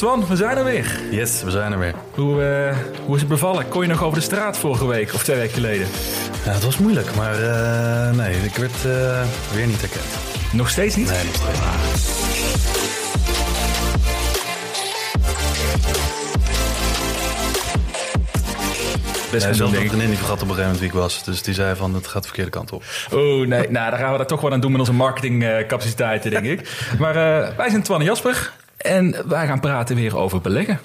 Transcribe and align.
Twan, 0.00 0.26
we 0.26 0.36
zijn 0.36 0.56
er 0.56 0.64
weer. 0.64 1.00
Yes, 1.10 1.42
we 1.42 1.50
zijn 1.50 1.72
er 1.72 1.78
weer. 1.78 1.94
Hoe, 2.14 2.42
uh, 2.42 2.76
hoe 3.04 3.14
is 3.14 3.20
het 3.20 3.30
bevallen? 3.30 3.68
Kon 3.68 3.82
je 3.82 3.88
nog 3.88 4.02
over 4.02 4.18
de 4.18 4.24
straat 4.24 4.58
vorige 4.58 4.86
week 4.86 5.14
of 5.14 5.22
twee 5.22 5.36
weken 5.36 5.54
geleden? 5.54 5.86
Ja, 6.44 6.52
het 6.52 6.64
was 6.64 6.78
moeilijk, 6.78 7.14
maar 7.14 7.40
uh, 7.40 8.10
nee, 8.10 8.36
ik 8.36 8.56
werd 8.56 8.72
uh, 8.86 9.22
weer 9.54 9.66
niet 9.66 9.80
herkend. 9.80 10.04
Nog 10.52 10.70
steeds 10.70 10.96
niet? 10.96 11.08
Nee, 11.08 11.24
nog 11.24 11.34
steeds 11.34 11.58
Best 19.30 19.44
nee, 19.44 19.54
zelf 19.54 19.72
een 19.72 19.88
vriendin 19.88 20.08
die 20.08 20.16
vergat 20.16 20.42
op 20.42 20.48
een 20.48 20.54
gegeven 20.54 20.62
moment 20.62 20.78
wie 20.78 20.88
ik 20.88 20.94
was. 20.94 21.24
Dus 21.24 21.42
die 21.42 21.54
zei 21.54 21.76
van, 21.76 21.94
het 21.94 22.06
gaat 22.06 22.22
de 22.22 22.28
verkeerde 22.28 22.50
kant 22.50 22.72
op. 22.72 22.84
Oeh, 23.12 23.48
nee. 23.48 23.70
nou, 23.70 23.90
dan 23.90 23.98
gaan 23.98 24.12
we 24.12 24.18
dat 24.18 24.28
toch 24.28 24.40
wel 24.40 24.52
aan 24.52 24.60
doen 24.60 24.70
met 24.70 24.80
onze 24.80 24.92
marketingcapaciteiten, 24.92 26.30
denk 26.30 26.44
ik. 26.44 26.68
Maar 26.98 27.16
uh, 27.16 27.56
wij 27.56 27.70
zijn 27.70 27.82
Twan 27.82 28.00
en 28.00 28.06
Jasper. 28.06 28.52
En 28.80 29.28
wij 29.28 29.46
gaan 29.46 29.60
praten 29.60 29.96
weer 29.96 30.16
over 30.16 30.40
beleggen. 30.40 30.80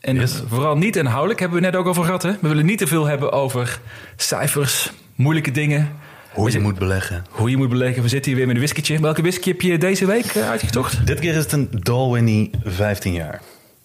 En 0.00 0.28
vooral 0.28 0.76
niet 0.76 0.96
inhoudelijk, 0.96 1.40
hebben 1.40 1.60
we 1.60 1.64
net 1.64 1.76
ook 1.76 1.86
over 1.86 2.04
gehad. 2.04 2.22
Hè? 2.22 2.32
We 2.40 2.48
willen 2.48 2.66
niet 2.66 2.78
te 2.78 2.86
veel 2.86 3.04
hebben 3.06 3.32
over 3.32 3.80
cijfers, 4.16 4.92
moeilijke 5.14 5.50
dingen. 5.50 5.92
Hoe 6.32 6.50
je 6.50 6.60
moet 6.60 6.78
beleggen. 6.78 7.24
Hoe 7.30 7.50
je 7.50 7.56
moet 7.56 7.68
beleggen. 7.68 8.02
We 8.02 8.08
zitten 8.08 8.30
hier 8.30 8.36
weer 8.36 8.46
met 8.46 8.56
een 8.56 8.62
whiskytje. 8.62 9.00
Welke 9.00 9.22
whisky 9.22 9.48
heb 9.48 9.60
je 9.60 9.78
deze 9.78 10.06
week 10.06 10.34
uh, 10.34 10.48
uitgezocht? 10.48 11.06
Dit 11.06 11.18
keer 11.18 11.34
is 11.34 11.42
het 11.42 11.52
een 11.52 11.68
Dalwhinnie 11.70 12.50
15 12.64 13.12
jaar. 13.12 13.40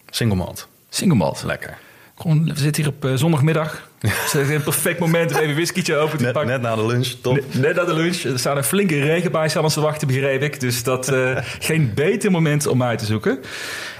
Single 0.10 0.38
malt. 0.38 0.68
Single 0.90 1.18
malt. 1.18 1.44
Lekker. 1.46 1.77
Gewoon, 2.18 2.46
we 2.46 2.60
zitten 2.60 2.84
hier 2.84 2.92
op 2.92 3.05
uh, 3.05 3.12
zondagmiddag. 3.16 3.90
Het 4.00 4.34
is 4.34 4.50
een 4.50 4.64
perfect 4.64 5.00
moment 5.00 5.32
om 5.32 5.38
even 5.38 5.94
een 5.94 5.96
open 5.96 6.18
te 6.18 6.24
net, 6.24 6.34
pakken. 6.34 6.52
Net 6.52 6.62
na 6.62 6.76
de 6.76 6.86
lunch, 6.86 7.08
top. 7.08 7.34
Net, 7.34 7.54
net, 7.54 7.76
na 7.76 7.86
de 7.86 7.94
lunch. 7.94 8.24
Er 8.24 8.40
staan 8.40 8.58
een 8.58 8.64
flinke 8.64 9.00
regenbuis 9.00 9.58
aan 9.58 9.64
ons 9.64 9.74
te 9.74 9.82
wachten, 9.82 10.08
begreep 10.08 10.41
ik. 10.41 10.60
Dus 10.60 10.84
dat 10.84 11.12
uh, 11.12 11.38
geen 11.60 11.91
beter 11.96 12.32
moment 12.32 12.68
om 12.68 12.84
uit 12.84 13.00
te 13.00 13.05
zoeken. 13.05 13.40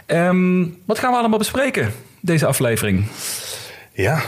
Um, 0.08 0.78
wat 0.86 1.00
gaan 1.00 1.12
we 1.12 1.18
allemaal 1.18 1.38
bespreken, 1.38 1.92
deze 2.20 2.46
aflevering? 2.46 3.06
Ja, 3.94 4.22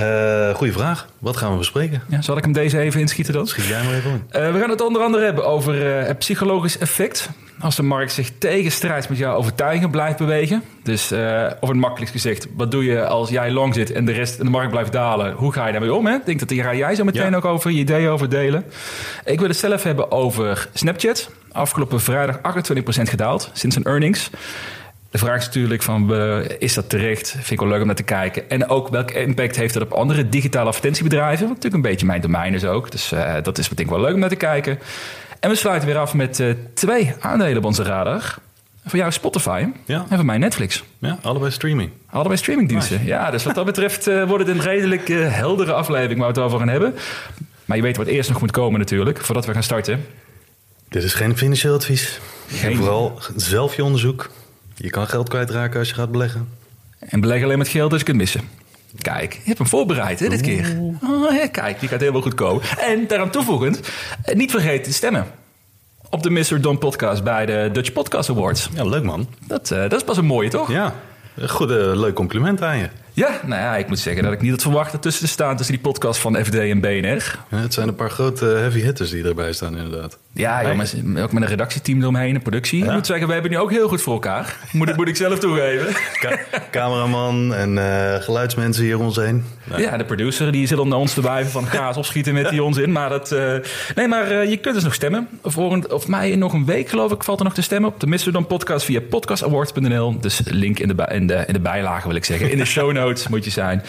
uh, 0.00 0.54
goeie 0.54 0.72
vraag. 0.72 1.08
Wat 1.18 1.36
gaan 1.36 1.52
we 1.52 1.58
bespreken? 1.58 2.02
Ja, 2.08 2.22
zal 2.22 2.36
ik 2.36 2.44
hem 2.44 2.52
deze 2.52 2.78
even 2.78 3.00
inschieten 3.00 3.32
dan? 3.32 3.46
Schiet 3.46 3.64
jij 3.64 3.84
maar 3.84 3.94
even 3.94 4.10
in. 4.10 4.40
Uh, 4.40 4.52
we 4.52 4.58
gaan 4.58 4.70
het 4.70 4.80
onder 4.80 5.02
andere 5.02 5.24
hebben 5.24 5.46
over 5.46 5.98
uh, 6.00 6.06
het 6.06 6.18
psychologisch 6.18 6.78
effect. 6.78 7.30
Als 7.62 7.76
de 7.76 7.82
markt 7.82 8.12
zich 8.12 8.30
tegenstrijds 8.38 9.08
met 9.08 9.18
jouw 9.18 9.36
overtuigingen 9.36 9.90
blijft 9.90 10.18
bewegen. 10.18 10.62
Dus, 10.82 11.12
of 11.60 11.68
het 11.68 11.76
makkelijkst 11.76 12.14
gezegd, 12.14 12.46
wat 12.56 12.70
doe 12.70 12.84
je 12.84 13.06
als 13.06 13.30
jij 13.30 13.50
long 13.50 13.74
zit 13.74 13.92
en 13.92 14.04
de 14.04 14.12
rest 14.12 14.38
in 14.38 14.44
de 14.44 14.50
markt 14.50 14.70
blijft 14.70 14.92
dalen? 14.92 15.32
Hoe 15.32 15.52
ga 15.52 15.66
je 15.66 15.72
daarmee 15.72 15.94
om? 15.94 16.06
Hè? 16.06 16.14
Ik 16.14 16.26
denk 16.26 16.38
dat 16.38 16.48
daar 16.48 16.64
ga 16.64 16.74
jij 16.74 16.94
zo 16.94 17.04
meteen 17.04 17.30
ja. 17.30 17.36
ook 17.36 17.44
over 17.44 17.70
je 17.70 17.78
ideeën 17.78 18.08
over 18.08 18.28
delen. 18.28 18.64
Ik 19.24 19.38
wil 19.38 19.48
het 19.48 19.56
zelf 19.56 19.82
hebben 19.82 20.10
over 20.10 20.68
Snapchat. 20.72 21.30
Afgelopen 21.52 22.00
vrijdag 22.00 22.38
28% 22.38 22.40
gedaald 23.02 23.50
sinds 23.52 23.76
een 23.76 23.84
earnings. 23.84 24.30
De 25.10 25.18
vraag 25.18 25.38
is 25.38 25.46
natuurlijk 25.46 25.82
van, 25.82 26.12
uh, 26.12 26.38
is 26.58 26.74
dat 26.74 26.88
terecht? 26.88 27.30
Vind 27.30 27.50
ik 27.50 27.60
wel 27.60 27.68
leuk 27.68 27.80
om 27.80 27.86
naar 27.86 27.94
te 27.94 28.02
kijken. 28.02 28.50
En 28.50 28.68
ook, 28.68 28.88
welke 28.88 29.20
impact 29.20 29.56
heeft 29.56 29.74
dat 29.74 29.82
op 29.82 29.92
andere 29.92 30.28
digitale 30.28 30.68
advertentiebedrijven? 30.68 31.46
Wat 31.46 31.54
natuurlijk 31.56 31.84
een 31.84 31.90
beetje 31.90 32.06
mijn 32.06 32.20
domein 32.20 32.54
is 32.54 32.64
ook. 32.64 32.90
Dus 32.90 33.12
uh, 33.12 33.34
dat 33.42 33.58
is 33.58 33.68
denk 33.68 33.80
ik 33.80 33.94
wel 33.94 34.00
leuk 34.00 34.14
om 34.14 34.20
naar 34.20 34.28
te 34.28 34.36
kijken. 34.36 34.78
En 35.42 35.50
we 35.50 35.54
sluiten 35.54 35.88
weer 35.88 35.98
af 35.98 36.14
met 36.14 36.38
uh, 36.38 36.54
twee 36.74 37.14
aandelen 37.20 37.56
op 37.56 37.64
onze 37.64 37.82
radar. 37.82 38.34
Voor 38.86 38.98
jou 38.98 39.12
Spotify 39.12 39.66
ja. 39.84 40.06
en 40.08 40.16
voor 40.16 40.24
mij 40.24 40.38
Netflix. 40.38 40.84
Ja, 40.98 41.18
allebei 41.22 41.50
streaming. 41.50 41.90
Allebei 42.10 42.36
streamingdiensten. 42.36 42.96
Nice. 42.96 43.08
Ja, 43.08 43.30
dus 43.30 43.44
wat 43.44 43.54
dat 43.54 43.64
betreft 43.64 44.04
wordt 44.04 44.46
het 44.46 44.56
een 44.56 44.62
redelijk 44.62 45.08
heldere 45.08 45.72
aflevering 45.72 46.20
waar 46.20 46.32
we 46.32 46.40
het 46.40 46.46
over 46.46 46.58
gaan 46.58 46.68
hebben. 46.68 46.94
Maar 47.64 47.76
je 47.76 47.82
weet 47.82 47.96
wat 47.96 48.06
eerst 48.06 48.30
nog 48.30 48.40
moet 48.40 48.50
komen 48.50 48.78
natuurlijk, 48.78 49.20
voordat 49.20 49.46
we 49.46 49.52
gaan 49.52 49.62
starten. 49.62 50.06
Dit 50.88 51.02
is 51.02 51.14
geen 51.14 51.36
financieel 51.36 51.74
advies. 51.74 52.20
Geen. 52.46 52.70
En 52.70 52.76
vooral 52.76 53.18
zelf 53.36 53.76
je 53.76 53.84
onderzoek. 53.84 54.30
Je 54.74 54.90
kan 54.90 55.06
geld 55.06 55.28
kwijtraken 55.28 55.78
als 55.78 55.88
je 55.88 55.94
gaat 55.94 56.10
beleggen. 56.10 56.48
En 56.98 57.20
beleg 57.20 57.42
alleen 57.42 57.58
met 57.58 57.68
geld 57.68 57.90
dus 57.90 57.98
je 57.98 58.04
kunt 58.04 58.16
missen. 58.16 58.40
Kijk, 59.00 59.32
je 59.32 59.40
hebt 59.44 59.58
hem 59.58 59.66
voorbereid 59.66 60.20
hè, 60.20 60.28
dit 60.28 60.40
keer. 60.40 60.76
Oh, 61.02 61.34
ja, 61.34 61.46
kijk, 61.46 61.80
die 61.80 61.88
gaat 61.88 62.00
helemaal 62.00 62.22
goed 62.22 62.34
komen. 62.34 62.62
En 62.78 63.06
daaraan 63.06 63.30
toevoegend, 63.30 63.80
niet 64.32 64.50
vergeten 64.50 64.82
te 64.82 64.92
stemmen. 64.92 65.26
Op 66.14 66.22
de 66.22 66.30
Mr. 66.30 66.60
Don 66.60 66.78
podcast 66.78 67.24
bij 67.24 67.46
de 67.46 67.68
Dutch 67.72 67.92
Podcast 67.92 68.30
Awards. 68.30 68.68
Ja, 68.74 68.84
leuk 68.84 69.02
man. 69.02 69.28
Dat, 69.46 69.70
uh, 69.70 69.78
dat 69.80 69.92
is 69.92 70.04
pas 70.04 70.16
een 70.16 70.24
mooie, 70.24 70.48
toch? 70.48 70.70
Ja, 70.70 70.94
goed, 71.46 71.70
uh, 71.70 71.76
leuk 71.76 72.14
compliment 72.14 72.62
aan 72.62 72.78
je. 72.78 72.88
Ja, 73.12 73.40
nou 73.46 73.60
ja, 73.60 73.76
ik 73.76 73.88
moet 73.88 73.98
zeggen 73.98 74.22
dat 74.22 74.32
ik 74.32 74.40
niet 74.40 74.50
had 74.50 74.62
verwacht 74.62 74.92
ertussen 74.92 75.24
te 75.24 75.32
staan 75.32 75.56
tussen 75.56 75.74
die 75.74 75.84
podcast 75.84 76.20
van 76.20 76.44
FD 76.44 76.54
en 76.54 76.80
BNR. 76.80 77.38
Ja, 77.50 77.56
het 77.56 77.74
zijn 77.74 77.88
een 77.88 77.94
paar 77.94 78.10
grote 78.10 78.44
heavy 78.44 78.80
hitters 78.80 79.10
die 79.10 79.24
erbij 79.24 79.52
staan, 79.52 79.76
inderdaad. 79.76 80.18
Ja, 80.34 80.62
ook 81.18 81.32
met 81.32 81.42
een 81.42 81.48
redactieteam 81.48 82.00
eromheen, 82.00 82.34
een 82.34 82.42
productie. 82.42 82.78
Ja. 82.78 82.86
Ik 82.86 82.92
moet 82.92 83.06
zeggen, 83.06 83.26
we 83.26 83.32
hebben 83.32 83.50
nu 83.50 83.58
ook 83.58 83.70
heel 83.70 83.88
goed 83.88 84.02
voor 84.02 84.12
elkaar. 84.12 84.56
Moet, 84.72 84.88
ik, 84.88 84.96
moet 84.96 85.08
ik 85.08 85.16
zelf 85.16 85.38
toegeven. 85.38 85.94
Ka 86.20 86.38
cameraman 86.70 87.54
en 87.54 87.76
uh, 87.76 88.14
geluidsmensen 88.14 88.84
hier 88.84 88.98
om 88.98 89.04
ons 89.04 89.16
heen. 89.16 89.44
Ja, 89.76 89.96
de 89.96 90.04
producer 90.04 90.52
die 90.52 90.66
zit 90.66 90.78
onder 90.78 90.98
ons 90.98 91.14
te 91.14 91.20
wuiven 91.20 91.52
van 91.52 91.66
gaas 91.66 91.96
opschieten 91.96 92.34
met 92.34 92.48
die 92.48 92.62
onzin. 92.62 92.92
Maar 92.92 93.08
dat, 93.08 93.32
uh, 93.32 93.54
nee, 93.94 94.08
maar 94.08 94.32
uh, 94.32 94.50
je 94.50 94.56
kunt 94.56 94.74
dus 94.74 94.84
nog 94.84 94.94
stemmen. 94.94 95.28
Voor 95.42 95.72
een, 95.72 95.90
of 95.90 96.08
mij 96.08 96.30
in 96.30 96.38
nog 96.38 96.52
een 96.52 96.64
week 96.64 96.88
geloof 96.88 97.12
ik 97.12 97.24
valt 97.24 97.38
er 97.38 97.44
nog 97.44 97.54
te 97.54 97.62
stemmen 97.62 97.90
op 97.90 98.00
de 98.00 98.06
Mr. 98.06 98.32
Don 98.32 98.46
podcast 98.46 98.84
via 98.84 99.00
podcastawards.nl. 99.00 100.20
Dus 100.20 100.40
link 100.44 100.78
in 100.78 100.88
de, 100.88 101.08
in, 101.12 101.26
de, 101.26 101.44
in 101.46 101.52
de 101.52 101.60
bijlage 101.60 102.06
wil 102.06 102.16
ik 102.16 102.24
zeggen. 102.24 102.50
In 102.50 102.58
de 102.58 102.64
show 102.64 102.92
notes 103.02 103.28
moet 103.28 103.44
je 103.44 103.50
zijn. 103.50 103.82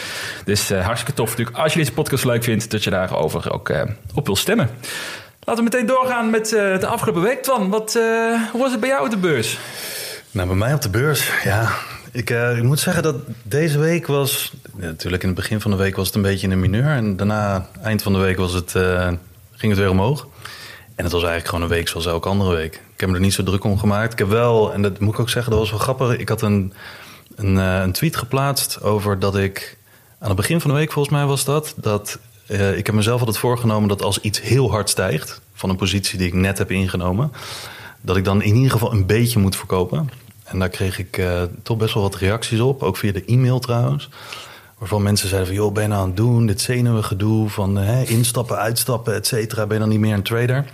Dus 0.45 0.69
hartstikke 0.69 1.13
tof 1.13 1.29
natuurlijk 1.29 1.57
als 1.57 1.73
je 1.73 1.79
deze 1.79 1.93
podcast 1.93 2.25
leuk 2.25 2.43
vindt 2.43 2.71
dat 2.71 2.83
je 2.83 2.89
daarover 2.89 3.53
ook 3.53 3.73
op 4.13 4.25
wil 4.25 4.35
stemmen. 4.35 4.69
Laten 5.45 5.55
we 5.55 5.69
meteen 5.69 5.85
doorgaan 5.85 6.29
met 6.29 6.51
uh, 6.51 6.79
de 6.79 6.87
afgelopen 6.87 7.21
week. 7.21 7.43
Twan, 7.43 7.69
wat, 7.69 7.93
hoe 8.51 8.61
was 8.61 8.71
het 8.71 8.79
bij 8.79 8.89
jou 8.89 9.05
op 9.05 9.11
de 9.11 9.17
beurs? 9.17 9.59
Nou, 10.31 10.47
bij 10.47 10.57
mij 10.57 10.73
op 10.73 10.81
de 10.81 10.89
beurs, 10.89 11.31
ja. 11.43 11.69
Ik, 12.11 12.29
ik 12.29 12.63
moet 12.63 12.79
zeggen 12.79 13.03
dat 13.03 13.15
deze 13.43 13.79
week 13.79 14.07
was... 14.07 14.53
Natuurlijk 14.73 15.23
in 15.23 15.29
het 15.29 15.37
begin 15.37 15.61
van 15.61 15.71
de 15.71 15.77
week 15.77 15.95
was 15.95 16.07
het 16.07 16.15
een 16.15 16.21
beetje 16.21 16.47
in 16.47 16.53
een 16.53 16.59
mineur. 16.59 16.89
En 16.89 17.17
daarna, 17.17 17.67
eind 17.81 18.01
van 18.01 18.13
de 18.13 18.19
week, 18.19 18.37
was 18.37 18.53
het, 18.53 18.71
ging 19.51 19.71
het 19.71 19.77
weer 19.77 19.89
omhoog. 19.89 20.27
En 20.95 21.03
het 21.03 21.11
was 21.11 21.23
eigenlijk 21.23 21.47
gewoon 21.47 21.63
een 21.63 21.75
week 21.75 21.87
zoals 21.87 22.05
elke 22.05 22.29
andere 22.29 22.55
week. 22.55 22.73
Ik 22.73 22.99
heb 22.99 23.09
me 23.09 23.15
er 23.15 23.21
niet 23.21 23.33
zo 23.33 23.43
druk 23.43 23.63
om 23.63 23.79
gemaakt. 23.79 24.13
Ik 24.13 24.19
heb 24.19 24.27
wel, 24.27 24.73
en 24.73 24.81
dat 24.81 24.99
moet 24.99 25.13
ik 25.13 25.19
ook 25.19 25.29
zeggen, 25.29 25.51
dat 25.51 25.61
was 25.61 25.69
wel 25.69 25.79
grappig. 25.79 26.17
Ik 26.17 26.29
had 26.29 26.41
een 26.41 26.73
een, 27.35 27.55
een, 27.55 27.91
tweet 27.91 28.15
geplaatst 28.15 28.81
over 28.81 29.19
dat 29.19 29.35
ik 29.35 29.77
aan 30.19 30.27
het 30.27 30.37
begin 30.37 30.61
van 30.61 30.71
de 30.71 30.77
week, 30.77 30.91
volgens 30.91 31.15
mij 31.15 31.25
was 31.25 31.45
dat, 31.45 31.73
dat 31.75 32.19
uh, 32.47 32.77
ik 32.77 32.85
heb 32.85 32.95
mezelf 32.95 33.19
altijd 33.19 33.37
voorgenomen 33.37 33.89
dat 33.89 34.01
als 34.01 34.19
iets 34.19 34.41
heel 34.41 34.71
hard 34.71 34.89
stijgt 34.89 35.41
van 35.53 35.69
een 35.69 35.75
positie 35.75 36.17
die 36.17 36.27
ik 36.27 36.33
net 36.33 36.57
heb 36.57 36.71
ingenomen, 36.71 37.31
dat 38.01 38.17
ik 38.17 38.23
dan 38.23 38.41
in 38.41 38.55
ieder 38.55 38.71
geval 38.71 38.91
een 38.91 39.05
beetje 39.05 39.39
moet 39.39 39.55
verkopen. 39.55 40.09
En 40.43 40.59
daar 40.59 40.69
kreeg 40.69 40.99
ik 40.99 41.17
uh, 41.17 41.41
toch 41.63 41.77
best 41.77 41.93
wel 41.93 42.03
wat 42.03 42.15
reacties 42.15 42.59
op, 42.59 42.83
ook 42.83 42.97
via 42.97 43.11
de 43.11 43.25
e-mail 43.25 43.59
trouwens. 43.59 44.09
Waarvan 44.77 45.03
mensen 45.03 45.27
zeiden 45.27 45.47
van, 45.47 45.57
joh, 45.57 45.73
ben 45.73 45.83
je 45.83 45.89
nou 45.89 46.01
aan 46.01 46.07
het 46.07 46.17
doen? 46.17 46.45
Dit 46.45 46.61
zenuwgedoe 46.61 47.49
van 47.49 47.79
instappen, 47.79 48.57
uitstappen, 48.57 49.13
et 49.13 49.27
cetera. 49.27 49.65
Ben 49.65 49.73
je 49.73 49.79
dan 49.79 49.89
niet 49.89 49.99
meer 49.99 50.13
een 50.13 50.23
trader? 50.23 50.65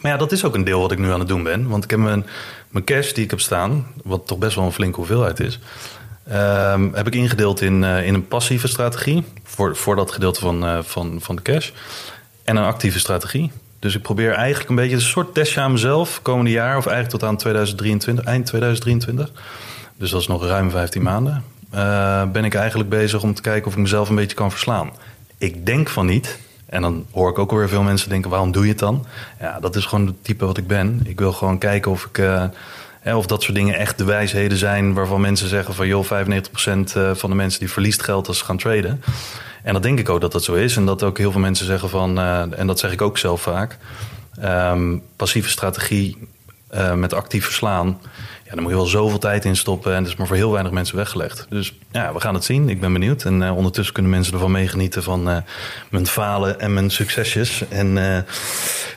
Maar 0.00 0.12
ja, 0.12 0.16
dat 0.16 0.32
is 0.32 0.44
ook 0.44 0.54
een 0.54 0.64
deel 0.64 0.80
wat 0.80 0.92
ik 0.92 0.98
nu 0.98 1.10
aan 1.10 1.18
het 1.18 1.28
doen 1.28 1.42
ben. 1.42 1.68
Want 1.68 1.84
ik 1.84 1.90
heb 1.90 1.98
mijn, 1.98 2.26
mijn 2.68 2.84
cash 2.84 3.12
die 3.12 3.24
ik 3.24 3.30
heb 3.30 3.40
staan, 3.40 3.86
wat 4.04 4.26
toch 4.26 4.38
best 4.38 4.54
wel 4.54 4.64
een 4.64 4.72
flinke 4.72 4.96
hoeveelheid 4.96 5.40
is, 5.40 5.58
um, 6.32 6.94
heb 6.94 7.06
ik 7.06 7.14
ingedeeld 7.14 7.60
in, 7.60 7.82
uh, 7.82 8.06
in 8.06 8.14
een 8.14 8.28
passieve 8.28 8.68
strategie. 8.68 9.24
Voor, 9.42 9.76
voor 9.76 9.96
dat 9.96 10.10
gedeelte 10.10 10.40
van, 10.40 10.64
uh, 10.64 10.78
van, 10.82 11.18
van 11.20 11.36
de 11.36 11.42
cash. 11.42 11.70
En 12.44 12.56
een 12.56 12.64
actieve 12.64 12.98
strategie. 12.98 13.50
Dus 13.78 13.94
ik 13.94 14.02
probeer 14.02 14.32
eigenlijk 14.32 14.68
een 14.68 14.76
beetje 14.76 14.94
een 14.94 15.00
soort 15.00 15.34
testje 15.34 15.60
aan 15.60 15.72
mezelf 15.72 16.22
komende 16.22 16.50
jaar, 16.50 16.76
of 16.76 16.86
eigenlijk 16.86 17.18
tot 17.18 17.28
aan 17.28 17.36
2023, 17.36 18.24
eind 18.24 18.46
2023. 18.46 19.32
Dus 19.96 20.10
dat 20.10 20.20
is 20.20 20.26
nog 20.26 20.44
ruim 20.44 20.70
15 20.70 21.02
maanden. 21.02 21.44
Uh, 21.74 22.22
ben 22.24 22.44
ik 22.44 22.54
eigenlijk 22.54 22.90
bezig 22.90 23.22
om 23.22 23.34
te 23.34 23.42
kijken 23.42 23.66
of 23.66 23.72
ik 23.72 23.78
mezelf 23.78 24.08
een 24.08 24.14
beetje 24.14 24.36
kan 24.36 24.50
verslaan. 24.50 24.90
Ik 25.38 25.66
denk 25.66 25.88
van 25.88 26.06
niet. 26.06 26.38
En 26.66 26.82
dan 26.82 27.06
hoor 27.12 27.30
ik 27.30 27.38
ook 27.38 27.50
alweer 27.50 27.68
veel 27.68 27.82
mensen 27.82 28.08
denken: 28.08 28.30
waarom 28.30 28.52
doe 28.52 28.62
je 28.62 28.68
het 28.68 28.78
dan? 28.78 29.06
Ja, 29.40 29.60
dat 29.60 29.76
is 29.76 29.84
gewoon 29.84 30.06
het 30.06 30.24
type 30.24 30.46
wat 30.46 30.56
ik 30.56 30.66
ben. 30.66 31.00
Ik 31.04 31.18
wil 31.18 31.32
gewoon 31.32 31.58
kijken 31.58 31.90
of 31.90 32.04
ik. 32.04 32.18
Of 33.04 33.26
dat 33.26 33.42
soort 33.42 33.56
dingen 33.56 33.74
echt 33.74 33.98
de 33.98 34.04
wijsheden 34.04 34.58
zijn 34.58 34.94
waarvan 34.94 35.20
mensen 35.20 35.48
zeggen 35.48 35.74
van 35.74 35.86
joh, 35.86 36.04
95% 36.04 36.08
van 37.12 37.30
de 37.30 37.36
mensen 37.36 37.60
die 37.60 37.70
verliest 37.70 38.02
geld 38.02 38.28
als 38.28 38.38
ze 38.38 38.44
gaan 38.44 38.58
traden. 38.58 39.02
En 39.62 39.72
dat 39.72 39.82
denk 39.82 39.98
ik 39.98 40.08
ook 40.08 40.20
dat 40.20 40.32
dat 40.32 40.44
zo 40.44 40.54
is. 40.54 40.76
En 40.76 40.86
dat 40.86 41.02
ook 41.02 41.18
heel 41.18 41.32
veel 41.32 41.40
mensen 41.40 41.66
zeggen 41.66 41.88
van, 41.88 42.18
uh, 42.18 42.58
en 42.58 42.66
dat 42.66 42.78
zeg 42.78 42.92
ik 42.92 43.02
ook 43.02 43.18
zelf 43.18 43.42
vaak, 43.42 43.76
um, 44.44 45.02
passieve 45.16 45.48
strategie 45.48 46.28
uh, 46.74 46.94
met 46.94 47.14
actief 47.14 47.44
verslaan. 47.44 48.00
Ja, 48.48 48.54
daar 48.54 48.62
moet 48.62 48.72
je 48.72 48.78
wel 48.78 48.86
zoveel 48.86 49.18
tijd 49.18 49.44
in 49.44 49.56
stoppen. 49.56 49.94
En 49.94 50.02
dat 50.02 50.12
is 50.12 50.18
maar 50.18 50.26
voor 50.26 50.36
heel 50.36 50.50
weinig 50.50 50.72
mensen 50.72 50.96
weggelegd. 50.96 51.46
Dus 51.48 51.74
ja, 51.90 52.12
we 52.12 52.20
gaan 52.20 52.34
het 52.34 52.44
zien. 52.44 52.68
Ik 52.68 52.80
ben 52.80 52.92
benieuwd. 52.92 53.24
En 53.24 53.40
uh, 53.40 53.56
ondertussen 53.56 53.94
kunnen 53.94 54.12
mensen 54.12 54.32
ervan 54.32 54.50
meegenieten 54.50 55.02
van 55.02 55.28
uh, 55.28 55.36
mijn 55.90 56.06
falen 56.06 56.60
en 56.60 56.74
mijn 56.74 56.90
succesjes. 56.90 57.64
En, 57.68 57.96
uh, 57.96 58.16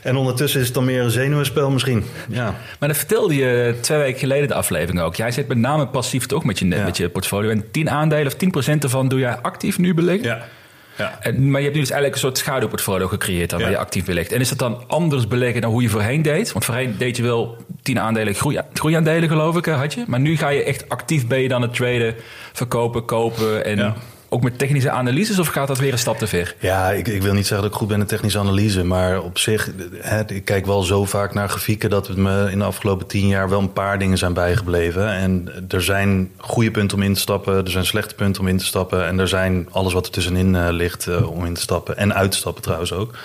en 0.04 0.16
ondertussen 0.16 0.60
is 0.60 0.66
het 0.66 0.76
dan 0.76 0.86
meer 0.86 1.02
een 1.02 1.12
zenuwenspel 1.12 1.70
misschien. 1.70 2.04
Ja. 2.30 2.56
Maar 2.80 2.90
dat 2.90 2.98
vertelde 2.98 3.36
je 3.36 3.78
twee 3.82 4.00
weken 4.00 4.20
geleden 4.20 4.48
de 4.48 4.54
aflevering 4.54 5.02
ook. 5.02 5.16
Jij 5.16 5.32
zit 5.32 5.48
met 5.48 5.58
name 5.58 5.88
passief 5.88 6.26
toch 6.26 6.44
met 6.44 6.60
je, 6.60 6.68
ja. 6.68 6.84
met 6.84 6.98
je 6.98 7.10
portfolio. 7.10 7.50
En 7.50 7.72
10 7.72 7.90
aandelen 7.90 8.28
of 8.28 8.66
10% 8.74 8.78
ervan 8.80 9.08
doe 9.08 9.20
jij 9.20 9.38
actief 9.38 9.78
nu 9.78 9.94
beleggen? 9.94 10.28
Ja. 10.28 10.48
Ja. 10.98 11.18
En, 11.22 11.50
maar 11.52 11.60
je 11.60 11.66
hebt 11.66 11.76
nu 11.76 11.82
dus 11.82 11.92
eigenlijk 11.92 12.14
een 12.14 12.28
soort 12.28 12.38
schaduwportfolio 12.38 13.08
gecreëerd 13.08 13.50
dan, 13.50 13.60
Ja. 13.60 13.66
waar 13.66 13.74
je 13.74 13.80
actief 13.82 14.06
belegt. 14.06 14.32
En 14.32 14.40
is 14.40 14.50
dat 14.50 14.58
dan 14.60 14.84
anders 14.88 15.28
beleggen 15.28 15.62
dan 15.62 15.72
hoe 15.72 15.82
je 15.82 15.90
voorheen 15.90 16.22
deed? 16.22 16.52
Want 16.52 16.66
voorheen 16.66 16.96
deed 16.98 17.18
je 17.18 17.24
wel 17.24 17.58
tien 17.82 18.00
aandelen 18.00 18.34
groei, 18.36 18.60
groeiaandelen, 18.74 19.30
geloof 19.30 19.58
ik, 19.58 19.68
eh, 19.68 19.80
had 19.80 19.94
je. 19.94 20.04
Maar 20.08 20.20
nu 20.20 20.38
ga 20.38 20.50
je 20.50 20.64
echt 20.64 20.90
actief 20.90 21.28
ben 21.28 21.40
je 21.42 21.48
dan 21.48 21.62
het 21.62 21.74
traden, 21.74 22.16
verkopen, 22.54 23.06
kopen 23.06 23.66
en 23.66 23.78
Ja. 23.78 23.96
Ook 24.34 24.44
met 24.44 24.58
technische 24.58 24.92
analyses 24.92 25.40
of 25.40 25.48
gaat 25.48 25.68
dat 25.68 25.80
weer 25.80 25.92
een 25.92 26.00
stap 26.00 26.18
te 26.18 26.28
ver? 26.28 26.56
Ja, 26.60 26.92
ik, 26.92 27.08
ik 27.08 27.22
wil 27.22 27.34
niet 27.34 27.48
zeggen 27.48 27.62
dat 27.62 27.72
ik 27.72 27.80
goed 27.80 27.88
ben 27.88 28.00
in 28.00 28.06
technische 28.06 28.40
analyse. 28.40 28.84
Maar 28.84 29.22
op 29.22 29.38
zich, 29.38 29.72
hè, 29.98 30.34
ik 30.34 30.46
kijk 30.46 30.66
wel 30.66 30.84
zo 30.84 31.06
vaak 31.06 31.34
naar 31.34 31.50
grafieken... 31.50 31.90
dat 31.90 32.08
het 32.08 32.18
me 32.18 32.52
in 32.52 32.60
de 32.60 32.66
afgelopen 32.66 33.08
tien 33.08 33.28
jaar 33.28 33.50
wel 33.50 33.60
een 33.60 33.74
paar 33.74 34.00
dingen 34.00 34.18
zijn 34.18 34.34
bijgebleven. 34.34 35.08
En 35.08 35.50
er 35.68 35.84
zijn 35.84 36.32
goede 36.38 36.72
punten 36.72 36.98
om 36.98 37.04
in 37.04 37.14
te 37.14 37.20
stappen. 37.20 37.56
Er 37.56 37.72
zijn 37.72 37.86
slechte 37.86 38.16
punten 38.16 38.42
om 38.42 38.48
in 38.48 38.58
te 38.58 38.66
stappen. 38.66 39.06
En 39.08 39.20
er 39.20 39.28
zijn 39.28 39.68
alles 39.72 39.94
wat 39.94 40.06
er 40.06 40.12
tussenin 40.12 40.56
eh, 40.56 40.68
ligt 40.70 41.08
eh, 41.08 41.32
om 41.32 41.46
in 41.46 41.54
te 41.54 41.62
stappen. 41.62 41.98
En 41.98 42.14
uit 42.14 42.32
te 42.32 42.38
stappen 42.38 42.64
trouwens 42.64 42.94
ook. 42.94 43.18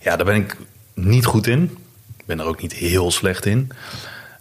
Ja, 0.00 0.16
daar 0.16 0.26
ben 0.26 0.36
ik 0.36 0.56
niet 0.94 1.24
goed 1.24 1.46
in. 1.46 1.62
Ik 2.18 2.26
ben 2.26 2.40
er 2.40 2.46
ook 2.46 2.62
niet 2.62 2.72
heel 2.72 3.10
slecht 3.10 3.46
in. 3.46 3.70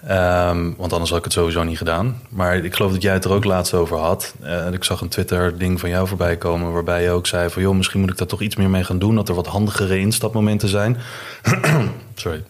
Ehm, 0.07 0.71
want 0.77 0.91
anders 0.93 1.09
had 1.09 1.19
ik 1.19 1.23
het 1.23 1.33
sowieso 1.33 1.63
niet 1.63 1.77
gedaan. 1.77 2.21
Maar 2.29 2.55
ik 2.57 2.75
geloof 2.75 2.91
dat 2.91 3.01
jij 3.01 3.13
het 3.13 3.25
er 3.25 3.31
ook 3.31 3.43
laatst 3.43 3.73
over 3.73 3.97
had. 3.97 4.33
Eh, 4.41 4.71
ik 4.71 4.83
zag 4.83 5.01
een 5.01 5.09
Twitter-ding 5.09 5.79
van 5.79 5.89
jou 5.89 6.07
voorbij 6.07 6.37
komen... 6.37 6.73
waarbij 6.73 7.03
je 7.03 7.09
ook 7.09 7.27
zei 7.27 7.49
van... 7.49 7.61
joh, 7.61 7.75
misschien 7.75 7.99
moet 7.99 8.09
ik 8.09 8.17
daar 8.17 8.27
toch 8.27 8.41
iets 8.41 8.55
meer 8.55 8.69
mee 8.69 8.83
gaan 8.83 8.99
doen... 8.99 9.15
dat 9.15 9.29
er 9.29 9.35
wat 9.35 9.47
handigere 9.47 9.99
instapmomenten 9.99 10.69
zijn. 10.69 10.97
Sorry. 12.15 12.43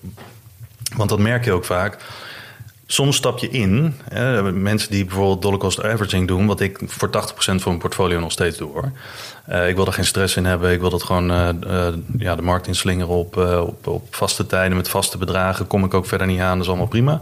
Want 0.96 1.10
dat 1.10 1.20
merk 1.20 1.46
je 1.46 1.52
ook 1.52 1.66
vaak. 1.66 1.98
Soms 2.92 3.16
stap 3.16 3.40
je 3.40 3.50
in. 3.50 3.96
Hè, 4.10 4.52
mensen 4.52 4.92
die 4.92 5.06
bijvoorbeeld 5.06 5.42
dollar 5.42 5.60
cost 5.60 5.84
averaging 5.84 6.28
doen... 6.28 6.48
wat 6.48 6.60
ik 6.60 6.80
voor 6.86 7.10
80% 7.10 7.12
van 7.36 7.60
mijn 7.64 7.78
portfolio 7.78 8.20
nog 8.20 8.32
steeds 8.32 8.58
doe. 8.58 8.72
hoor. 8.72 8.92
Eh, 9.46 9.70
ik 9.70 9.76
wil 9.76 9.86
er 9.86 9.94
geen 9.94 10.06
stress 10.06 10.36
in 10.36 10.46
hebben. 10.46 10.72
Ik 10.72 10.80
wil 10.80 10.90
dat 10.90 11.04
gewoon 11.04 11.32
eh, 11.32 11.50
eh, 11.50 11.94
ja, 12.18 12.36
de 12.36 12.42
markt 12.42 12.68
inslingeren 12.68 13.14
op, 13.14 13.38
op, 13.38 13.88
op 13.88 14.16
vaste 14.16 14.46
tijden... 14.46 14.78
met 14.78 14.90
vaste 14.90 15.18
bedragen. 15.18 15.68
Kom 15.68 15.84
ik 15.84 15.94
ook 15.94 16.06
verder 16.06 16.28
niet 16.28 16.40
aan, 16.40 16.54
dat 16.54 16.62
is 16.62 16.68
allemaal 16.68 16.88
prima. 16.88 17.20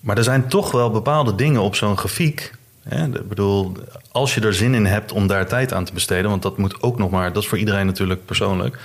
Maar 0.00 0.16
er 0.16 0.24
zijn 0.24 0.48
toch 0.48 0.70
wel 0.70 0.90
bepaalde 0.90 1.34
dingen 1.34 1.60
op 1.60 1.74
zo'n 1.74 1.98
grafiek. 1.98 2.52
Hè? 2.88 3.04
Ik 3.04 3.28
bedoel, 3.28 3.72
als 4.12 4.34
je 4.34 4.40
er 4.40 4.54
zin 4.54 4.74
in 4.74 4.86
hebt 4.86 5.12
om 5.12 5.26
daar 5.26 5.46
tijd 5.46 5.72
aan 5.72 5.84
te 5.84 5.92
besteden... 5.92 6.30
want 6.30 6.42
dat 6.42 6.58
moet 6.58 6.82
ook 6.82 6.98
nog 6.98 7.10
maar... 7.10 7.32
dat 7.32 7.42
is 7.42 7.48
voor 7.48 7.58
iedereen 7.58 7.86
natuurlijk 7.86 8.24
persoonlijk... 8.24 8.78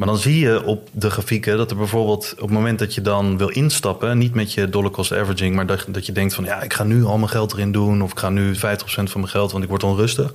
Maar 0.00 0.08
dan 0.08 0.18
zie 0.18 0.38
je 0.38 0.64
op 0.64 0.88
de 0.92 1.10
grafieken 1.10 1.56
dat 1.56 1.70
er 1.70 1.76
bijvoorbeeld 1.76 2.32
op 2.32 2.40
het 2.40 2.50
moment 2.50 2.78
dat 2.78 2.94
je 2.94 3.00
dan 3.00 3.38
wil 3.38 3.48
instappen, 3.48 4.18
niet 4.18 4.34
met 4.34 4.52
je 4.52 4.68
dollar 4.68 4.90
cost 4.90 5.12
averaging, 5.12 5.54
maar 5.54 5.66
dat, 5.66 5.84
dat 5.88 6.06
je 6.06 6.12
denkt 6.12 6.34
van 6.34 6.44
ja, 6.44 6.62
ik 6.62 6.72
ga 6.72 6.84
nu 6.84 7.04
al 7.04 7.18
mijn 7.18 7.30
geld 7.30 7.52
erin 7.52 7.72
doen 7.72 8.02
of 8.02 8.10
ik 8.10 8.18
ga 8.18 8.28
nu 8.28 8.54
50% 8.56 8.58
van 8.58 9.06
mijn 9.14 9.28
geld, 9.28 9.52
want 9.52 9.64
ik 9.64 9.70
word 9.70 9.84
onrustig. 9.84 10.32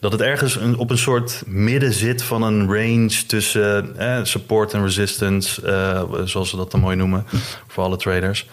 Dat 0.00 0.12
het 0.12 0.20
ergens 0.20 0.56
een, 0.56 0.76
op 0.76 0.90
een 0.90 0.98
soort 0.98 1.42
midden 1.46 1.92
zit 1.92 2.22
van 2.22 2.42
een 2.42 2.66
range 2.66 3.26
tussen 3.26 3.98
eh, 3.98 4.18
support 4.22 4.72
en 4.72 4.82
resistance, 4.82 5.66
eh, 5.66 6.02
zoals 6.24 6.50
ze 6.50 6.56
dat 6.56 6.70
dan 6.70 6.80
mooi 6.80 6.96
noemen 6.96 7.26
voor 7.66 7.84
alle 7.84 7.96
traders. 7.96 8.46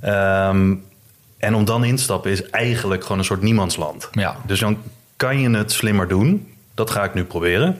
Ehm, 0.00 0.74
en 1.38 1.54
om 1.54 1.64
dan 1.64 1.84
instappen 1.84 2.30
is 2.30 2.50
eigenlijk 2.50 3.02
gewoon 3.02 3.18
een 3.18 3.24
soort 3.24 3.42
niemandsland. 3.42 4.08
Ja. 4.12 4.36
Dus 4.46 4.60
dan 4.60 4.78
kan 5.16 5.40
je 5.40 5.50
het 5.50 5.72
slimmer 5.72 6.08
doen. 6.08 6.48
Dat 6.74 6.90
ga 6.90 7.04
ik 7.04 7.14
nu 7.14 7.24
proberen. 7.24 7.78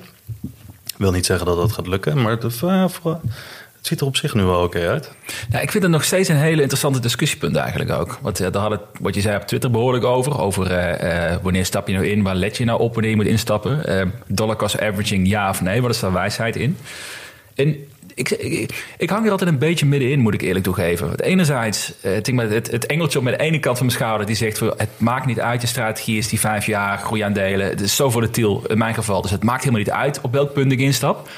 Wil 1.00 1.12
niet 1.12 1.26
zeggen 1.26 1.46
dat 1.46 1.56
dat 1.56 1.72
gaat 1.72 1.86
lukken, 1.86 2.22
maar 2.22 2.30
het, 2.30 2.62
eh, 2.62 2.84
het 3.76 3.86
ziet 3.86 4.00
er 4.00 4.06
op 4.06 4.16
zich 4.16 4.34
nu 4.34 4.42
wel 4.42 4.62
oké 4.62 4.88
uit. 4.88 5.10
Ja, 5.50 5.60
ik 5.60 5.70
vind 5.70 5.82
het 5.82 5.92
nog 5.92 6.04
steeds 6.04 6.28
een 6.28 6.36
hele 6.36 6.60
interessante 6.60 7.00
discussiepunt 7.00 7.56
eigenlijk 7.56 7.90
ook. 7.90 8.18
Want 8.22 8.40
eh, 8.40 8.52
daar 8.52 8.62
had 8.62 8.70
het, 8.70 8.80
wat 9.00 9.14
je 9.14 9.20
zei 9.20 9.36
op 9.36 9.46
Twitter 9.46 9.70
behoorlijk 9.70 10.04
over. 10.04 10.38
Over 10.38 10.70
eh, 10.70 11.36
wanneer 11.42 11.64
stap 11.64 11.88
je 11.88 11.92
nou 11.92 12.06
in, 12.06 12.22
waar 12.22 12.34
let 12.34 12.56
je 12.56 12.64
nou 12.64 12.80
op 12.80 12.92
wanneer 12.92 13.10
je 13.10 13.16
moet 13.16 13.26
instappen. 13.26 13.82
Dollar 14.26 14.56
cost 14.56 14.80
averaging, 14.80 15.28
ja 15.28 15.48
of 15.48 15.60
nee, 15.60 15.82
wat 15.82 15.90
is 15.90 16.00
daar 16.00 16.12
wijsheid 16.12 16.56
in? 16.56 16.76
En 17.54 17.76
ik, 18.20 18.30
ik, 18.30 18.84
ik 18.98 19.10
hang 19.10 19.24
er 19.24 19.30
altijd 19.30 19.50
een 19.50 19.58
beetje 19.58 19.86
middenin, 19.86 20.20
moet 20.20 20.34
ik 20.34 20.40
eerlijk 20.42 20.64
toegeven. 20.64 21.06
Want 21.06 21.20
enerzijds, 21.22 21.92
eh, 22.00 22.12
het, 22.12 22.26
het, 22.26 22.70
het 22.70 22.86
engeltje 22.86 23.18
op 23.18 23.24
met 23.24 23.38
de 23.38 23.44
ene 23.44 23.58
kant 23.58 23.76
van 23.76 23.86
mijn 23.86 23.98
schouder... 23.98 24.26
die 24.26 24.36
zegt, 24.36 24.60
het 24.60 24.88
maakt 24.96 25.26
niet 25.26 25.40
uit, 25.40 25.60
je 25.60 25.66
strategie 25.66 26.18
is 26.18 26.28
die 26.28 26.40
vijf 26.40 26.66
jaar 26.66 26.98
groeiaandelen. 26.98 27.66
Het 27.66 27.80
is 27.80 27.96
zo 27.96 28.10
volatiel 28.10 28.64
in 28.66 28.78
mijn 28.78 28.94
geval, 28.94 29.22
dus 29.22 29.30
het 29.30 29.42
maakt 29.44 29.60
helemaal 29.64 29.82
niet 29.84 29.90
uit 29.90 30.20
op 30.20 30.32
welk 30.32 30.52
punt 30.52 30.72
ik 30.72 30.78
instap. 30.80 31.28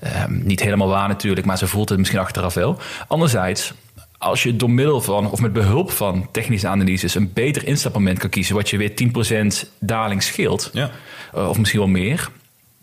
Ehm, 0.00 0.46
niet 0.46 0.60
helemaal 0.62 0.88
waar 0.88 1.08
natuurlijk, 1.08 1.46
maar 1.46 1.58
ze 1.58 1.66
voelt 1.66 1.88
het 1.88 1.98
misschien 1.98 2.20
achteraf 2.20 2.54
wel. 2.54 2.78
Anderzijds, 3.08 3.72
als 4.18 4.42
je 4.42 4.56
door 4.56 4.70
middel 4.70 5.00
van 5.00 5.30
of 5.30 5.40
met 5.40 5.52
behulp 5.52 5.90
van 5.90 6.28
technische 6.32 6.68
analyses 6.68 7.14
een 7.14 7.32
beter 7.32 7.66
instapmoment 7.66 8.18
kan 8.18 8.30
kiezen, 8.30 8.54
wat 8.54 8.70
je 8.70 8.76
weer 8.76 8.94
10% 8.94 9.70
daling 9.78 10.22
scheelt, 10.22 10.70
Ja. 10.72 10.90
eh, 11.34 11.48
of 11.48 11.58
misschien 11.58 11.80
wel 11.80 11.88
meer, 11.88 12.28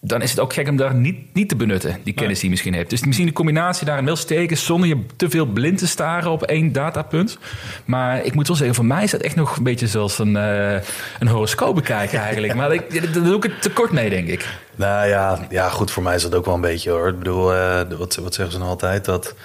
dan 0.05 0.21
is 0.21 0.29
het 0.29 0.39
ook 0.39 0.53
gek 0.53 0.67
om 0.67 0.75
daar 0.75 0.95
niet, 0.95 1.33
niet 1.33 1.49
te 1.49 1.55
benutten, 1.55 1.97
die 2.03 2.13
kennis 2.13 2.35
die 2.35 2.43
je 2.43 2.49
misschien 2.49 2.73
hebt. 2.73 2.89
Dus 2.89 3.03
misschien 3.03 3.27
de 3.27 3.33
combinatie 3.33 3.85
daarin 3.85 4.05
wel 4.05 4.15
steken 4.15 4.57
zonder 4.57 4.89
je 4.89 5.05
te 5.15 5.29
veel 5.29 5.45
blind 5.45 5.77
te 5.77 5.87
staren 5.87 6.31
op 6.31 6.43
één 6.43 6.71
datapunt. 6.71 7.37
Maar 7.85 8.25
ik 8.25 8.33
moet 8.33 8.47
wel 8.47 8.55
zeggen, 8.55 8.75
voor 8.75 8.85
mij 8.85 9.03
is 9.03 9.11
dat 9.11 9.21
echt 9.21 9.35
nog 9.35 9.57
een 9.57 9.63
beetje 9.63 9.87
zoals 9.87 10.19
een, 10.19 10.35
eh, 10.35 10.73
een 11.19 11.27
horoscoop 11.27 11.75
bekijken 11.75 12.19
eigenlijk. 12.19 12.53
Maar 12.63 12.73
ik, 12.73 13.13
daar 13.13 13.23
doe 13.23 13.35
ik 13.35 13.43
het 13.43 13.61
tekort 13.61 13.91
mee, 13.91 14.09
denk 14.09 14.27
ik. 14.27 14.47
Nou 14.75 15.07
ja, 15.07 15.47
ja, 15.49 15.69
goed, 15.69 15.91
voor 15.91 16.03
mij 16.03 16.15
is 16.15 16.21
dat 16.21 16.35
ook 16.35 16.45
wel 16.45 16.53
een 16.53 16.61
beetje 16.61 16.91
hoor. 16.91 17.07
Ik 17.07 17.17
bedoel, 17.17 17.53
eh, 17.53 17.81
wat, 17.97 18.15
wat 18.15 18.33
zeggen 18.33 18.53
ze 18.53 18.57
nou 18.57 18.69
altijd? 18.69 19.05
Dat 19.05 19.35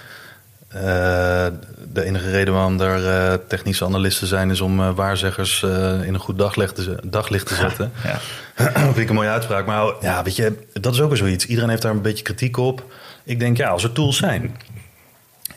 eh, 0.68 1.46
de 1.92 2.04
enige 2.04 2.30
reden 2.30 2.54
waarom 2.54 2.80
er 2.80 3.06
eh, 3.06 3.38
technische 3.48 3.84
analisten 3.84 4.26
zijn... 4.26 4.50
is 4.50 4.60
om 4.60 4.80
eh, 4.80 4.90
waarzeggers 4.94 5.62
in 5.62 6.14
een 6.14 6.18
goed 6.18 6.38
daglicht 6.38 6.74
te, 6.74 6.98
daglicht 7.02 7.46
te 7.46 7.54
zetten. 7.54 7.92
Ja. 8.04 8.18
Vind 8.84 8.96
ik 8.96 9.08
een 9.08 9.14
mooie 9.14 9.28
uitspraak. 9.28 9.66
Maar 9.66 9.92
ja, 10.00 10.22
weet 10.22 10.36
je, 10.36 10.52
dat 10.72 10.94
is 10.94 11.00
ook 11.00 11.08
weer 11.08 11.18
zoiets. 11.18 11.46
Iedereen 11.46 11.70
heeft 11.70 11.82
daar 11.82 11.92
een 11.92 12.02
beetje 12.02 12.24
kritiek 12.24 12.56
op. 12.56 12.84
Ik 13.24 13.38
denk, 13.38 13.56
ja, 13.56 13.68
als 13.68 13.84
er 13.84 13.92
tools 13.92 14.16
zijn... 14.16 14.56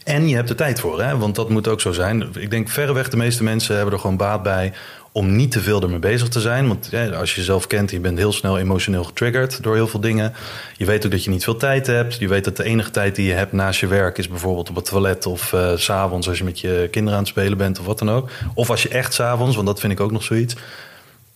En 0.03 0.27
je 0.27 0.35
hebt 0.35 0.49
er 0.49 0.55
tijd 0.55 0.79
voor, 0.79 1.01
hè? 1.01 1.17
want 1.17 1.35
dat 1.35 1.49
moet 1.49 1.67
ook 1.67 1.81
zo 1.81 1.91
zijn. 1.91 2.29
Ik 2.39 2.49
denk 2.49 2.69
verreweg 2.69 3.09
de 3.09 3.17
meeste 3.17 3.43
mensen 3.43 3.75
hebben 3.75 3.93
er 3.93 3.99
gewoon 3.99 4.17
baat 4.17 4.43
bij 4.43 4.73
om 5.11 5.35
niet 5.35 5.51
te 5.51 5.61
veel 5.61 5.81
ermee 5.81 5.99
bezig 5.99 6.27
te 6.27 6.39
zijn. 6.39 6.67
Want 6.67 6.87
ja, 6.91 7.09
als 7.09 7.31
je 7.31 7.39
jezelf 7.39 7.67
kent, 7.67 7.91
je 7.91 7.99
bent 7.99 8.17
heel 8.17 8.31
snel 8.31 8.57
emotioneel 8.57 9.03
getriggerd 9.03 9.63
door 9.63 9.75
heel 9.75 9.87
veel 9.87 9.99
dingen. 9.99 10.33
Je 10.77 10.85
weet 10.85 11.05
ook 11.05 11.11
dat 11.11 11.23
je 11.23 11.29
niet 11.29 11.43
veel 11.43 11.57
tijd 11.57 11.87
hebt. 11.87 12.17
Je 12.17 12.27
weet 12.27 12.43
dat 12.43 12.57
de 12.57 12.63
enige 12.63 12.91
tijd 12.91 13.15
die 13.15 13.27
je 13.27 13.33
hebt 13.33 13.51
naast 13.51 13.79
je 13.79 13.87
werk 13.87 14.17
is 14.17 14.27
bijvoorbeeld 14.27 14.69
op 14.69 14.75
het 14.75 14.85
toilet 14.85 15.25
of 15.25 15.53
eh, 15.53 15.75
s 15.75 15.83
s'avonds 15.83 16.27
als 16.27 16.37
je 16.37 16.43
met 16.43 16.59
je 16.59 16.87
kinderen 16.91 17.17
aan 17.17 17.23
het 17.23 17.33
spelen 17.33 17.57
bent 17.57 17.79
of 17.79 17.85
wat 17.85 17.99
dan 17.99 18.11
ook. 18.11 18.29
Of 18.53 18.69
als 18.69 18.83
je 18.83 18.89
echt 18.89 19.13
s'avonds, 19.13 19.55
want 19.55 19.67
dat 19.67 19.79
vind 19.79 19.93
ik 19.93 19.99
ook 19.99 20.11
nog 20.11 20.23
zoiets. 20.23 20.55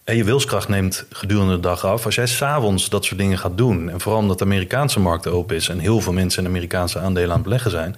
En 0.04 0.16
je 0.16 0.24
wilskracht 0.24 0.68
neemt 0.68 1.06
gedurende 1.10 1.54
de 1.54 1.60
dag 1.60 1.86
af. 1.86 2.06
Als 2.06 2.16
jij 2.16 2.28
s'avonds 2.28 2.90
dat 2.90 3.06
soort 3.06 3.20
dingen 3.20 3.38
gaat 3.38 3.58
doen... 3.58 3.90
en 3.90 4.00
vooral 4.00 4.22
omdat 4.22 4.38
de 4.38 4.46
Amerikaanse 4.46 5.00
markt 5.00 5.28
open 5.28 5.56
is... 5.56 5.70
en 5.70 5.80
heel 5.80 6.02
veel 6.02 6.14
mensen 6.14 6.44
in 6.44 6.50
Amerikaanse 6.50 7.00
aandelen 7.00 7.30
aan 7.30 7.36
het 7.36 7.44
beleggen 7.44 7.72
zijn... 7.72 7.96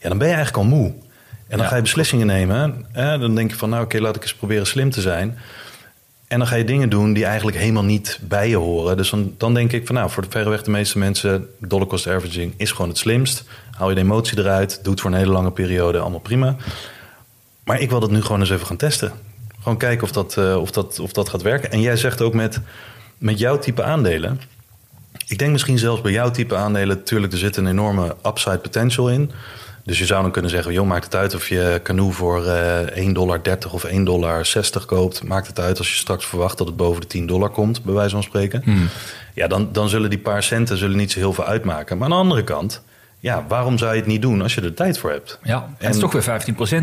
ja, 0.00 0.08
dan 0.08 0.18
ben 0.18 0.28
je 0.28 0.34
eigenlijk 0.34 0.64
al 0.64 0.76
moe. 0.76 0.92
En 1.52 1.58
dan 1.58 1.66
Ja. 1.66 1.72
ga 1.72 1.76
je 1.76 1.82
beslissingen 1.82 2.26
nemen. 2.26 2.86
Hè? 2.92 3.18
Dan 3.18 3.34
denk 3.34 3.50
je 3.50 3.56
van, 3.56 3.68
nou 3.68 3.84
oké, 3.84 4.00
laat 4.00 4.16
ik 4.16 4.22
eens 4.22 4.34
proberen 4.34 4.66
slim 4.66 4.90
te 4.90 5.00
zijn. 5.00 5.38
En 6.28 6.38
dan 6.38 6.46
ga 6.46 6.54
je 6.56 6.64
dingen 6.64 6.88
doen 6.88 7.12
die 7.12 7.24
eigenlijk 7.24 7.56
helemaal 7.56 7.84
niet 7.84 8.18
bij 8.22 8.48
je 8.48 8.56
horen. 8.56 8.96
Dus 8.96 9.10
dan, 9.10 9.34
dan 9.38 9.54
denk 9.54 9.72
ik 9.72 9.86
van, 9.86 9.94
nou, 9.94 10.10
voor 10.10 10.22
de 10.22 10.30
verreweg 10.30 10.62
de 10.62 10.70
meeste 10.70 10.98
mensen... 10.98 11.46
dollar 11.58 11.86
cost 11.86 12.06
averaging 12.08 12.54
is 12.56 12.70
gewoon 12.70 12.88
het 12.88 12.98
slimst. 12.98 13.44
Haal 13.70 13.88
je 13.88 13.94
de 13.94 14.00
emotie 14.00 14.38
eruit, 14.38 14.78
doe 14.82 14.92
het 14.92 15.00
voor 15.00 15.10
een 15.10 15.16
hele 15.16 15.32
lange 15.32 15.50
periode, 15.50 15.98
allemaal 15.98 16.20
prima. 16.20 16.56
Maar 17.64 17.80
ik 17.80 17.90
wil 17.90 18.00
dat 18.00 18.10
nu 18.10 18.22
gewoon 18.22 18.40
eens 18.40 18.50
even 18.50 18.66
gaan 18.66 18.76
testen. 18.76 19.12
Gewoon 19.62 19.78
kijken 19.78 20.02
of 20.04 20.12
dat, 20.12 20.36
eh, 20.36 20.56
of 20.56 20.70
dat, 20.70 20.98
of 21.00 21.12
dat 21.12 21.28
gaat 21.28 21.42
werken. 21.42 21.70
En 21.70 21.80
jij 21.80 21.96
zegt 21.96 22.20
ook 22.22 22.34
met, 22.34 22.60
met 23.18 23.38
jouw 23.38 23.58
type 23.58 23.82
aandelen. 23.82 24.40
Ik 25.26 25.38
denk 25.38 25.52
misschien 25.52 25.78
zelfs 25.78 26.00
bij 26.00 26.12
jouw 26.12 26.30
type 26.30 26.56
aandelen, 26.56 26.96
natuurlijk, 26.96 27.32
er 27.32 27.38
zit 27.38 27.56
een 27.56 27.66
enorme 27.66 28.16
upside 28.26 28.58
potential 28.58 29.10
in. 29.10 29.30
Dus 29.84 29.98
je 29.98 30.06
zou 30.06 30.22
dan 30.22 30.30
kunnen 30.30 30.50
zeggen, 30.50 30.72
joh, 30.72 30.86
maakt 30.86 31.04
het 31.04 31.14
uit 31.14 31.34
of 31.34 31.48
je 31.48 31.80
Canoe 31.82 32.12
voor 32.12 32.46
eh 32.46 33.04
1,30 33.06 33.12
dollar 33.12 33.40
of 33.70 33.86
1,60 33.86 33.92
dollar 34.02 34.44
koopt. 34.86 35.22
Maakt 35.22 35.46
het 35.46 35.60
uit 35.60 35.78
als 35.78 35.90
je 35.90 35.96
straks 35.96 36.26
verwacht 36.26 36.58
dat 36.58 36.66
het 36.66 36.76
boven 36.76 37.00
de 37.00 37.06
10 37.06 37.26
dollar 37.26 37.50
komt, 37.50 37.82
bij 37.84 37.94
wijze 37.94 38.10
van 38.10 38.22
spreken. 38.22 38.62
Ja, 39.34 39.46
dan, 39.46 39.68
dan 39.72 39.88
zullen 39.88 40.10
die 40.10 40.18
paar 40.18 40.42
centen 40.42 40.76
zullen 40.76 40.96
niet 40.96 41.12
zo 41.12 41.18
heel 41.18 41.32
veel 41.32 41.44
uitmaken. 41.44 41.98
Maar 41.98 42.04
aan 42.04 42.12
de 42.12 42.20
andere 42.20 42.44
kant, 42.44 42.82
ja, 43.22 43.44
waarom 43.48 43.78
zou 43.78 43.92
je 43.92 43.98
het 43.98 44.06
niet 44.06 44.22
doen 44.22 44.42
als 44.42 44.54
je 44.54 44.60
er 44.60 44.74
tijd 44.74 44.98
voor 44.98 45.10
hebt? 45.10 45.38
Ja, 45.42 45.56
en 45.78 45.86
het 45.86 45.94
is 45.94 46.00
toch 46.00 46.12
weer 46.12 46.22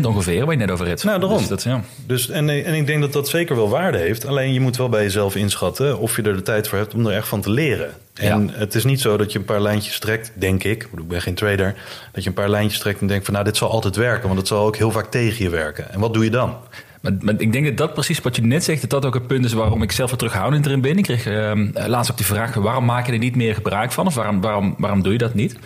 ongeveer 0.06 0.44
waar 0.44 0.54
je 0.54 0.60
net 0.60 0.70
over 0.70 0.86
hebt. 0.86 1.04
Nou, 1.04 1.20
daarom. 1.20 1.38
Dus 1.38 1.48
dat, 1.48 1.62
ja. 1.62 1.80
Dus, 2.06 2.28
en, 2.28 2.48
en 2.64 2.74
ik 2.74 2.86
denk 2.86 3.00
dat 3.00 3.12
dat 3.12 3.28
zeker 3.28 3.56
wel 3.56 3.68
waarde 3.68 3.98
heeft. 3.98 4.26
Alleen 4.26 4.52
je 4.52 4.60
moet 4.60 4.76
wel 4.76 4.88
bij 4.88 5.02
jezelf 5.02 5.36
inschatten 5.36 5.98
of 5.98 6.16
je 6.16 6.22
er 6.22 6.36
de 6.36 6.42
tijd 6.42 6.68
voor 6.68 6.78
hebt 6.78 6.94
om 6.94 7.06
er 7.06 7.12
echt 7.16 7.28
van 7.28 7.40
te 7.40 7.50
leren. 7.50 7.90
En 8.14 8.46
Ja. 8.46 8.52
het 8.58 8.74
is 8.74 8.84
niet 8.84 9.00
zo 9.00 9.16
dat 9.16 9.32
je 9.32 9.38
een 9.38 9.44
paar 9.44 9.60
lijntjes 9.60 9.98
trekt, 9.98 10.32
denk 10.34 10.64
ik. 10.64 10.88
Ik 10.96 11.08
ben 11.08 11.22
geen 11.22 11.34
trader. 11.34 11.74
Dat 12.12 12.22
je 12.22 12.28
een 12.28 12.34
paar 12.34 12.48
lijntjes 12.50 12.80
trekt 12.80 13.00
en 13.00 13.06
denkt 13.06 13.24
van 13.24 13.32
nou, 13.34 13.46
dit 13.46 13.56
zal 13.56 13.70
altijd 13.70 13.96
werken. 13.96 14.26
Want 14.26 14.38
het 14.38 14.48
zal 14.48 14.66
ook 14.66 14.76
heel 14.76 14.90
vaak 14.90 15.10
tegen 15.10 15.44
je 15.44 15.50
werken. 15.50 15.92
En 15.92 16.00
wat 16.00 16.14
doe 16.14 16.24
je 16.24 16.30
dan? 16.30 16.56
Maar, 17.00 17.12
maar 17.20 17.34
ik 17.38 17.52
denk 17.52 17.64
dat 17.66 17.76
dat 17.76 17.92
precies 17.94 18.20
wat 18.20 18.36
je 18.36 18.42
net 18.42 18.64
zegt, 18.64 18.80
dat 18.80 18.90
dat 18.90 19.04
ook 19.06 19.14
het 19.14 19.26
punt 19.26 19.44
is 19.44 19.52
waarom 19.52 19.82
ik 19.82 19.92
zelf 19.92 20.10
wat 20.10 20.18
terughoudend 20.18 20.66
erin 20.66 20.80
ben. 20.80 20.96
Ik 20.98 21.04
kreeg 21.04 21.26
ehm, 21.26 21.68
laatst 21.86 22.10
ook 22.10 22.16
die 22.16 22.26
vraag, 22.26 22.54
waarom 22.54 22.84
maak 22.84 23.06
je 23.06 23.12
er 23.12 23.18
niet 23.18 23.36
meer 23.36 23.54
gebruik 23.54 23.92
van? 23.92 24.06
Of 24.06 24.14
waarom, 24.14 24.40
waarom, 24.40 24.74
waarom 24.78 25.02
doe 25.02 25.12
je 25.12 25.18
dat 25.18 25.34
niet? 25.34 25.56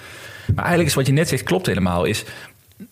Maar 0.47 0.65
eigenlijk 0.65 0.89
is 0.89 0.95
wat 0.95 1.07
je 1.07 1.13
net 1.13 1.29
zegt, 1.29 1.43
klopt 1.43 1.67
helemaal. 1.67 2.05
Is 2.05 2.25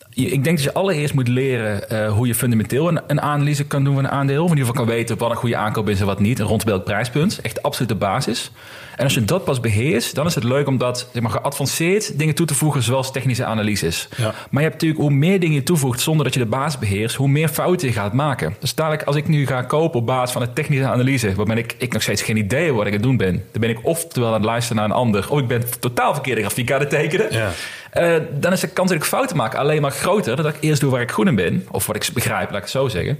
ik 0.09 0.43
denk 0.43 0.57
dat 0.57 0.65
je 0.65 0.73
allereerst 0.73 1.13
moet 1.13 1.27
leren 1.27 1.83
uh, 1.91 2.11
hoe 2.11 2.27
je 2.27 2.35
fundamenteel 2.35 2.87
een, 3.07 3.21
analyse 3.21 3.65
kan 3.65 3.83
doen 3.83 3.95
van 3.95 4.03
een 4.03 4.11
aandeel. 4.11 4.43
Of 4.43 4.51
in 4.51 4.57
ieder 4.57 4.69
geval 4.69 4.85
kan 4.85 4.95
weten 4.95 5.17
wat 5.17 5.29
een 5.29 5.35
goede 5.35 5.55
aankoop 5.55 5.89
is 5.89 5.99
en 5.99 6.05
wat 6.05 6.19
niet. 6.19 6.39
En 6.39 6.45
rond 6.45 6.63
welk 6.63 6.83
prijspunt. 6.83 7.39
Echt 7.41 7.55
de 7.55 7.61
absolute 7.61 7.95
basis. 7.95 8.51
En 8.95 9.03
als 9.03 9.13
je 9.13 9.25
dat 9.25 9.43
pas 9.43 9.59
beheerst, 9.59 10.15
dan 10.15 10.25
is 10.25 10.35
het 10.35 10.43
leuk 10.43 10.67
om 10.67 10.77
dat 10.77 11.07
zeg 11.13 11.21
maar, 11.21 11.31
geadvanceerd 11.31 12.19
dingen 12.19 12.35
toe 12.35 12.45
te 12.45 12.53
voegen, 12.53 12.83
zoals 12.83 13.11
technische 13.11 13.45
analyses. 13.45 14.07
Ja. 14.17 14.23
Maar 14.23 14.63
je 14.63 14.69
hebt 14.69 14.73
natuurlijk 14.73 15.01
hoe 15.01 15.11
meer 15.11 15.39
dingen 15.39 15.55
je 15.55 15.63
toevoegt 15.63 16.01
zonder 16.01 16.23
dat 16.23 16.33
je 16.33 16.39
de 16.39 16.45
basis 16.45 16.79
beheerst, 16.79 17.15
hoe 17.15 17.27
meer 17.27 17.47
fouten 17.47 17.87
je 17.87 17.93
gaat 17.93 18.13
maken. 18.13 18.55
Dus 18.59 18.75
dadelijk, 18.75 19.03
als 19.03 19.15
ik 19.15 19.27
nu 19.27 19.47
ga 19.47 19.61
kopen 19.61 19.99
op 19.99 20.05
basis 20.05 20.31
van 20.31 20.41
een 20.41 20.53
technische 20.53 20.87
analyse, 20.87 21.35
waarbij 21.35 21.57
ik, 21.57 21.75
ik 21.77 21.93
nog 21.93 22.01
steeds 22.01 22.21
geen 22.21 22.37
idee 22.37 22.65
heb 22.65 22.75
wat 22.75 22.81
ik 22.81 22.87
aan 22.87 22.93
het 22.93 23.03
doen 23.03 23.17
ben, 23.17 23.43
dan 23.51 23.61
ben 23.61 23.69
ik 23.69 23.79
oftewel 23.81 24.27
aan 24.27 24.33
het 24.33 24.43
luisteren 24.43 24.77
naar 24.77 24.85
een 24.85 24.95
ander, 24.95 25.29
of 25.29 25.39
ik 25.39 25.47
ben 25.47 25.63
totaal 25.79 26.13
verkeerde 26.13 26.41
grafiek 26.41 26.71
aan 26.71 26.79
het 26.79 26.89
tekenen. 26.89 27.27
Ja. 27.33 27.51
Uh, 27.93 28.21
dan 28.39 28.51
is 28.51 28.59
de 28.59 28.67
kans 28.67 28.89
dat 28.89 28.97
ik 28.97 29.03
fouten 29.03 29.37
maak 29.37 29.55
alleen 29.55 29.81
maar 29.81 29.91
groter. 29.91 30.35
Dat 30.35 30.45
ik 30.45 30.57
eerst 30.59 30.81
doe 30.81 30.91
waar 30.91 31.01
ik 31.01 31.11
goed 31.11 31.27
in 31.27 31.35
ben, 31.35 31.65
of 31.71 31.85
wat 31.85 31.95
ik 31.95 32.09
begrijp, 32.13 32.49
laat 32.49 32.57
ik 32.57 32.63
het 32.63 32.69
zo 32.69 32.87
zeggen 32.87 33.19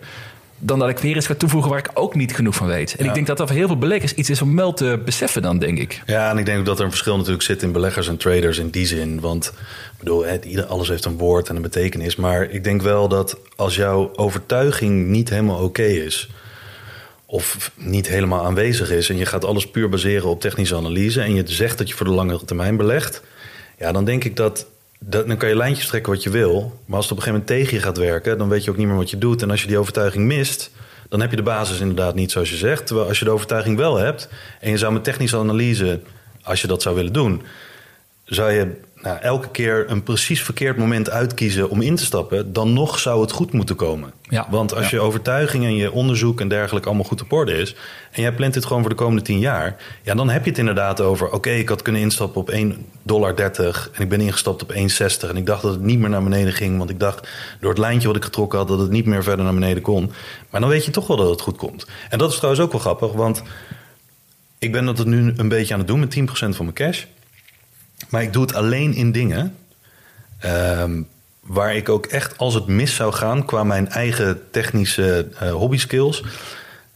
dan 0.57 0.79
dat 0.79 0.89
ik 0.89 0.97
weer 0.97 1.15
eens 1.15 1.25
ga 1.25 1.33
toevoegen 1.33 1.69
waar 1.69 1.79
ik 1.79 1.89
ook 1.93 2.15
niet 2.15 2.35
genoeg 2.35 2.55
van 2.55 2.67
weet. 2.67 2.95
En 2.95 3.05
ik 3.05 3.13
denk 3.13 3.27
dat 3.27 3.37
dat 3.37 3.47
voor 3.47 3.57
heel 3.57 3.67
veel 3.67 3.77
beleggers 3.77 4.13
iets 4.13 4.29
is 4.29 4.41
om 4.41 4.55
wel 4.55 4.73
te 4.73 5.01
beseffen 5.05 5.41
dan, 5.41 5.59
denk 5.59 5.79
ik. 5.79 6.01
Ja, 6.05 6.29
en 6.29 6.37
ik 6.37 6.45
denk 6.45 6.59
ook 6.59 6.65
dat 6.65 6.77
er 6.79 6.83
een 6.83 6.89
verschil 6.89 7.17
natuurlijk 7.17 7.43
zit 7.43 7.61
in 7.61 7.71
beleggers 7.71 8.07
en 8.07 8.17
traders 8.17 8.57
in 8.57 8.69
die 8.69 8.85
zin. 8.85 9.19
Want 9.19 9.53
ik 9.91 9.97
bedoel, 9.99 10.25
alles 10.67 10.87
heeft 10.87 11.05
een 11.05 11.17
woord 11.17 11.49
en 11.49 11.55
een 11.55 11.61
betekenis. 11.61 12.15
Maar 12.15 12.49
ik 12.49 12.63
denk 12.63 12.81
wel 12.81 13.07
dat 13.07 13.37
als 13.55 13.75
jouw 13.75 14.11
overtuiging 14.15 15.07
niet 15.07 15.29
helemaal 15.29 15.63
oké 15.63 15.83
is 15.83 16.29
of 17.25 17.71
niet 17.75 18.07
helemaal 18.07 18.45
aanwezig 18.45 18.91
is 18.91 19.09
en 19.09 19.17
je 19.17 19.25
gaat 19.25 19.45
alles 19.45 19.67
puur 19.67 19.89
baseren 19.89 20.29
op 20.29 20.41
technische 20.41 20.75
analyse 20.75 21.21
en 21.21 21.35
je 21.35 21.43
zegt 21.45 21.77
dat 21.77 21.89
je 21.89 21.95
voor 21.95 22.05
de 22.05 22.11
langere 22.11 22.45
termijn 22.45 22.77
belegt, 22.77 23.21
ja, 23.77 23.91
dan 23.91 24.05
denk 24.05 24.23
ik 24.23 24.35
dat 24.35 24.65
dan 25.05 25.37
kan 25.37 25.49
je 25.49 25.55
lijntjes 25.55 25.87
trekken 25.87 26.13
wat 26.13 26.23
je 26.23 26.29
wil. 26.29 26.79
Maar 26.85 26.95
als 26.95 27.09
het 27.09 27.13
op 27.13 27.17
een 27.17 27.23
gegeven 27.23 27.45
moment 27.47 27.47
tegen 27.47 27.77
je 27.77 27.83
gaat 27.83 27.97
werken, 27.97 28.37
dan 28.37 28.49
weet 28.49 28.63
je 28.63 28.71
ook 28.71 28.77
niet 28.77 28.87
meer 28.87 28.95
wat 28.95 29.09
je 29.09 29.17
doet. 29.17 29.41
En 29.41 29.51
als 29.51 29.61
je 29.61 29.67
die 29.67 29.77
overtuiging 29.77 30.25
mist, 30.25 30.71
dan 31.09 31.21
heb 31.21 31.29
je 31.29 31.35
de 31.35 31.43
basis 31.43 31.79
inderdaad 31.79 32.15
niet 32.15 32.31
zoals 32.31 32.49
je 32.49 32.55
zegt. 32.55 32.87
Terwijl 32.87 33.07
als 33.07 33.19
je 33.19 33.25
de 33.25 33.31
overtuiging 33.31 33.77
wel 33.77 33.97
hebt 33.97 34.29
en 34.59 34.69
je 34.69 34.77
zou 34.77 34.93
met 34.93 35.03
technische 35.03 35.37
analyse, 35.37 35.99
als 36.43 36.61
je 36.61 36.67
dat 36.67 36.81
zou 36.81 36.95
willen 36.95 37.13
doen, 37.13 37.41
zou 38.25 38.51
je 38.51 38.71
nou, 39.03 39.17
elke 39.21 39.49
keer 39.49 39.85
een 39.87 40.03
precies 40.03 40.43
verkeerd 40.43 40.77
moment 40.77 41.09
uitkiezen 41.09 41.69
om 41.69 41.81
in 41.81 41.95
te 41.95 42.03
stappen, 42.03 42.53
dan 42.53 42.73
nog 42.73 42.99
zou 42.99 43.21
het 43.21 43.31
goed 43.31 43.53
moeten 43.53 43.75
komen. 43.75 44.13
Ja, 44.29 44.47
Want 44.49 44.75
als 44.75 44.89
je 44.89 44.99
overtuiging 44.99 45.63
en 45.63 45.75
je 45.75 45.91
onderzoek 45.91 46.41
en 46.41 46.47
dergelijke 46.47 46.87
allemaal 46.87 47.07
goed 47.07 47.21
op 47.21 47.31
orde 47.31 47.57
is, 47.57 47.75
en 48.11 48.21
jij 48.21 48.33
plant 48.33 48.53
dit 48.53 48.65
gewoon 48.65 48.81
voor 48.81 48.89
de 48.89 48.95
komende 48.95 49.21
tien 49.21 49.39
jaar, 49.39 49.75
ja, 50.01 50.15
dan 50.15 50.29
heb 50.29 50.43
je 50.43 50.49
het 50.49 50.59
inderdaad 50.59 51.01
over: 51.01 51.29
oké, 51.29 51.49
ik 51.49 51.69
had 51.69 51.81
kunnen 51.81 52.01
instappen 52.01 52.41
op 52.41 52.51
1,30 52.51 52.57
dollar 53.01 53.35
en 53.35 54.01
ik 54.01 54.09
ben 54.09 54.21
ingestapt 54.21 54.61
op 54.61 54.73
1,60 54.73 55.29
en 55.29 55.37
ik 55.37 55.45
dacht 55.45 55.61
dat 55.61 55.71
het 55.71 55.81
niet 55.81 55.99
meer 55.99 56.09
naar 56.09 56.23
beneden 56.23 56.53
ging, 56.53 56.77
want 56.77 56.89
ik 56.89 56.99
dacht 56.99 57.27
door 57.59 57.69
het 57.69 57.79
lijntje 57.79 58.07
wat 58.07 58.17
ik 58.17 58.23
getrokken 58.23 58.59
had 58.59 58.67
dat 58.67 58.79
het 58.79 58.89
niet 58.89 59.05
meer 59.05 59.23
verder 59.23 59.45
naar 59.45 59.53
beneden 59.53 59.83
kon. 59.83 60.11
Maar 60.49 60.61
dan 60.61 60.69
weet 60.69 60.85
je 60.85 60.91
toch 60.91 61.07
wel 61.07 61.17
dat 61.17 61.29
het 61.29 61.41
goed 61.41 61.57
komt. 61.57 61.87
En 62.09 62.17
dat 62.17 62.29
is 62.29 62.35
trouwens 62.35 62.63
ook 62.63 62.71
wel 62.71 62.81
grappig, 62.81 63.11
want 63.11 63.43
ik 64.59 64.71
ben 64.71 64.85
dat 64.85 64.97
het 64.97 65.07
nu 65.07 65.33
een 65.37 65.49
beetje 65.49 65.73
aan 65.73 65.79
het 65.79 65.87
doen 65.87 65.99
met 65.99 66.19
10% 66.19 66.23
van 66.29 66.55
mijn 66.57 66.73
cash. 66.73 67.03
Maar 68.09 68.21
ik 68.21 68.33
doe 68.33 68.41
het 68.41 68.53
alleen 68.53 68.93
in 68.93 69.11
dingen 69.11 69.55
ehm, 70.39 71.01
waar 71.39 71.75
ik 71.75 71.89
ook 71.89 72.05
echt, 72.05 72.37
als 72.37 72.53
het 72.53 72.67
mis 72.67 72.95
zou 72.95 73.13
gaan 73.13 73.45
qua 73.45 73.63
mijn 73.63 73.89
eigen 73.89 74.41
technische 74.51 75.27
uh, 75.43 75.51
hobby 75.51 75.77
skills, 75.77 76.23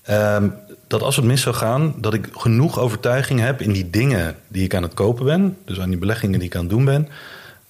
ehm, 0.04 0.50
dat 0.88 1.02
als 1.02 1.16
het 1.16 1.26
mis 1.26 1.42
zou 1.42 1.56
gaan, 1.56 1.96
dat 1.98 2.14
ik 2.14 2.30
genoeg 2.32 2.80
overtuiging 2.80 3.40
heb 3.40 3.62
in 3.62 3.72
die 3.72 3.90
dingen 3.90 4.36
die 4.48 4.64
ik 4.64 4.76
aan 4.76 4.84
het 4.84 4.94
kopen 4.94 5.26
ben, 5.26 5.58
dus 5.66 5.80
aan 5.80 5.90
die 5.90 6.00
beleggingen 6.00 6.40
die 6.40 6.48
ik 6.48 6.56
aan 6.56 6.62
het 6.62 6.70
doen 6.70 6.86
ben, 6.86 7.08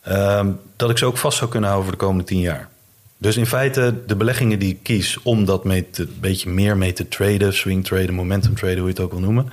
ehm, 0.02 0.50
dat 0.76 0.90
ik 0.90 0.98
ze 0.98 1.06
ook 1.06 1.18
vast 1.18 1.38
zou 1.38 1.50
kunnen 1.50 1.70
houden 1.70 1.90
voor 1.90 2.00
de 2.00 2.06
komende 2.06 2.28
tien 2.28 2.40
jaar. 2.40 2.70
Dus 3.18 3.38
in 3.38 3.46
feite 3.46 3.94
de 4.08 4.16
beleggingen 4.16 4.60
die 4.60 4.70
ik 4.70 4.84
kies 4.84 5.20
om 5.24 5.46
dat 5.46 5.64
mee 5.64 5.88
een 5.94 6.18
beetje 6.20 6.50
meer 6.50 6.78
mee 6.78 6.94
te 6.94 7.08
traden, 7.08 7.54
swing 7.54 7.86
traden, 7.86 8.14
momentum 8.14 8.56
traden, 8.56 8.78
hoe 8.78 8.88
je 8.88 8.94
het 8.94 9.04
ook 9.04 9.12
wil 9.12 9.20
noemen. 9.20 9.50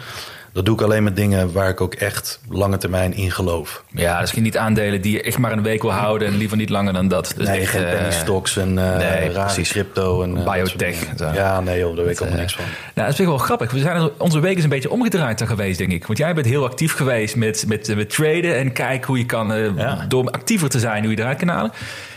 Dat 0.55 0.65
doe 0.65 0.75
ik 0.75 0.81
alleen 0.81 1.03
met 1.03 1.17
dingen 1.17 1.53
waar 1.53 1.69
ik 1.69 1.81
ook 1.81 1.95
echt 1.95 2.41
lange 2.49 2.77
termijn 2.77 3.15
in 3.15 3.31
geloof. 3.31 3.85
Ja, 3.91 4.21
dus 4.21 4.33
niet 4.33 4.59
aandelen 4.59 5.01
die 5.01 5.13
je 5.13 5.23
echt 5.23 5.39
maar 5.39 5.53
een 5.53 5.63
week 5.63 5.83
wil 5.83 5.93
houden 5.93 6.29
en 6.29 6.37
liever 6.37 6.57
niet 6.57 6.71
langer 6.71 6.93
dan 6.93 7.09
dat. 7.09 7.35
Dus 7.37 7.49
nee, 7.49 7.67
geen 7.67 7.85
penny 7.85 8.11
stocks 8.11 8.57
en 8.57 8.69
uh, 8.69 8.97
nee, 8.97 9.33
rare 9.33 9.63
crypto 9.63 10.23
en 10.23 10.37
uh, 10.37 10.53
biotech. 10.53 10.97
Ja, 11.35 11.61
nee 11.61 11.79
joh, 11.79 11.97
daar 11.97 12.05
weet 12.05 12.15
ik 12.15 12.21
allemaal 12.21 12.39
niks 12.39 12.55
van. 12.55 12.65
Nou, 12.95 13.09
dat 13.09 13.19
is 13.19 13.27
wel 13.27 13.39
grappig. 13.39 13.71
We 13.71 13.79
zijn, 13.79 14.11
onze 14.19 14.41
week 14.41 14.57
is 14.57 14.63
een 14.63 14.69
beetje 14.69 14.91
omgedraaid 14.91 15.43
geweest, 15.43 15.79
denk 15.79 15.93
ik. 15.93 16.07
Want 16.07 16.19
jij 16.19 16.35
bent 16.35 16.47
heel 16.47 16.65
actief 16.65 16.95
geweest 16.95 17.37
met, 17.37 17.65
met, 17.69 17.97
met 17.97 18.11
traden 18.11 18.57
en 18.57 18.73
kijk 18.73 19.05
hoe 19.05 19.19
je 19.19 19.27
kan, 19.27 19.75
door 20.09 20.31
actiever 20.31 20.69
te 20.69 20.79
zijn, 20.79 21.05
hoe 21.05 21.13
je 21.15 21.19
eruit 21.19 21.39
kan 21.39 21.49
halen. 21.49 21.73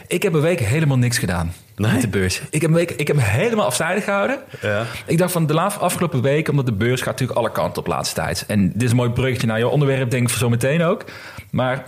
Ik 0.08 0.24
heb 0.24 0.34
een 0.34 0.42
week 0.42 0.60
helemaal 0.60 0.98
niks 0.98 1.18
gedaan. 1.18 1.54
Nee. 1.76 1.92
Met 1.92 2.02
de 2.02 2.08
beurs. 2.08 2.42
Ik 2.50 2.62
heb, 2.62 2.72
week, 2.72 2.92
ik 2.92 3.08
heb 3.08 3.18
hem 3.18 3.26
helemaal 3.26 3.66
afzijdig 3.66 4.04
gehouden. 4.04 4.40
Ja. 4.62 4.86
Ik 5.06 5.18
dacht 5.18 5.32
van 5.32 5.46
de 5.46 5.54
laatste 5.54 5.80
afgelopen 5.80 6.22
week, 6.22 6.50
omdat 6.50 6.66
de 6.66 6.74
beurs 6.74 7.02
gaat 7.02 7.12
natuurlijk 7.12 7.40
alle 7.40 7.52
kanten 7.52 7.82
op 7.82 7.88
laatste 7.88 8.16
tijd. 8.16 8.44
En 8.48 8.72
dit 8.72 8.84
is 8.84 8.90
een 8.90 8.96
mooi 8.96 9.10
bruggetje 9.10 9.48
naar 9.48 9.58
je 9.58 9.68
onderwerp, 9.68 10.10
denk 10.10 10.24
ik 10.24 10.30
voor 10.30 10.40
zometeen 10.40 10.84
ook. 10.84 11.06
Maar 11.50 11.84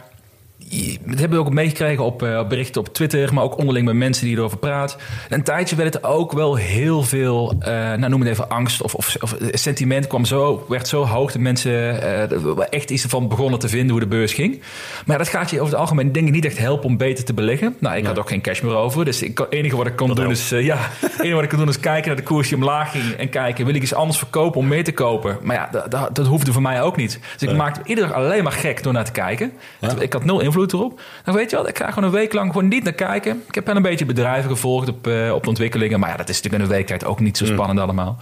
dat 1.05 1.19
hebben 1.19 1.39
we 1.39 1.45
ook 1.45 1.53
meegekregen 1.53 2.03
op, 2.03 2.23
uh, 2.23 2.47
berichten 2.47 2.81
op 2.81 2.93
Twitter, 2.93 3.33
maar 3.33 3.43
ook 3.43 3.57
onderling 3.57 3.85
met 3.85 3.95
mensen 3.95 4.25
die 4.25 4.37
erover 4.37 4.57
praten. 4.57 4.99
Een 5.29 5.43
tijdje 5.43 5.75
werd 5.75 5.93
het 5.93 6.03
ook 6.03 6.31
wel 6.31 6.55
heel 6.55 7.03
veel, 7.03 7.53
uh, 7.59 7.67
nou 7.67 8.09
noem 8.09 8.19
het 8.19 8.29
even 8.29 8.49
angst 8.49 8.81
of, 8.81 8.95
of, 8.95 9.15
of, 9.19 9.35
sentiment 9.51 10.07
kwam 10.07 10.25
zo, 10.25 10.65
werd 10.67 10.87
zo 10.87 11.05
hoog 11.05 11.31
dat 11.31 11.41
mensen 11.41 11.71
uh, 11.71 12.57
echt 12.69 12.89
iets 12.89 13.03
ervan 13.03 13.27
begonnen 13.27 13.59
te 13.59 13.69
vinden 13.69 13.89
hoe 13.89 13.99
de 13.99 14.07
beurs 14.07 14.33
ging. 14.33 14.61
Maar 15.05 15.17
dat 15.17 15.27
gaat 15.27 15.49
je 15.49 15.59
over 15.59 15.71
het 15.71 15.81
algemeen 15.81 16.11
denk 16.11 16.27
ik 16.27 16.33
niet 16.33 16.45
echt 16.45 16.57
helpen 16.57 16.85
om 16.85 16.97
beter 16.97 17.23
te 17.25 17.33
beleggen. 17.33 17.75
Nou, 17.79 17.97
ik 17.97 18.05
had 18.05 18.19
ook 18.19 18.29
geen 18.29 18.41
cash 18.41 18.61
meer 18.61 18.75
over, 18.75 19.05
dus 19.05 19.19
het 19.19 19.45
enige 19.49 19.75
wat 19.75 19.87
ik 19.87 19.95
kon 19.95 20.15
doen 20.15 20.29
is, 20.29 20.49
ja, 20.49 20.89
enige 21.17 21.35
wat 21.35 21.43
ik 21.43 21.49
kon 21.49 21.59
doen 21.59 21.67
is 21.67 21.79
kijken 21.79 22.07
naar 22.07 22.17
de 22.17 22.23
koers 22.23 22.47
die 22.47 22.57
omlaag 22.57 22.91
ging 22.91 23.11
en 23.11 23.29
kijken, 23.29 23.65
wil 23.65 23.75
ik 23.75 23.81
iets 23.81 23.93
anders 23.93 24.17
verkopen 24.17 24.59
om 24.59 24.67
mee 24.67 24.83
te 24.83 24.91
kopen? 24.91 25.37
Maar 25.41 25.55
ja, 25.55 25.69
dat, 25.71 25.91
dat, 25.91 26.15
dat 26.15 26.27
hoefde 26.27 26.51
voor 26.51 26.61
mij 26.61 26.81
ook 26.81 26.95
niet. 26.95 27.19
Dus 27.37 27.49
ik 27.49 27.55
maakte 27.55 27.81
iedere 27.83 28.07
dag 28.07 28.15
alleen 28.15 28.43
maar 28.43 28.51
gek 28.51 28.83
door 28.83 28.93
naar 28.93 29.05
te 29.05 29.11
kijken. 29.11 29.51
Ik 29.99 30.13
had 30.13 30.25
nul 30.25 30.41
invloed 30.49 30.73
erop. 30.73 31.01
Dan 31.23 31.35
weet 31.35 31.49
je 31.49 31.55
wat, 31.55 31.67
ik 31.67 31.77
ga 31.77 31.89
gewoon 31.89 32.03
een 32.03 32.15
week 32.15 32.33
lang 32.33 32.51
gewoon 32.51 32.67
niet 32.67 32.83
naar 32.83 32.93
kijken. 32.93 33.43
Ik 33.47 33.55
heb 33.55 33.65
wel 33.65 33.75
een 33.75 33.81
beetje 33.81 34.05
bedrijven 34.05 34.49
gevolgd 34.49 34.89
op, 34.89 35.07
uh, 35.07 35.33
op 35.33 35.43
de 35.43 35.49
ontwikkelingen. 35.49 35.99
Maar 35.99 36.09
ja, 36.09 36.17
dat 36.17 36.29
is 36.29 36.35
natuurlijk 36.35 36.63
in 36.63 36.69
een 36.69 36.77
week 36.77 36.87
tijd 36.87 37.05
ook 37.05 37.19
niet 37.19 37.37
zo 37.37 37.45
mm. 37.45 37.51
spannend 37.51 37.79
allemaal. 37.79 38.17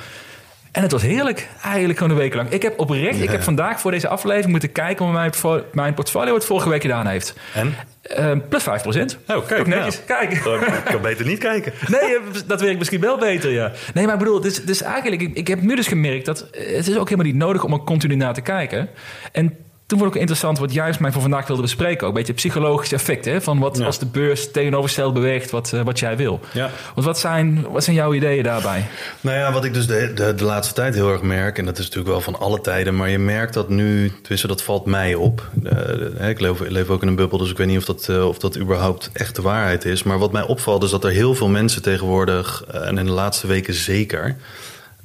En 0.72 0.84
het 0.84 0.92
was 0.92 1.02
heerlijk, 1.02 1.48
eigenlijk 1.64 1.98
gewoon 2.00 2.14
een 2.14 2.20
week 2.22 2.34
lang. 2.34 2.50
Ik 2.50 2.62
heb 2.62 2.80
oprecht, 2.80 3.22
ik 3.22 3.30
heb 3.30 3.44
vandaag 3.44 3.80
voor 3.80 3.92
deze 3.92 4.08
aflevering 4.08 4.52
moeten 4.52 4.72
kijken 4.72 5.06
hoe 5.06 5.14
mijn, 5.14 5.32
mijn 5.72 5.94
portfolio 5.94 6.34
het 6.34 6.46
vorige 6.46 6.70
week 6.70 6.82
gedaan 6.82 7.08
heeft. 7.08 7.36
En? 7.54 7.76
Uh, 8.20 8.32
plus 8.50 8.64
5 8.64 8.82
procent. 8.82 9.18
Oh, 9.28 9.46
kijk. 9.48 9.68
Nou, 9.68 9.92
kijk. 10.06 10.34
Ik 10.34 10.84
kan 10.86 11.02
beter 11.02 11.26
niet 11.26 11.40
kijken. 11.40 11.74
nee, 11.88 12.02
eh, 12.02 12.22
dat 12.48 12.62
werkt 12.62 12.78
misschien 12.78 13.02
wel 13.02 13.18
beter, 13.18 13.52
ja. 13.52 13.72
Nee, 13.94 14.06
maar 14.06 14.14
ik 14.14 14.20
bedoel, 14.20 14.36
het 14.36 14.46
is, 14.46 14.58
het 14.58 14.70
is 14.70 14.82
eigenlijk... 14.82 15.22
Ik, 15.22 15.36
ik 15.36 15.48
heb 15.48 15.62
nu 15.62 15.76
dus 15.76 15.88
gemerkt 15.88 16.26
dat 16.26 16.40
het 16.52 16.88
is 16.88 16.98
ook 16.98 17.10
helemaal 17.10 17.32
niet 17.32 17.42
nodig 17.42 17.64
om 17.64 17.74
er 17.74 17.80
continu 17.80 18.16
naar 18.16 18.34
te 18.34 18.42
kijken. 18.42 18.90
En 19.32 19.58
toen 19.88 20.00
vond 20.00 20.14
ik 20.14 20.20
interessant 20.20 20.60
wat 20.60 20.74
juist 20.74 21.00
mij 21.00 21.12
voor 21.12 21.22
vandaag 21.22 21.48
wilde 21.48 21.62
bespreken. 21.62 22.02
Ook 22.02 22.14
een 22.14 22.18
beetje 22.18 22.34
psychologische 22.34 22.96
effecten. 22.96 23.32
Hè? 23.32 23.42
Van 23.42 23.60
wat 23.60 23.82
als 23.82 24.00
de 24.00 24.06
beurs 24.06 24.52
tegenovergesteld 24.52 25.14
beweegt 25.14 25.52
wat, 25.52 25.72
uh, 25.74 25.82
wat 25.82 26.00
jij 26.00 26.18
wil. 26.18 26.40
Ja. 26.54 26.70
Want 26.94 27.06
wat 27.06 27.20
zijn, 27.20 27.66
wat 27.72 27.84
zijn 27.84 27.96
jouw 27.96 28.14
ideeën 28.14 28.44
daarbij? 28.44 28.86
Nou 29.22 29.38
ja, 29.38 29.52
wat 29.52 29.66
ik 29.66 29.74
dus 29.74 29.88
de, 29.88 30.12
de, 30.14 30.36
de, 30.36 30.44
laatste 30.44 30.74
tijd 30.74 30.94
heel 30.94 31.12
erg 31.12 31.22
merk. 31.22 31.58
En 31.58 31.66
dat 31.66 31.78
is 31.78 31.84
natuurlijk 31.84 32.10
wel 32.10 32.22
van 32.22 32.40
alle 32.40 32.62
tijden. 32.62 32.96
Maar 32.96 33.10
je 33.10 33.20
merkt 33.20 33.54
dat 33.54 33.70
nu, 33.70 34.12
tussen 34.22 34.50
dat 34.50 34.62
valt 34.62 34.86
mij 34.86 35.16
op. 35.16 35.50
Uh, 35.64 36.30
ik 36.30 36.40
leef, 36.40 36.60
leef, 36.60 36.90
ook 36.90 37.02
in 37.02 37.08
een 37.08 37.16
bubbel. 37.16 37.38
Dus 37.38 37.52
ik 37.52 37.58
weet 37.58 37.68
niet 37.68 37.78
of 37.78 37.86
dat, 37.86 38.08
uh, 38.10 38.28
of 38.28 38.38
dat 38.38 38.58
überhaupt 38.58 39.10
echt 39.14 39.36
de 39.36 39.42
waarheid 39.42 39.86
is. 39.86 40.04
Maar 40.04 40.20
wat 40.20 40.32
mij 40.32 40.44
opvalt 40.44 40.84
is 40.84 40.90
dat 40.90 41.04
er 41.04 41.12
heel 41.12 41.36
veel 41.36 41.50
mensen 41.50 41.82
tegenwoordig. 41.82 42.64
en 42.72 42.98
in 42.98 43.06
de 43.06 43.12
laatste 43.12 43.48
weken 43.48 43.74
zeker 43.74 44.36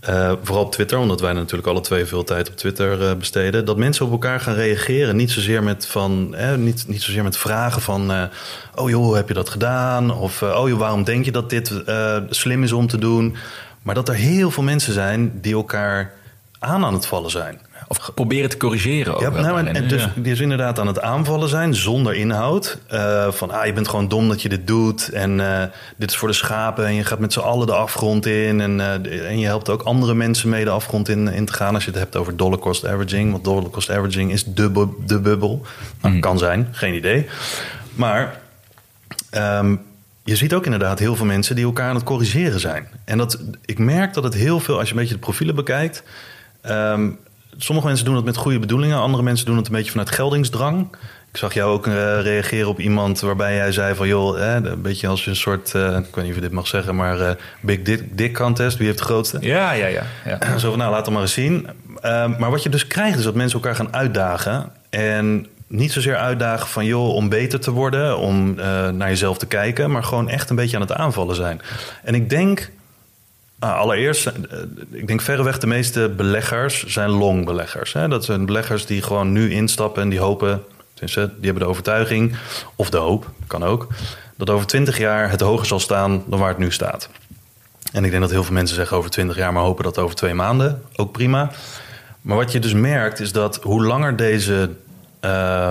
uh, 0.09 0.33
vooral 0.43 0.65
op 0.65 0.73
Twitter, 0.73 0.99
omdat 0.99 1.21
wij 1.21 1.33
natuurlijk 1.33 1.69
alle 1.69 1.81
twee 1.81 2.05
veel 2.05 2.25
tijd 2.25 2.49
op 2.49 2.57
Twitter 2.57 3.03
uh, 3.03 3.15
besteden. 3.15 3.65
Dat 3.65 3.77
mensen 3.77 4.07
op 4.07 4.13
elkaar 4.13 4.41
gaan 4.41 4.55
reageren. 4.55 5.17
Niet 5.17 5.31
zozeer 5.31 5.63
met, 5.63 5.87
van, 5.87 6.35
eh, 6.35 6.55
niet, 6.55 6.85
niet 6.89 7.03
zozeer 7.03 7.23
met 7.23 7.37
vragen 7.37 7.83
van... 7.83 8.29
Oh 8.75 8.91
joh, 8.91 9.05
hoe 9.05 9.17
heb 9.17 9.29
je 9.29 9.35
dat 9.35 9.49
gedaan? 9.49 10.11
Of 10.11 10.43
oh 10.43 10.69
joh, 10.69 10.79
waarom 10.79 11.05
denk 11.05 11.25
je 11.25 11.33
dat 11.33 11.51
dit 11.51 11.73
slim 12.29 12.63
is 12.63 12.73
om 12.73 12.87
te 12.87 12.99
doen? 12.99 13.37
Maar 13.83 13.95
dat 13.95 14.09
er 14.09 14.15
heel 14.15 14.51
veel 14.51 14.63
mensen 14.63 14.93
zijn 14.93 15.41
die 15.41 15.55
elkaar 15.55 16.13
aan 16.59 16.85
aan 16.85 16.95
het 16.95 17.07
vallen 17.07 17.31
zijn. 17.31 17.61
Of 17.93 18.11
proberen 18.15 18.51
te 18.51 18.57
corrigeren. 18.57 19.15
Ook 19.15 19.21
ja, 19.21 19.31
nou, 19.31 19.67
en, 19.67 19.89
dus, 19.89 20.09
dus 20.17 20.41
inderdaad 20.41 20.79
aan 20.79 20.87
het 20.87 21.01
aanvallen 21.01 21.49
zijn 21.49 21.75
zonder 21.75 22.15
inhoud. 22.15 22.79
Uh, 22.93 23.31
van 23.31 23.51
ah, 23.51 23.67
je 23.67 23.73
bent 23.73 23.89
gewoon 23.89 24.09
dom 24.09 24.29
dat 24.29 24.43
je 24.43 24.49
dit 24.49 24.67
doet. 24.67 25.09
En 25.09 25.39
uh, 25.39 25.63
dit 25.97 26.11
is 26.11 26.17
voor 26.17 26.29
de 26.29 26.35
schapen. 26.35 26.87
En 26.87 26.95
je 26.95 27.05
gaat 27.05 27.19
met 27.19 27.33
z'n 27.33 27.41
allen 27.41 27.67
de 27.67 27.75
afgrond 27.75 28.27
in. 28.27 28.61
En, 28.61 28.79
uh, 28.79 29.29
en 29.29 29.39
je 29.39 29.47
helpt 29.47 29.69
ook 29.69 29.83
andere 29.83 30.15
mensen 30.15 30.49
mee 30.49 30.65
de 30.65 30.71
afgrond 30.71 31.09
in, 31.09 31.29
in 31.29 31.47
te 31.47 31.53
gaan. 31.53 31.75
Als 31.75 31.85
je 31.85 31.91
het 31.91 31.99
hebt 31.99 32.17
over 32.17 32.37
dollar 32.37 32.59
cost 32.59 32.87
averaging. 32.87 33.31
Want 33.31 33.45
dollar 33.45 33.71
cost 33.71 33.91
averaging 33.91 34.33
is 34.33 34.45
de, 34.45 34.71
bu 34.71 34.89
de 35.07 35.21
bubbel. 35.21 35.67
Nou, 36.01 36.15
mm. 36.15 36.21
Kan 36.21 36.39
zijn, 36.39 36.69
geen 36.71 36.95
idee. 36.95 37.27
Maar 37.95 38.41
um, 39.35 39.83
je 40.25 40.37
ziet 40.37 40.55
ook 40.55 40.65
inderdaad 40.65 40.99
heel 40.99 41.17
veel 41.17 41.27
mensen 41.27 41.57
die 41.57 41.65
elkaar 41.65 41.89
aan 41.89 41.95
het 41.95 42.05
corrigeren 42.05 42.61
zijn. 42.61 42.89
En 43.05 43.19
dat, 43.19 43.39
ik 43.65 43.79
merk 43.79 44.15
dat 44.15 44.25
het 44.25 44.35
heel 44.35 44.61
veel, 44.61 44.79
als 44.79 44.89
je 44.89 44.95
een 44.95 45.01
beetje 45.01 45.15
de 45.15 45.21
profielen 45.21 45.55
bekijkt. 45.55 46.03
Um, 46.67 47.19
sommige 47.57 47.87
mensen 47.87 48.05
doen 48.07 48.17
het 48.17 48.25
met 48.25 48.37
goede 48.37 48.59
bedoelingen, 48.59 48.99
andere 48.99 49.23
mensen 49.23 49.47
doen 49.47 49.57
het 49.57 49.67
een 49.67 49.73
beetje 49.73 49.91
vanuit 49.91 50.11
geldingsdrang. 50.11 50.89
Ik 51.33 51.39
zag 51.39 51.55
jou 51.55 51.73
ook 51.73 51.87
uh, 51.87 52.21
reageren 52.21 52.69
op 52.69 52.81
iemand 52.81 53.21
waarbij 53.21 53.55
jij 53.55 53.73
zei 53.73 53.95
van... 53.95 54.09
joh, 54.09 54.39
hè, 54.39 54.55
een 54.55 54.83
beetje 54.83 55.09
als 55.09 55.27
een 55.27 55.37
soort, 55.37 55.73
uh, 55.77 55.83
ik 55.83 56.15
weet 56.15 56.17
niet 56.17 56.29
of 56.29 56.35
je 56.35 56.41
dit 56.41 56.51
mag 56.51 56.67
zeggen... 56.67 56.97
maar 56.97 57.19
uh, 57.19 57.31
Big 57.61 57.83
Dick, 57.83 58.17
Dick 58.17 58.35
Contest, 58.35 58.77
wie 58.77 58.87
heeft 58.87 58.99
de 58.99 59.05
grootste? 59.05 59.39
Ja, 59.41 59.73
ja, 59.73 59.87
ja. 59.87 60.03
ja. 60.25 60.39
Zo 60.59 60.69
van, 60.69 60.79
nou, 60.79 60.91
laat 60.91 61.05
het 61.05 61.15
maar 61.15 61.23
eens 61.23 61.33
zien. 61.33 61.69
maar 62.39 62.51
wat 62.51 62.63
je 62.63 62.69
dus 62.69 62.87
krijgt 62.87 63.19
is 63.19 63.25
dat 63.25 63.35
mensen 63.35 63.59
elkaar 63.59 63.75
gaan 63.75 63.95
uitdagen... 63.95 64.73
en 64.91 65.47
niet 65.67 65.93
zozeer 65.93 66.17
uitdagen 66.17 66.69
van 66.69 66.85
joh, 66.85 67.15
om 67.15 67.29
beter 67.29 67.61
te 67.61 67.71
worden, 67.71 68.19
om 68.19 68.55
naar 68.95 69.09
jezelf 69.09 69.39
te 69.39 69.47
kijken, 69.47 69.91
maar 69.91 70.05
gewoon 70.05 70.29
echt 70.29 70.51
een 70.51 70.57
beetje 70.57 70.77
aan 70.77 70.83
het 70.83 70.93
aanvallen 70.93 71.37
zijn. 71.37 71.61
En 72.03 72.15
ik 72.15 72.31
denk, 72.31 72.71
allereerst, 73.71 74.33
ik 74.91 75.07
denk 75.07 75.21
verreweg 75.21 75.59
de 75.59 75.67
meeste 75.67 76.09
beleggers 76.09 76.87
zijn 76.87 77.11
longbeleggers. 77.11 77.93
Dat 77.93 78.25
zijn 78.25 78.47
beleggers 78.47 78.87
die 78.87 79.03
gewoon 79.03 79.33
nu 79.33 79.53
instappen 79.53 80.03
en 80.03 80.09
die 80.09 80.21
hopen 80.21 80.63
die 81.07 81.19
hebben 81.41 81.63
de 81.63 81.69
overtuiging, 81.69 82.37
of 82.77 82.91
de 82.91 82.97
hoop, 82.97 83.31
kan 83.47 83.65
ook, 83.65 83.87
dat 84.37 84.51
over 84.51 84.67
20 84.67 84.99
jaar 84.99 85.31
het 85.31 85.41
hoger 85.41 85.67
zal 85.67 85.81
staan 85.81 86.23
dan 86.27 86.39
waar 86.39 86.49
het 86.49 86.59
nu 86.59 86.73
staat. 86.73 87.09
En 87.93 88.05
ik 88.05 88.11
denk 88.11 88.23
dat 88.23 88.31
heel 88.31 88.45
veel 88.45 88.55
mensen 88.55 88.77
zeggen 88.77 88.97
over 88.97 89.11
20 89.11 89.37
jaar, 89.37 89.53
maar 89.53 89.63
hopen 89.63 89.85
dat 89.85 89.99
over 89.99 90.17
twee 90.17 90.35
maanden. 90.35 90.83
Ook 90.97 91.13
prima. 91.13 91.51
Maar 92.21 92.37
wat 92.37 92.53
je 92.53 92.59
dus 92.59 92.73
merkt 92.73 93.21
is 93.21 93.33
dat 93.33 93.57
hoe 93.63 93.85
langer 93.85 94.17
deze 94.17 94.71
uh, 95.25 95.71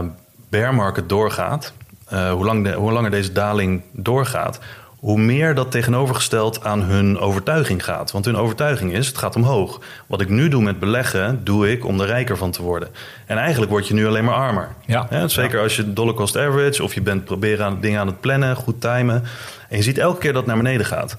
bear 0.50 0.74
market 0.74 1.10
doorgaat, 1.10 1.74
uh, 2.14 2.32
hoe, 2.32 2.46
lang 2.46 2.64
de, 2.64 2.74
hoe 2.74 2.92
langer 2.92 3.12
deze 3.12 3.32
daling 3.32 3.82
doorgaat, 3.92 4.60
hoe 5.02 5.18
meer 5.20 5.56
dat 5.56 5.72
tegenovergesteld 5.72 6.64
aan 6.64 6.82
hun 6.82 7.20
overtuiging 7.20 7.84
gaat. 7.84 8.12
Want 8.12 8.26
hun 8.26 8.36
overtuiging 8.36 8.94
is, 8.94 9.08
het 9.08 9.18
gaat 9.18 9.36
omhoog. 9.36 9.80
Wat 10.08 10.22
ik 10.22 10.30
nu 10.30 10.48
doe 10.48 10.62
met 10.62 10.80
beleggen, 10.80 11.44
doe 11.44 11.72
ik 11.72 11.86
om 11.86 12.00
er 12.02 12.08
rijker 12.08 12.38
van 12.38 12.52
te 12.52 12.62
worden. 12.62 12.90
En 13.26 13.38
eigenlijk 13.38 13.72
word 13.72 13.88
je 13.88 13.94
nu 13.94 14.08
alleen 14.08 14.24
maar 14.24 14.36
armer. 14.36 14.70
Ja. 14.86 15.28
zeker 15.28 15.60
als 15.60 15.76
je 15.76 15.94
dollar 15.94 16.14
cost 16.14 16.38
average 16.38 16.84
of 16.84 16.94
je 16.94 17.02
bent 17.02 17.26
proberen 17.26 17.66
aan 17.66 17.82
dingen 17.82 18.00
aan 18.00 18.08
het 18.08 18.20
plannen, 18.20 18.56
goed 18.56 18.82
timen. 18.82 19.24
En 19.70 19.78
je 19.78 19.84
ziet 19.84 19.98
elke 19.98 20.20
keer 20.20 20.34
dat 20.34 20.46
het 20.46 20.54
naar 20.54 20.64
beneden 20.64 20.86
gaat. 20.86 21.18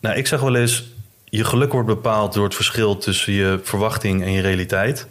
Nou, 0.00 0.16
ik 0.16 0.26
zeg 0.26 0.40
wel 0.40 0.54
eens, 0.54 0.84
je 1.24 1.44
geluk 1.44 1.72
wordt 1.72 1.88
bepaald 1.88 2.32
door 2.32 2.44
het 2.44 2.54
verschil 2.54 2.96
tussen 2.98 3.32
je 3.32 3.60
verwachting 3.62 4.22
en 4.22 4.32
je 4.32 4.40
realiteit. 4.40 5.06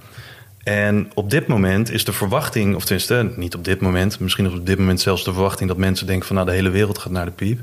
En 0.64 1.12
op 1.14 1.30
dit 1.30 1.48
moment 1.48 1.92
is 1.92 2.06
de 2.06 2.14
verwachting, 2.14 2.76
of 2.76 2.84
tenminste 2.84 3.32
niet 3.36 3.56
op 3.56 3.66
dit 3.66 3.82
moment, 3.82 4.20
misschien 4.20 4.54
op 4.54 4.66
dit 4.66 4.78
moment 4.78 5.02
zelfs 5.02 5.24
de 5.24 5.34
verwachting 5.34 5.70
dat 5.70 5.78
mensen 5.78 6.08
denken 6.08 6.28
van 6.28 6.36
nou 6.36 6.48
de 6.48 6.54
hele 6.54 6.70
wereld 6.70 6.98
gaat 6.98 7.12
naar 7.12 7.26
de 7.26 7.32
piep. 7.32 7.60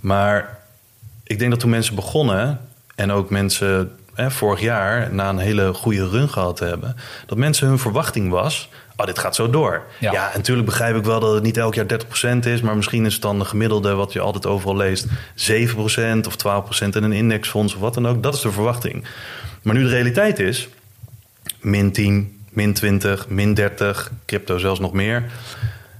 Maar 0.00 0.58
ik 1.24 1.38
denk 1.38 1.50
dat 1.50 1.60
toen 1.60 1.70
mensen 1.70 1.94
begonnen 1.94 2.60
en 2.94 3.12
ook 3.12 3.30
mensen 3.30 3.90
hè, 4.14 4.30
vorig 4.30 4.60
jaar 4.60 5.14
na 5.14 5.28
een 5.28 5.38
hele 5.38 5.72
goede 5.72 6.08
run 6.08 6.28
gehad 6.28 6.58
hebben, 6.58 6.96
dat 7.26 7.38
mensen 7.38 7.68
hun 7.68 7.78
verwachting 7.78 8.30
was, 8.30 8.68
oh 8.96 9.06
dit 9.06 9.18
gaat 9.18 9.34
zo 9.34 9.50
door. 9.50 9.82
Ja. 10.00 10.12
ja, 10.12 10.30
natuurlijk 10.34 10.66
begrijp 10.66 10.96
ik 10.96 11.04
wel 11.04 11.20
dat 11.20 11.34
het 11.34 11.42
niet 11.42 11.56
elk 11.56 11.74
jaar 11.74 11.86
30% 11.86 12.38
is, 12.38 12.60
maar 12.60 12.76
misschien 12.76 13.06
is 13.06 13.12
het 13.12 13.22
dan 13.22 13.38
de 13.38 13.44
gemiddelde 13.44 13.94
wat 13.94 14.12
je 14.12 14.20
altijd 14.20 14.46
overal 14.46 14.76
leest, 14.76 15.06
7% 15.06 15.10
of 16.26 16.64
12% 16.84 16.88
in 16.88 17.02
een 17.02 17.12
indexfonds 17.12 17.74
of 17.74 17.80
wat 17.80 17.94
dan 17.94 18.08
ook. 18.08 18.22
Dat 18.22 18.34
is 18.34 18.40
de 18.40 18.52
verwachting. 18.52 19.04
Maar 19.62 19.74
nu 19.74 19.82
de 19.82 19.88
realiteit 19.88 20.38
is, 20.38 20.68
min 21.60 21.92
10, 21.92 22.35
min 22.56 22.72
20, 22.72 23.28
min 23.28 23.54
30, 23.54 24.10
crypto 24.26 24.58
zelfs 24.58 24.80
nog 24.80 24.92
meer. 24.92 25.24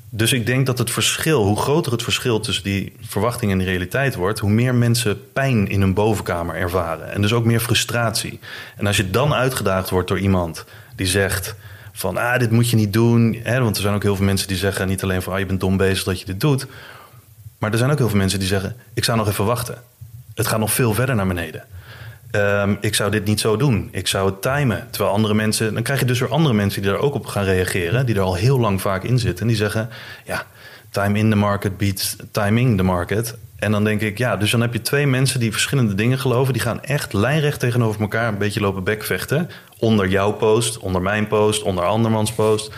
Dus 0.09 0.33
ik 0.33 0.47
denk 0.47 0.67
dat 0.67 0.79
het 0.79 0.91
verschil, 0.91 1.43
hoe 1.43 1.57
groter 1.57 1.93
het 1.93 2.03
verschil 2.03 2.41
tussen 2.41 2.65
die 2.65 2.93
verwachting 3.01 3.53
en 3.53 3.59
de 3.59 3.65
realiteit 3.65 4.15
wordt, 4.15 4.39
hoe 4.39 4.51
meer 4.51 4.75
mensen 4.75 5.33
pijn 5.33 5.69
in 5.69 5.81
hun 5.81 5.95
bovenkamer 5.95 6.55
ervaren. 6.55 7.13
En 7.13 7.23
dus 7.23 7.33
ook 7.33 7.45
meer 7.45 7.61
frustratie. 7.61 8.39
En 8.77 8.87
als 8.87 8.97
je 8.97 9.11
dan 9.11 9.35
uitgedaagd 9.35 9.91
wordt 9.91 10.09
door 10.09 10.19
iemand 10.19 10.65
die 10.95 11.07
zegt 11.07 11.55
van 11.93 12.17
ah, 12.17 12.39
dit 12.39 12.51
moet 12.51 12.71
je 12.71 12.77
niet 12.77 12.93
doen. 12.93 13.41
Hè, 13.43 13.61
want 13.61 13.77
er 13.77 13.83
zijn 13.83 13.95
ook 13.95 14.03
heel 14.03 14.17
veel 14.17 14.25
mensen 14.25 14.49
die 14.49 14.57
zeggen 14.57 14.89
niet 14.89 15.03
alleen 15.03 15.23
van 15.23 15.33
ah, 15.33 15.39
je 15.39 15.47
bent 15.47 15.61
dom 15.61 15.77
bezig 15.77 16.05
dat 16.05 16.21
je 16.21 16.27
dit 16.27 16.41
doet. 16.41 16.67
Maar 17.59 17.73
er 17.73 17.79
zijn 17.79 17.91
ook 17.91 17.99
heel 17.99 18.09
veel 18.09 18.19
mensen 18.19 18.39
die 18.39 18.49
zeggen 18.49 18.77
ik 18.95 19.05
zou 19.05 19.19
nog 19.19 19.29
even 19.29 19.45
wachten. 19.45 19.79
Het 20.35 20.47
gaat 20.47 20.59
nog 20.59 20.73
veel 20.73 20.95
verder 20.95 21.15
naar 21.15 21.27
beneden. 21.27 21.65
Ehm, 22.37 22.75
ik 22.81 22.95
zou 22.95 23.11
dit 23.11 23.25
niet 23.25 23.41
zo 23.41 23.57
doen. 23.57 23.89
Ik 23.93 24.07
zou 24.07 24.31
het 24.31 24.43
timen. 24.43 24.87
Terwijl 24.91 25.15
andere 25.15 25.35
mensen. 25.35 25.75
Dan 25.75 25.83
krijg 25.83 26.01
je 26.01 26.07
dus 26.07 26.21
weer 26.21 26.31
andere 26.31 26.55
mensen 26.55 26.83
die 26.83 26.91
daar 26.91 27.01
ook 27.01 27.15
op 27.15 27.27
gaan 27.27 27.45
reageren. 27.45 28.07
Die 28.07 28.15
er 28.15 28.21
al 28.21 28.35
heel 28.35 28.61
lang 28.61 28.81
vaak 28.81 29.03
in 29.03 29.19
zitten. 29.19 29.41
En 29.41 29.47
die 29.47 29.57
zeggen: 29.57 29.89
ja, 30.25 30.47
time 30.91 31.19
in 31.19 31.31
the 31.31 31.37
market 31.37 31.77
beats 31.77 32.17
timing 32.31 32.77
the 32.77 32.83
market. 32.83 33.37
En 33.57 33.73
dan 33.73 33.85
denk 33.85 34.01
ik, 34.01 34.19
ja, 34.19 34.37
dus 34.37 34.51
dan 34.51 34.61
heb 34.61 34.73
je 34.73 34.83
twee 34.83 35.07
mensen 35.07 35.41
die 35.41 35.53
verschillende 35.53 35.95
dingen 35.95 36.19
geloven. 36.19 36.53
Die 36.53 36.63
gaan 36.63 36.83
echt 36.83 37.13
lijnrecht 37.13 37.61
tegenover 37.61 38.01
elkaar 38.01 38.29
een 38.29 38.39
beetje 38.39 38.61
lopen 38.61 38.85
bekvechten. 38.85 39.51
Onder 39.79 40.09
jouw 40.09 40.33
post, 40.33 40.79
onder 40.79 41.03
mijn 41.03 41.27
post, 41.27 41.63
onder 41.63 41.85
andermans 41.85 42.33
post. 42.33 42.73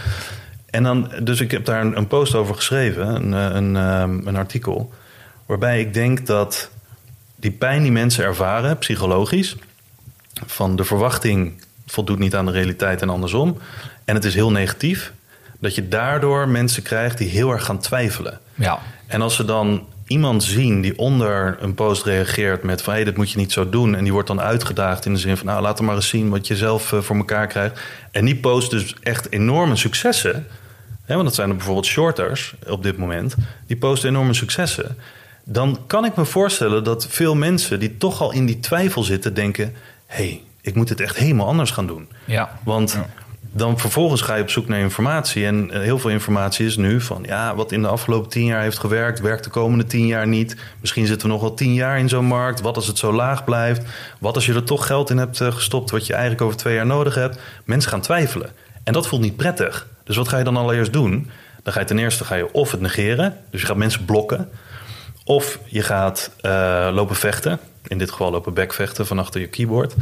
En 0.70 0.82
dan, 0.82 1.12
dus 1.22 1.40
ik 1.40 1.50
heb 1.50 1.64
daar 1.64 1.84
een, 1.84 2.06
post 2.06 2.34
over 2.34 2.54
geschreven, 2.54 3.14
een, 3.14 3.34
eh, 3.34 3.56
een, 3.56 3.76
ehm, 3.76 4.26
een 4.26 4.36
artikel. 4.36 4.92
Waarbij 5.46 5.80
ik 5.80 5.94
denk 5.94 6.26
dat 6.26 6.70
die 7.40 7.50
pijn 7.50 7.82
die 7.82 7.92
mensen 7.92 8.24
ervaren, 8.24 8.78
psychologisch, 8.78 9.56
van 10.46 10.76
de 10.76 10.84
verwachting 10.84 11.64
voldoet 11.86 12.18
niet 12.18 12.34
aan 12.34 12.46
de 12.46 12.52
realiteit 12.52 13.02
en 13.02 13.08
andersom. 13.08 13.58
En 14.04 14.14
het 14.14 14.24
is 14.24 14.34
heel 14.34 14.50
negatief, 14.50 15.12
dat 15.58 15.74
je 15.74 15.88
daardoor 15.88 16.48
mensen 16.48 16.82
krijgt 16.82 17.18
die 17.18 17.28
heel 17.28 17.50
erg 17.50 17.64
gaan 17.64 17.78
twijfelen. 17.78 18.40
Ja. 18.54 18.78
En 19.06 19.22
als 19.22 19.34
ze 19.36 19.44
dan 19.44 19.86
iemand 20.06 20.42
zien 20.42 20.80
die 20.80 20.98
onder 20.98 21.56
een 21.60 21.74
post 21.74 22.04
reageert 22.04 22.62
met 22.62 22.82
van 22.82 22.92
hé, 22.92 22.98
hey, 22.98 23.08
dit 23.08 23.16
moet 23.16 23.30
je 23.30 23.38
niet 23.38 23.52
zo 23.52 23.68
doen. 23.68 23.94
En 23.94 24.02
die 24.02 24.12
wordt 24.12 24.28
dan 24.28 24.40
uitgedaagd 24.40 25.04
in 25.06 25.12
de 25.12 25.18
zin 25.18 25.36
van 25.36 25.46
nou, 25.46 25.62
laat 25.62 25.80
maar 25.80 25.94
eens 25.94 26.08
zien 26.08 26.28
wat 26.28 26.46
je 26.46 26.56
zelf 26.56 26.92
eh, 26.92 27.00
voor 27.00 27.16
elkaar 27.16 27.46
krijgt. 27.46 27.80
En 28.10 28.24
die 28.24 28.36
post 28.36 28.70
dus 28.70 28.94
echt 29.02 29.32
enorme 29.32 29.76
successen. 29.76 30.46
Hè, 31.04 31.14
want 31.14 31.26
dat 31.26 31.34
zijn 31.34 31.48
er 31.48 31.56
bijvoorbeeld 31.56 31.86
shorters 31.86 32.54
op 32.66 32.82
dit 32.82 32.96
moment. 32.96 33.34
Die 33.66 33.76
posten 33.76 34.08
enorme 34.08 34.34
successen 34.34 34.96
dan 35.50 35.78
kan 35.86 36.04
ik 36.04 36.16
me 36.16 36.24
voorstellen 36.24 36.84
dat 36.84 37.06
veel 37.08 37.34
mensen 37.34 37.80
die 37.80 37.96
toch 37.96 38.20
al 38.20 38.32
in 38.32 38.46
die 38.46 38.60
twijfel 38.60 39.02
zitten, 39.02 39.34
denken: 39.34 39.74
hé, 40.06 40.24
hey, 40.24 40.42
ik 40.60 40.74
moet 40.74 40.88
het 40.88 41.00
echt 41.00 41.16
helemaal 41.16 41.46
anders 41.46 41.70
gaan 41.70 41.86
doen. 41.86 42.08
Ja. 42.24 42.58
Want 42.64 42.98
dan 43.52 43.78
vervolgens 43.78 44.20
ga 44.20 44.34
je 44.34 44.42
op 44.42 44.50
zoek 44.50 44.68
naar 44.68 44.78
informatie. 44.78 45.46
En 45.46 45.70
eh, 45.70 45.80
heel 45.80 45.98
veel 45.98 46.10
informatie 46.10 46.66
is 46.66 46.76
nu 46.76 47.00
van 47.00 47.22
ja, 47.26 47.54
wat 47.54 47.72
in 47.72 47.82
de 47.82 47.88
afgelopen 47.88 48.30
tien 48.30 48.44
jaar 48.44 48.62
heeft 48.62 48.78
gewerkt, 48.78 49.20
werkt 49.20 49.44
de 49.44 49.50
komende 49.50 49.84
tien 49.84 50.06
jaar 50.06 50.26
niet. 50.26 50.56
Misschien 50.80 51.06
zitten 51.06 51.26
we 51.26 51.32
nog 51.32 51.42
wel 51.42 51.54
tien 51.54 51.74
jaar 51.74 51.98
in 51.98 52.08
zo'n 52.08 52.24
markt. 52.24 52.60
Wat 52.60 52.76
als 52.76 52.86
het 52.86 52.98
zo 52.98 53.12
laag 53.12 53.44
blijft? 53.44 53.82
Wat 54.20 54.34
als 54.34 54.46
je 54.46 54.54
er 54.54 54.64
toch 54.64 54.86
geld 54.86 55.10
in 55.10 55.18
hebt 55.18 55.40
eh, 55.40 55.52
gestopt, 55.52 55.90
wat 55.90 56.06
je 56.06 56.12
eigenlijk 56.12 56.42
over 56.42 56.56
twee 56.56 56.74
jaar 56.74 56.86
nodig 56.86 57.14
hebt? 57.14 57.40
Mensen 57.64 57.90
gaan 57.90 58.00
twijfelen. 58.00 58.50
En 58.84 58.92
dat 58.92 59.06
voelt 59.06 59.22
niet 59.22 59.36
prettig. 59.36 59.86
Dus 60.04 60.16
wat 60.16 60.28
ga 60.28 60.38
je 60.38 60.44
dan 60.44 60.56
allereerst 60.56 60.92
doen? 60.92 61.30
Dan 61.62 61.72
ga 61.72 61.80
je 61.80 61.86
ten 61.86 61.98
eerste 61.98 62.24
ga 62.24 62.34
je 62.34 62.52
of 62.52 62.70
het 62.70 62.80
negeren, 62.80 63.36
dus 63.50 63.60
je 63.60 63.66
gaat 63.66 63.76
mensen 63.76 64.04
blokken. 64.04 64.48
Of 65.28 65.58
je 65.64 65.82
gaat 65.82 66.30
uh, 66.42 66.88
lopen 66.92 67.16
vechten. 67.16 67.58
In 67.86 67.98
dit 67.98 68.10
geval 68.10 68.30
lopen 68.30 68.54
backvechten 68.54 69.06
van 69.06 69.18
achter 69.18 69.40
je 69.40 69.46
keyboard. 69.46 69.94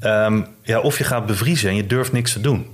Um, 0.00 0.46
ja, 0.62 0.80
of 0.80 0.98
je 0.98 1.04
gaat 1.04 1.26
bevriezen 1.26 1.68
en 1.68 1.76
je 1.76 1.86
durft 1.86 2.12
niks 2.12 2.32
te 2.32 2.40
doen. 2.40 2.66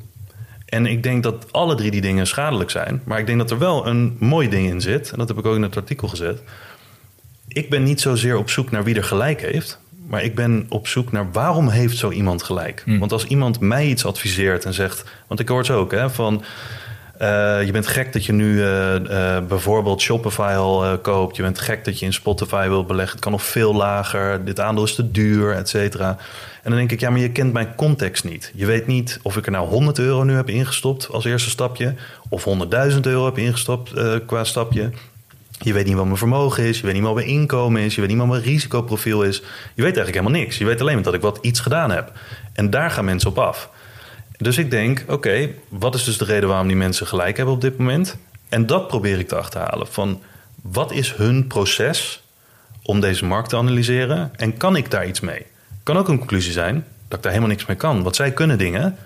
En 0.67 0.87
ik 0.87 1.03
denk 1.03 1.23
dat 1.23 1.53
alle 1.53 1.75
drie 1.75 1.91
die 1.91 2.01
dingen 2.01 2.27
schadelijk 2.27 2.71
zijn. 2.71 3.03
Maar 3.05 3.19
ik 3.19 3.27
denk 3.27 3.39
dat 3.39 3.51
er 3.51 3.59
wel 3.59 3.87
een 3.87 4.17
mooi 4.19 4.49
ding 4.49 4.69
in 4.69 4.81
zit. 4.81 5.11
En 5.11 5.19
dat 5.19 5.29
heb 5.29 5.39
ik 5.39 5.47
ook 5.47 5.55
in 5.55 5.63
het 5.63 5.77
artikel 5.77 6.09
gezet. 6.09 6.43
Ik 7.49 7.71
ben 7.71 7.83
niet 7.83 8.01
zozeer 8.01 8.37
op 8.37 8.51
zoek 8.51 8.71
naar 8.71 8.85
wie 8.85 8.95
er 8.95 9.05
gelijk 9.05 9.41
heeft. 9.41 9.79
Maar 10.07 10.23
ik 10.23 10.35
ben 10.35 10.67
op 10.69 10.87
zoek 10.89 11.13
naar 11.13 11.33
waarom 11.33 11.69
heeft 11.69 11.97
zo 11.97 12.11
iemand 12.11 12.43
gelijk. 12.43 12.83
Hmm. 12.85 12.99
Want 12.99 13.13
als 13.13 13.25
iemand 13.25 13.61
mij 13.61 13.87
iets 13.87 14.05
adviseert 14.05 14.65
en 14.65 14.75
zegt... 14.75 15.05
Want 15.27 15.41
ik 15.41 15.49
hoor 15.49 15.59
het 15.59 15.71
ook, 15.71 15.93
hè, 15.93 16.11
van... 16.11 16.45
Uh, 17.23 17.65
je 17.65 17.73
bent 17.73 17.87
gek 17.87 18.13
dat 18.13 18.25
je 18.25 18.33
nu 18.33 18.55
uh, 18.55 18.95
uh, 18.95 19.39
bijvoorbeeld 19.49 20.01
Shopify 20.01 20.57
koopt. 21.03 21.37
Je 21.37 21.43
bent 21.43 21.59
gek 21.59 21.85
dat 21.85 21.99
je 21.99 22.07
in 22.07 22.13
Spotify 22.13 22.69
wil 22.69 22.85
beleggen. 22.85 23.13
Het 23.13 23.23
kan 23.25 23.33
nog 23.33 23.43
veel 23.43 23.75
lager. 23.75 24.45
Dit 24.45 24.61
aandeel 24.61 24.85
is 24.85 24.95
te 24.95 25.11
duur, 25.11 25.55
et 25.55 25.69
cetera. 25.69 26.09
En 26.63 26.71
dan 26.71 26.77
denk 26.77 26.93
ik, 26.93 27.01
ja, 27.01 27.11
maar 27.11 27.21
je 27.21 27.33
kent 27.33 27.53
mijn 27.53 27.75
context 27.75 28.25
niet. 28.25 28.53
Je 28.55 28.67
weet 28.67 28.87
niet 28.87 29.19
of 29.23 29.37
ik 29.37 29.47
er 29.47 29.53
nou 29.53 29.69
100 29.69 29.99
euro 29.99 30.23
nu 30.23 30.35
heb 30.35 30.49
ingestopt 30.49 31.09
als 31.11 31.25
eerste 31.25 31.51
stapje. 31.51 31.95
Of 32.29 32.45
100.000 32.93 33.01
euro 33.01 33.25
heb 33.25 33.39
ingestopt 33.39 33.93
qua 34.27 34.45
stapje. 34.45 34.91
Je 35.59 35.73
weet 35.73 35.87
niet 35.87 35.95
wat 35.95 36.05
mijn 36.05 36.17
vermogen 36.17 36.65
is. 36.65 36.81
Je 36.81 36.85
weet 36.85 36.95
niet 36.95 37.03
wat 37.03 37.15
mijn 37.15 37.27
inkomen 37.27 37.83
is. 37.83 37.95
Je 37.95 38.01
weet 38.01 38.11
niet 38.11 38.19
wat 38.19 38.29
mijn 38.29 38.43
risicoprofiel 38.43 39.23
is. 39.23 39.37
Je 39.75 39.83
weet 39.83 39.97
eigenlijk 39.97 40.15
helemaal 40.15 40.41
niks. 40.41 40.59
Je 40.59 40.65
weet 40.65 40.81
alleen 40.81 41.03
dat 41.03 41.15
ik 41.15 41.21
wat 41.21 41.39
iets 41.41 41.61
gedaan 41.61 41.91
heb. 41.91 42.13
En 42.53 42.71
daar 42.71 42.91
gaan 42.91 43.05
mensen 43.05 43.31
op 43.31 43.39
af. 43.39 43.71
Dus 44.41 44.59
ik 44.59 44.71
denk, 44.71 45.05
oké, 45.07 45.49
wat 45.69 45.95
is 45.95 46.05
dus 46.05 46.19
de 46.19 46.25
reden 46.25 46.49
waarom 46.49 46.67
die 46.67 46.77
mensen 46.77 47.07
gelijk 47.07 47.37
hebben 47.37 47.55
op 47.55 47.61
dit 47.61 47.79
moment? 47.79 48.17
En 48.49 48.67
dat 48.67 48.89
probeer 48.89 49.19
ik 49.19 49.29
te 49.29 49.37
achterhalen. 49.37 49.87
Van 49.87 50.23
wat 50.63 50.93
is 50.93 51.15
hun 51.15 51.47
proces 51.47 52.23
om 52.83 53.01
deze 53.01 53.25
markt 53.25 53.49
te 53.49 53.57
analyseren? 53.57 54.31
En 54.37 54.57
kan 54.57 54.77
ik 54.77 54.91
daar 54.91 55.07
iets 55.07 55.21
mee? 55.21 55.47
Kan 55.83 55.97
ook 55.97 56.09
een 56.09 56.19
conclusie 56.19 56.53
zijn 56.53 56.85
dat 57.09 57.19
ik 57.19 57.23
daar 57.23 57.33
helemaal 57.33 57.55
niks 57.55 57.67
mee 57.67 57.77
kan. 57.77 58.03
Want 58.03 58.17
zij 58.17 58.33
kunnen 58.33 58.59
dingen 58.59 58.97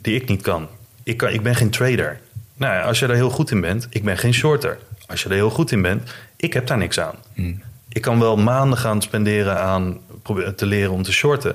die 0.00 0.14
ik 0.14 0.28
niet 0.28 0.42
kan. 0.42 0.68
Ik, 1.02 1.16
kan, 1.16 1.28
ik 1.28 1.42
ben 1.42 1.54
geen 1.54 1.70
trader. 1.70 2.20
Nou 2.56 2.74
ja, 2.74 2.82
als 2.82 2.98
je 2.98 3.06
daar 3.06 3.16
heel 3.16 3.30
goed 3.30 3.50
in 3.50 3.60
bent, 3.60 3.86
ik 3.90 4.04
ben 4.04 4.18
geen 4.18 4.34
shorter. 4.34 4.78
Als 5.06 5.22
je 5.22 5.28
er 5.28 5.34
heel 5.34 5.50
goed 5.50 5.70
in 5.72 5.82
bent, 5.82 6.10
ik 6.36 6.52
heb 6.52 6.66
daar 6.66 6.78
niks 6.78 7.00
aan. 7.00 7.14
Hmm. 7.34 7.62
Ik 7.88 8.02
kan 8.02 8.18
wel 8.18 8.36
maanden 8.36 8.78
gaan 8.78 9.02
spenderen 9.02 9.60
aan 9.60 9.98
proberen 10.22 10.54
te 10.54 10.66
leren 10.66 10.92
om 10.92 11.02
te 11.02 11.12
shorten. 11.12 11.54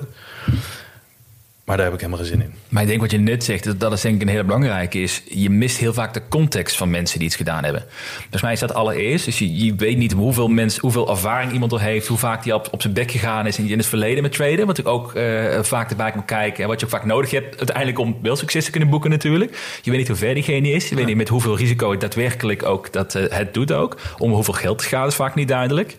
Maar 1.70 1.78
daar 1.78 1.88
heb 1.88 1.98
ik 2.00 2.04
helemaal 2.04 2.24
geen 2.24 2.38
zin 2.38 2.46
in. 2.46 2.54
Maar 2.68 2.82
ik 2.82 2.88
denk 2.88 3.00
wat 3.00 3.10
je 3.10 3.18
net 3.18 3.44
zegt, 3.44 3.80
dat 3.80 3.92
is 3.92 4.00
denk 4.00 4.14
ik 4.14 4.22
een 4.22 4.28
hele 4.28 4.44
belangrijke 4.44 5.00
is. 5.00 5.22
Je 5.28 5.50
mist 5.50 5.78
heel 5.78 5.92
vaak 5.92 6.14
de 6.14 6.22
context 6.28 6.76
van 6.76 6.90
mensen 6.90 7.18
die 7.18 7.26
iets 7.26 7.36
gedaan 7.36 7.64
hebben. 7.64 7.84
Volgens 8.18 8.42
mij 8.42 8.52
is 8.52 8.60
dat 8.60 8.74
allereerst. 8.74 9.24
Dus 9.24 9.38
je, 9.38 9.64
je 9.64 9.74
weet 9.74 9.96
niet 9.96 10.12
hoeveel, 10.12 10.48
mensen, 10.48 10.80
hoeveel 10.80 11.10
ervaring 11.10 11.52
iemand 11.52 11.72
er 11.72 11.80
heeft. 11.80 12.06
Hoe 12.06 12.18
vaak 12.18 12.42
die 12.42 12.54
op, 12.54 12.68
op 12.70 12.82
zijn 12.82 12.94
bek 12.94 13.10
gegaan 13.10 13.46
is 13.46 13.58
in, 13.58 13.68
in 13.68 13.78
het 13.78 13.86
verleden 13.86 14.22
met 14.22 14.32
traden. 14.32 14.66
Wat 14.66 14.78
ik 14.78 14.88
ook 14.88 15.14
uh, 15.14 15.62
vaak 15.62 15.90
erbij 15.90 16.10
kan 16.10 16.24
kijken. 16.24 16.62
En 16.62 16.68
wat 16.68 16.80
je 16.80 16.86
ook 16.86 16.92
vaak 16.92 17.04
nodig 17.04 17.30
hebt 17.30 17.58
uiteindelijk 17.58 17.98
om 17.98 18.18
wel 18.22 18.36
succes 18.36 18.64
te 18.64 18.70
kunnen 18.70 18.90
boeken 18.90 19.10
natuurlijk. 19.10 19.78
Je 19.82 19.90
weet 19.90 19.98
niet 19.98 20.08
hoe 20.08 20.16
ver 20.16 20.34
diegene 20.34 20.70
is. 20.70 20.88
Je 20.88 20.94
weet 20.94 21.06
niet 21.06 21.16
met 21.16 21.28
hoeveel 21.28 21.56
risico 21.56 21.90
het 21.90 22.00
daadwerkelijk 22.00 22.62
ook 22.62 22.92
dat 22.92 23.14
uh, 23.14 23.22
het 23.28 23.54
doet 23.54 23.72
ook. 23.72 23.96
Om 24.18 24.32
hoeveel 24.32 24.54
geld 24.54 24.80
het 24.80 24.90
gaat 24.90 25.08
is 25.08 25.14
vaak 25.14 25.34
niet 25.34 25.48
duidelijk. 25.48 25.96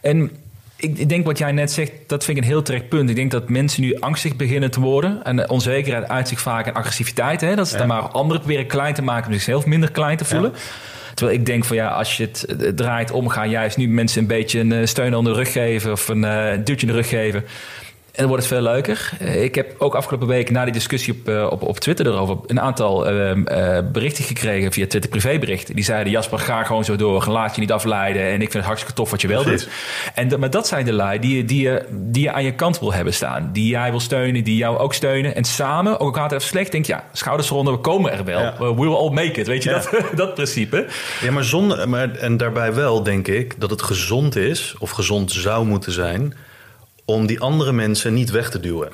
En 0.00 0.30
ik 0.84 1.08
denk 1.08 1.26
wat 1.26 1.38
jij 1.38 1.52
net 1.52 1.72
zegt, 1.72 1.92
dat 2.06 2.24
vind 2.24 2.36
ik 2.36 2.42
een 2.42 2.48
heel 2.50 2.62
terecht 2.62 2.88
punt. 2.88 3.10
Ik 3.10 3.16
denk 3.16 3.30
dat 3.30 3.48
mensen 3.48 3.82
nu 3.82 4.00
angstig 4.00 4.36
beginnen 4.36 4.70
te 4.70 4.80
worden. 4.80 5.24
En 5.24 5.50
onzekerheid 5.50 6.08
uit 6.08 6.28
zich 6.28 6.40
vaak 6.40 6.66
in 6.66 6.74
agressiviteit. 6.74 7.40
Hè? 7.40 7.54
Dat 7.54 7.68
ze 7.68 7.76
dan 7.76 7.86
maar 7.86 8.02
anderen 8.02 8.42
proberen 8.42 8.66
klein 8.66 8.94
te 8.94 9.02
maken 9.02 9.26
om 9.26 9.32
zichzelf 9.32 9.66
minder 9.66 9.90
klein 9.90 10.16
te 10.16 10.24
voelen. 10.24 10.52
Terwijl 11.14 11.38
ik 11.38 11.46
denk 11.46 11.64
van 11.64 11.76
ja, 11.76 11.88
als 11.88 12.16
je 12.16 12.22
het 12.22 12.76
draait 12.76 13.10
om, 13.10 13.28
ga 13.28 13.46
juist 13.46 13.76
nu 13.76 13.88
mensen 13.88 14.20
een 14.20 14.26
beetje 14.26 14.60
een 14.60 14.72
eh, 14.72 14.86
steun 14.86 15.14
onder 15.14 15.32
de 15.32 15.38
rug 15.38 15.52
geven 15.52 15.92
of 15.92 16.08
een 16.08 16.22
uh, 16.22 16.50
duwtje 16.64 16.86
in 16.86 16.92
de 16.92 16.98
rug 16.98 17.08
geven. 17.08 17.44
En 18.14 18.20
dan 18.20 18.28
wordt 18.28 18.44
het 18.44 18.52
veel 18.52 18.62
leuker. 18.62 19.10
Eh, 19.18 19.42
ik 19.42 19.54
heb 19.54 19.74
ook 19.78 19.94
afgelopen 19.94 20.26
week 20.28 20.50
na 20.50 20.64
die 20.64 20.72
discussie 20.72 21.14
op, 21.14 21.28
eh, 21.28 21.46
op, 21.50 21.62
op 21.62 21.78
Twitter 21.78 22.06
erover 22.06 22.36
een 22.46 22.60
aantal 22.60 23.12
uh, 23.12 23.32
berichten 23.92 24.24
gekregen 24.24 24.72
via 24.72 24.86
Twitter 24.86 25.10
privéberichten. 25.10 25.74
Die 25.74 25.84
zeiden: 25.84 26.12
Jasper, 26.12 26.38
ga 26.38 26.64
gewoon 26.64 26.84
zo 26.84 26.96
door. 26.96 27.26
Laat 27.28 27.54
je 27.54 27.60
niet 27.60 27.72
afleiden. 27.72 28.22
En 28.22 28.32
ik 28.32 28.38
vind 28.38 28.52
het 28.52 28.64
hartstikke 28.64 28.94
tof 28.96 29.10
wat 29.10 29.20
je 29.20 29.28
wel 29.28 29.44
doet. 29.44 29.68
En 30.14 30.40
maar 30.40 30.50
dat 30.50 30.66
zijn 30.66 30.84
de 30.84 30.92
lui 30.92 31.18
die, 31.18 31.44
die, 31.44 31.62
je, 31.62 31.86
die 31.90 32.22
je 32.22 32.32
aan 32.32 32.44
je 32.44 32.54
kant 32.54 32.80
wil 32.80 32.92
hebben 32.92 33.14
staan. 33.14 33.50
Die 33.52 33.68
jij 33.68 33.90
wil 33.90 34.00
steunen, 34.00 34.44
die 34.44 34.56
jou 34.56 34.78
ook 34.78 34.94
steunen. 34.94 35.34
En 35.34 35.44
samen, 35.44 36.00
ook 36.00 36.14
al 36.16 36.22
gaat 36.22 36.30
het 36.30 36.40
even 36.40 36.52
slecht, 36.52 36.72
denk 36.72 36.86
ja, 36.86 37.04
schouders 37.12 37.50
eronder, 37.50 37.74
we 37.74 37.80
komen 37.80 38.12
er 38.12 38.24
wel. 38.24 38.40
Ja. 38.40 38.56
We 38.58 38.74
will 38.74 38.94
all 38.94 39.10
make 39.10 39.40
it. 39.40 39.46
Weet 39.46 39.62
je 39.62 39.70
dat, 39.70 39.90
dat 40.16 40.34
principe? 40.34 40.86
Ja, 41.20 41.30
maar 41.30 41.44
zonder, 41.44 41.88
maar, 41.88 42.10
en 42.10 42.36
daarbij 42.36 42.74
wel 42.74 43.02
denk 43.02 43.28
ik 43.28 43.54
dat 43.60 43.70
het 43.70 43.82
gezond 43.82 44.36
is, 44.36 44.74
of 44.78 44.90
gezond 44.90 45.32
zou 45.32 45.66
moeten 45.66 45.92
zijn 45.92 46.34
om 47.04 47.26
die 47.26 47.40
andere 47.40 47.72
mensen 47.72 48.14
niet 48.14 48.30
weg 48.30 48.50
te 48.50 48.60
duwen. 48.60 48.92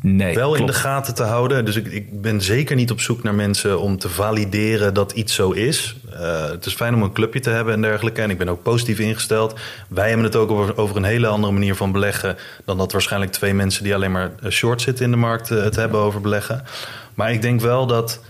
Nee, 0.00 0.34
wel 0.34 0.54
in 0.54 0.66
de 0.66 0.72
gaten 0.72 1.14
te 1.14 1.22
houden. 1.22 1.64
Dus 1.64 1.76
ik, 1.76 1.86
ik, 1.86 2.22
ben 2.22 2.40
zeker 2.40 2.76
niet 2.76 2.90
op 2.90 3.00
zoek 3.00 3.22
naar 3.22 3.34
mensen 3.34 3.80
om 3.80 3.98
te 3.98 4.08
valideren 4.08 4.94
dat 4.94 5.12
iets 5.12 5.34
zo 5.34 5.50
is. 5.50 5.96
Uh, 6.12 6.50
het 6.50 6.66
is 6.66 6.74
fijn 6.74 6.94
om 6.94 7.02
een 7.02 7.12
clubje 7.12 7.40
te 7.40 7.50
hebben 7.50 7.74
en 7.74 7.80
dergelijke. 7.80 8.22
En 8.22 8.30
ik 8.30 8.38
ben 8.38 8.48
ook 8.48 8.62
positief 8.62 8.98
ingesteld. 8.98 9.54
Wij 9.88 10.08
hebben 10.08 10.24
het 10.24 10.36
ook 10.36 10.50
over, 10.50 10.76
over, 10.76 10.96
een 10.96 11.04
hele 11.04 11.26
andere 11.26 11.52
manier 11.52 11.74
van 11.74 11.92
beleggen. 11.92 12.36
dan 12.64 12.78
dat 12.78 12.92
waarschijnlijk 12.92 13.32
twee 13.32 13.54
mensen 13.54 13.82
die 13.82 13.94
alleen 13.94 14.12
maar 14.12 14.30
short 14.48 14.82
zitten 14.82 15.04
in 15.04 15.10
de 15.10 15.16
markt 15.16 15.50
uh, 15.50 15.62
het 15.62 15.76
hebben 15.76 16.00
over 16.00 16.20
beleggen. 16.20 16.64
Maar 17.14 17.32
ik 17.32 17.42
denk 17.42 17.60
wel 17.60 17.86
dat 17.86 18.20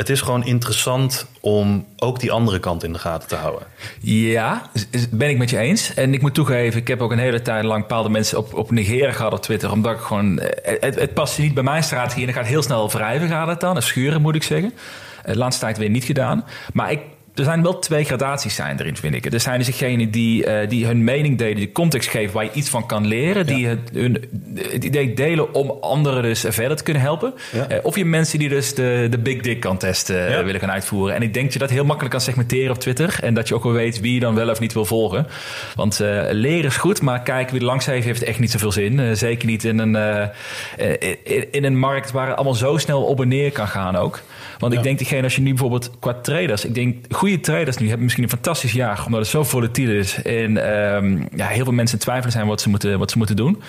het 0.00 0.08
is 0.08 0.20
gewoon 0.20 0.44
interessant 0.44 1.26
om 1.40 1.86
ook 1.96 2.20
die 2.20 2.32
andere 2.32 2.58
kant 2.58 2.84
in 2.84 2.92
de 2.92 2.98
gaten 2.98 3.28
te 3.28 3.34
houden. 3.34 3.66
Ja, 4.00 4.70
ben 5.10 5.28
ik 5.28 5.38
met 5.38 5.50
je 5.50 5.58
eens. 5.58 5.94
En 5.94 6.14
ik 6.14 6.22
moet 6.22 6.34
toegeven, 6.34 6.80
ik 6.80 6.88
heb 6.88 7.00
ook 7.00 7.12
een 7.12 7.18
hele 7.18 7.42
tijd 7.42 7.64
lang 7.64 7.80
bepaalde 7.80 8.08
mensen 8.08 8.38
op, 8.38 8.54
op 8.54 8.70
negeren 8.70 9.14
gehad 9.14 9.32
op 9.32 9.42
Twitter. 9.42 9.72
Omdat 9.72 9.94
ik 9.94 10.00
gewoon, 10.00 10.38
eh, 10.38 10.80
het, 10.80 11.14
past 11.14 11.38
niet 11.38 11.54
bij 11.54 11.62
mijn 11.62 11.82
strategie. 11.82 12.20
En 12.20 12.26
dan 12.26 12.42
gaat 12.42 12.46
heel 12.46 12.62
snel 12.62 12.90
wrijven 12.90 13.28
gaat 13.28 13.48
het 13.48 13.60
dan. 13.60 13.76
En 13.76 13.82
schuren 13.82 14.20
moet 14.20 14.34
ik 14.34 14.42
zeggen. 14.42 14.72
De 15.24 15.36
laatste 15.36 15.64
tijd 15.64 15.78
weer 15.78 15.90
niet 15.90 16.04
gedaan. 16.04 16.44
Maar 16.72 16.90
ik 16.90 17.00
er 17.34 17.44
zijn 17.44 17.62
wel 17.62 17.78
twee 17.78 18.04
gradaties 18.04 18.54
zijn 18.54 18.80
erin, 18.80 18.96
vind 18.96 19.14
ik. 19.14 19.32
Er 19.32 19.40
zijn 19.40 19.58
dus 19.58 19.66
degenen 19.66 20.10
die, 20.10 20.46
uh, 20.46 20.68
die 20.68 20.86
hun 20.86 21.04
mening 21.04 21.38
delen, 21.38 21.56
die 21.56 21.72
context 21.72 22.08
geven 22.08 22.34
waar 22.34 22.44
je 22.44 22.50
iets 22.52 22.68
van 22.68 22.86
kan 22.86 23.06
leren. 23.06 23.46
Die 23.46 23.66
het, 23.66 23.90
hun 23.92 24.28
het 24.72 24.84
idee 24.84 25.14
delen 25.14 25.54
om 25.54 25.70
anderen 25.80 26.22
dus 26.22 26.44
verder 26.48 26.76
te 26.76 26.82
kunnen 26.82 27.02
helpen. 27.02 27.34
Ja. 27.52 27.70
Uh, 27.70 27.78
of 27.82 27.96
je 27.96 28.04
mensen 28.04 28.38
die 28.38 28.48
dus 28.48 28.74
de, 28.74 29.06
de 29.10 29.18
big 29.18 29.40
dick 29.40 29.60
contest 29.60 30.10
uh, 30.10 30.30
ja. 30.30 30.44
willen 30.44 30.60
gaan 30.60 30.70
uitvoeren. 30.70 31.14
En 31.14 31.22
ik 31.22 31.34
denk 31.34 31.44
dat 31.44 31.52
je 31.52 31.58
dat 31.58 31.70
heel 31.70 31.84
makkelijk 31.84 32.10
kan 32.10 32.20
segmenteren 32.20 32.70
op 32.70 32.78
Twitter. 32.78 33.18
En 33.22 33.34
dat 33.34 33.48
je 33.48 33.54
ook 33.54 33.64
wel 33.64 33.72
weet 33.72 34.00
wie 34.00 34.14
je 34.14 34.20
dan 34.20 34.34
wel 34.34 34.50
of 34.50 34.60
niet 34.60 34.72
wil 34.72 34.84
volgen. 34.84 35.26
Want 35.74 35.98
leren 36.30 36.64
is 36.64 36.76
goed, 36.76 37.02
maar 37.02 37.22
kijken 37.22 37.52
wie 37.52 37.60
er 37.60 37.66
langs 37.66 37.86
heeft, 37.86 38.06
heeft 38.06 38.22
echt 38.22 38.38
niet 38.38 38.50
zoveel 38.50 38.72
zin. 38.72 39.16
zeker 39.16 39.46
niet 39.46 39.64
in 39.64 39.78
een, 39.78 40.30
in, 41.22 41.52
in, 41.52 41.64
een 41.64 41.78
markt 41.78 42.10
waar 42.10 42.26
het 42.26 42.36
allemaal 42.36 42.54
zo 42.54 42.76
snel 42.76 43.02
op 43.02 43.20
en 43.20 43.28
neer 43.28 43.52
kan 43.52 43.68
gaan 43.68 43.96
ook. 43.96 44.22
Want 44.58 44.72
ik 44.72 44.82
denk 44.82 44.98
degene, 44.98 45.22
als 45.22 45.34
je 45.34 45.40
nu 45.40 45.50
bijvoorbeeld 45.50 45.90
qua 45.98 46.14
traders, 46.14 46.64
ik 46.64 46.74
denk 46.74 46.96
goede 47.20 47.40
traders 47.40 47.76
nu 47.76 47.86
hebben 47.86 48.02
misschien 48.02 48.24
een 48.24 48.30
fantastisch 48.30 48.72
jaar, 48.72 49.02
omdat 49.06 49.20
het 49.20 49.28
zo 49.28 49.44
volatiel 49.44 49.90
is. 49.90 50.22
En 50.22 50.74
um, 50.94 51.28
ja, 51.36 51.46
heel 51.46 51.64
veel 51.64 51.72
mensen 51.72 51.98
twijfelen 51.98 52.32
zijn 52.32 52.46
wat 52.46 52.60
ze 52.60 52.68
moeten, 52.68 52.98
wat 52.98 53.10
ze 53.10 53.18
moeten 53.18 53.36
doen. 53.36 53.62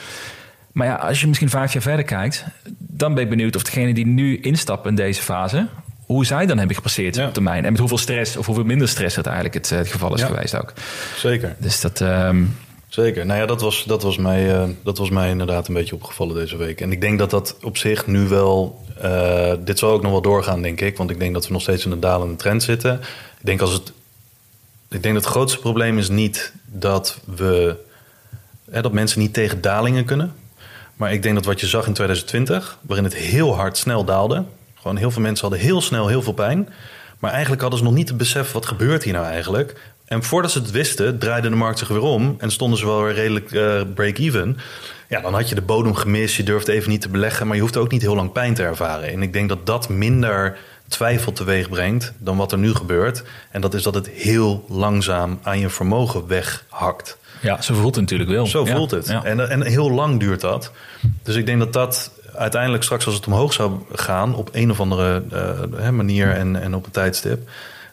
Maar 0.71 0.87
ja, 0.87 0.95
als 0.95 1.21
je 1.21 1.27
misschien 1.27 1.49
vijf 1.49 1.73
jaar 1.73 1.81
verder 1.81 2.05
kijkt, 2.05 2.45
dan 2.77 3.13
ben 3.13 3.23
ik 3.23 3.29
benieuwd 3.29 3.55
of 3.55 3.63
degene 3.63 3.93
die 3.93 4.05
nu 4.05 4.39
instappen 4.39 4.89
in 4.89 4.95
deze 4.95 5.21
fase, 5.21 5.67
hoe 6.05 6.25
zij 6.25 6.45
dan 6.45 6.57
hebben 6.57 6.75
gepasseerd 6.75 7.15
ja. 7.15 7.27
op 7.27 7.33
termijn. 7.33 7.65
En 7.65 7.71
met 7.71 7.79
hoeveel 7.79 7.97
stress 7.97 8.37
of 8.37 8.45
hoeveel 8.45 8.63
minder 8.63 8.87
stress 8.87 9.15
het 9.15 9.25
eigenlijk 9.25 9.55
het, 9.55 9.69
het 9.69 9.87
geval 9.87 10.13
is 10.13 10.21
ja. 10.21 10.27
geweest 10.27 10.57
ook. 10.57 10.73
Zeker. 11.15 11.55
Dus 11.59 11.81
dat. 11.81 11.99
Um, 11.99 12.55
Zeker. 12.91 13.25
Nou 13.25 13.39
ja, 13.39 13.45
dat 13.45 13.61
was, 13.61 13.83
dat, 13.83 14.03
was 14.03 14.17
mij, 14.17 14.55
uh, 14.55 14.69
dat 14.83 14.97
was 14.97 15.09
mij 15.09 15.29
inderdaad 15.29 15.67
een 15.67 15.73
beetje 15.73 15.95
opgevallen 15.95 16.35
deze 16.35 16.57
week. 16.57 16.81
En 16.81 16.91
ik 16.91 17.01
denk 17.01 17.19
dat 17.19 17.29
dat 17.29 17.55
op 17.63 17.77
zich 17.77 18.07
nu 18.07 18.27
wel. 18.27 18.85
Uh, 19.03 19.53
dit 19.59 19.79
zal 19.79 19.91
ook 19.91 20.01
nog 20.01 20.11
wel 20.11 20.21
doorgaan, 20.21 20.61
denk 20.61 20.81
ik. 20.81 20.97
Want 20.97 21.09
ik 21.09 21.19
denk 21.19 21.33
dat 21.33 21.47
we 21.47 21.53
nog 21.53 21.61
steeds 21.61 21.85
in 21.85 21.91
een 21.91 21.99
dalende 21.99 22.35
trend 22.35 22.63
zitten. 22.63 22.99
Ik 23.39 23.45
denk, 23.45 23.61
als 23.61 23.73
het, 23.73 23.91
ik 24.89 25.03
denk 25.03 25.13
dat 25.13 25.23
het 25.23 25.33
grootste 25.33 25.59
probleem 25.59 25.97
is 25.97 26.09
niet 26.09 26.53
dat 26.65 27.19
we. 27.35 27.75
Hè, 28.71 28.81
dat 28.81 28.91
mensen 28.91 29.19
niet 29.19 29.33
tegen 29.33 29.61
dalingen 29.61 30.05
kunnen. 30.05 30.33
Maar 30.95 31.13
ik 31.13 31.23
denk 31.23 31.35
dat 31.35 31.45
wat 31.45 31.59
je 31.59 31.67
zag 31.67 31.87
in 31.87 31.93
2020, 31.93 32.77
waarin 32.81 33.05
het 33.05 33.15
heel 33.15 33.55
hard 33.55 33.77
snel 33.77 34.05
daalde. 34.05 34.43
Gewoon 34.75 34.97
heel 34.97 35.11
veel 35.11 35.21
mensen 35.21 35.47
hadden 35.47 35.65
heel 35.65 35.81
snel 35.81 36.07
heel 36.07 36.21
veel 36.21 36.33
pijn. 36.33 36.69
Maar 37.19 37.31
eigenlijk 37.31 37.61
hadden 37.61 37.79
ze 37.79 37.85
nog 37.85 37.93
niet 37.93 38.09
het 38.09 38.17
besef 38.17 38.51
wat 38.51 38.65
gebeurt 38.65 39.03
hier 39.03 39.13
nou 39.13 39.25
eigenlijk. 39.25 39.79
En 40.11 40.23
voordat 40.23 40.51
ze 40.51 40.59
het 40.59 40.71
wisten, 40.71 41.19
draaide 41.19 41.49
de 41.49 41.55
markt 41.55 41.79
zich 41.79 41.87
weer 41.87 42.01
om 42.01 42.35
en 42.37 42.51
stonden 42.51 42.79
ze 42.79 42.85
wel 42.85 43.03
weer 43.03 43.13
redelijk 43.13 43.51
uh, 43.51 43.81
break-even. 43.95 44.57
Ja, 45.07 45.21
dan 45.21 45.33
had 45.33 45.49
je 45.49 45.55
de 45.55 45.61
bodem 45.61 45.93
gemist, 45.93 46.35
je 46.35 46.43
durfde 46.43 46.71
even 46.71 46.89
niet 46.89 47.01
te 47.01 47.09
beleggen, 47.09 47.47
maar 47.47 47.55
je 47.55 47.61
hoeft 47.61 47.77
ook 47.77 47.91
niet 47.91 48.01
heel 48.01 48.15
lang 48.15 48.31
pijn 48.31 48.53
te 48.53 48.63
ervaren. 48.63 49.11
En 49.11 49.21
ik 49.21 49.33
denk 49.33 49.49
dat 49.49 49.65
dat 49.65 49.89
minder 49.89 50.57
twijfel 50.87 51.31
teweeg 51.31 51.69
brengt 51.69 52.13
dan 52.17 52.37
wat 52.37 52.51
er 52.51 52.57
nu 52.57 52.73
gebeurt. 52.73 53.23
En 53.51 53.61
dat 53.61 53.73
is 53.73 53.83
dat 53.83 53.93
het 53.93 54.09
heel 54.09 54.65
langzaam 54.67 55.39
aan 55.43 55.59
je 55.59 55.69
vermogen 55.69 56.27
weghakt. 56.27 57.17
Ja, 57.41 57.61
zo 57.61 57.73
voelt 57.73 57.95
het 57.95 58.03
natuurlijk 58.03 58.29
wel. 58.29 58.47
Zo 58.47 58.65
voelt 58.65 58.91
het. 58.91 59.07
Ja. 59.07 59.23
En, 59.23 59.49
en 59.49 59.61
heel 59.61 59.91
lang 59.91 60.19
duurt 60.19 60.41
dat. 60.41 60.71
Dus 61.23 61.35
ik 61.35 61.45
denk 61.45 61.59
dat 61.59 61.73
dat 61.73 62.11
uiteindelijk 62.35 62.83
straks 62.83 63.05
als 63.05 63.15
het 63.15 63.27
omhoog 63.27 63.53
zou 63.53 63.71
gaan... 63.93 64.35
op 64.35 64.49
een 64.51 64.71
of 64.71 64.79
andere 64.79 65.23
uh, 65.79 65.89
manier 65.89 66.31
en, 66.31 66.61
en 66.61 66.75
op 66.75 66.85
een 66.85 66.91
tijdstip... 66.91 67.49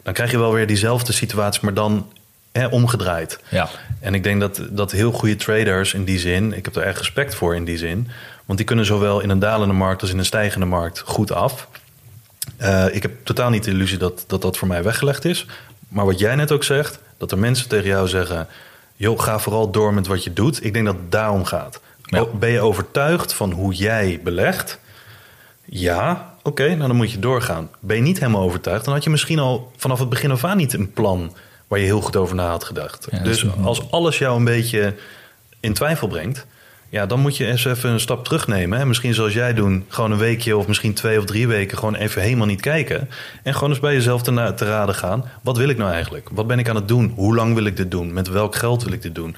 dan 0.09 0.17
krijg 0.17 0.31
je 0.31 0.37
wel 0.37 0.53
weer 0.53 0.67
diezelfde 0.67 1.13
situatie, 1.13 1.61
maar 1.63 1.73
dan 1.73 2.11
hè, 2.51 2.67
omgedraaid. 2.67 3.39
Ja. 3.49 3.69
En 3.99 4.13
ik 4.13 4.23
denk 4.23 4.39
dat, 4.39 4.61
dat 4.69 4.91
heel 4.91 5.11
goede 5.11 5.35
traders 5.35 5.93
in 5.93 6.03
die 6.03 6.19
zin... 6.19 6.53
ik 6.53 6.65
heb 6.65 6.75
er 6.75 6.83
erg 6.83 6.97
respect 6.97 7.35
voor 7.35 7.55
in 7.55 7.65
die 7.65 7.77
zin... 7.77 8.07
want 8.45 8.57
die 8.57 8.67
kunnen 8.67 8.85
zowel 8.85 9.19
in 9.19 9.29
een 9.29 9.39
dalende 9.39 9.73
markt 9.73 10.01
als 10.01 10.11
in 10.11 10.17
een 10.17 10.25
stijgende 10.25 10.65
markt 10.65 10.99
goed 10.99 11.31
af... 11.31 11.67
Uh, 12.61 12.85
ik 12.95 13.01
heb 13.01 13.11
totaal 13.23 13.49
niet 13.49 13.63
de 13.63 13.71
illusie 13.71 13.97
dat, 13.97 14.23
dat 14.27 14.41
dat 14.41 14.57
voor 14.57 14.67
mij 14.67 14.83
weggelegd 14.83 15.25
is. 15.25 15.45
Maar 15.87 16.05
wat 16.05 16.19
jij 16.19 16.35
net 16.35 16.51
ook 16.51 16.63
zegt, 16.63 16.99
dat 17.17 17.31
er 17.31 17.37
mensen 17.37 17.69
tegen 17.69 17.87
jou 17.87 18.07
zeggen: 18.07 18.47
joh, 18.95 19.19
ga 19.19 19.39
vooral 19.39 19.71
door 19.71 19.93
met 19.93 20.07
wat 20.07 20.23
je 20.23 20.33
doet. 20.33 20.65
Ik 20.65 20.73
denk 20.73 20.85
dat 20.85 20.95
het 20.95 21.11
daarom 21.11 21.45
gaat. 21.45 21.79
Ja. 22.03 22.25
Ben 22.25 22.49
je 22.49 22.59
overtuigd 22.59 23.33
van 23.33 23.51
hoe 23.51 23.73
jij 23.73 24.19
belegt? 24.23 24.79
Ja, 25.65 26.33
oké, 26.49 26.61
okay, 26.61 26.75
nou 26.75 26.87
dan 26.87 26.97
moet 26.97 27.11
je 27.11 27.19
doorgaan. 27.19 27.69
Ben 27.79 27.95
je 27.95 28.01
niet 28.01 28.19
helemaal 28.19 28.41
overtuigd, 28.41 28.85
dan 28.85 28.93
had 28.93 29.03
je 29.03 29.09
misschien 29.09 29.39
al 29.39 29.71
vanaf 29.77 29.99
het 29.99 30.09
begin 30.09 30.31
af 30.31 30.43
aan 30.43 30.57
niet 30.57 30.73
een 30.73 30.93
plan 30.93 31.33
waar 31.67 31.79
je 31.79 31.85
heel 31.85 32.01
goed 32.01 32.15
over 32.15 32.35
na 32.35 32.49
had 32.49 32.63
gedacht. 32.63 33.07
Ja, 33.11 33.19
dus 33.19 33.45
als 33.63 33.91
alles 33.91 34.17
jou 34.17 34.37
een 34.37 34.43
beetje 34.43 34.95
in 35.59 35.73
twijfel 35.73 36.07
brengt, 36.07 36.45
ja, 36.89 37.05
dan 37.05 37.19
moet 37.19 37.37
je 37.37 37.45
eens 37.45 37.65
even 37.65 37.89
een 37.89 37.99
stap 37.99 38.23
terugnemen. 38.23 38.79
Hè? 38.79 38.85
Misschien 38.85 39.13
zoals 39.13 39.33
jij 39.33 39.53
doen, 39.53 39.85
gewoon 39.87 40.11
een 40.11 40.17
weekje 40.17 40.57
of 40.57 40.67
misschien 40.67 40.93
twee 40.93 41.17
of 41.17 41.25
drie 41.25 41.47
weken 41.47 41.77
gewoon 41.77 41.95
even 41.95 42.21
helemaal 42.21 42.47
niet 42.47 42.61
kijken. 42.61 43.09
En 43.43 43.53
gewoon 43.53 43.69
eens 43.69 43.79
bij 43.79 43.93
jezelf 43.93 44.21
te, 44.21 44.53
te 44.55 44.65
raden 44.65 44.95
gaan. 44.95 45.25
Wat 45.41 45.57
wil 45.57 45.69
ik 45.69 45.77
nou 45.77 45.91
eigenlijk? 45.91 46.29
Wat 46.31 46.47
ben 46.47 46.59
ik 46.59 46.69
aan 46.69 46.75
het 46.75 46.87
doen? 46.87 47.13
Hoe 47.15 47.35
lang 47.35 47.53
wil 47.53 47.65
ik 47.65 47.77
dit 47.77 47.91
doen? 47.91 48.13
Met 48.13 48.27
welk 48.27 48.55
geld 48.55 48.83
wil 48.83 48.93
ik 48.93 49.01
dit 49.01 49.15
doen? 49.15 49.35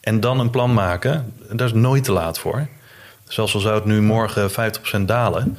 En 0.00 0.20
dan 0.20 0.40
een 0.40 0.50
plan 0.50 0.74
maken. 0.74 1.32
Daar 1.50 1.66
is 1.66 1.72
nooit 1.72 2.04
te 2.04 2.12
laat 2.12 2.38
voor. 2.38 2.66
Zelfs 3.28 3.54
al 3.54 3.60
zou 3.60 3.74
het 3.74 3.84
nu 3.84 4.02
morgen 4.02 4.50
50% 4.50 5.00
dalen. 5.00 5.58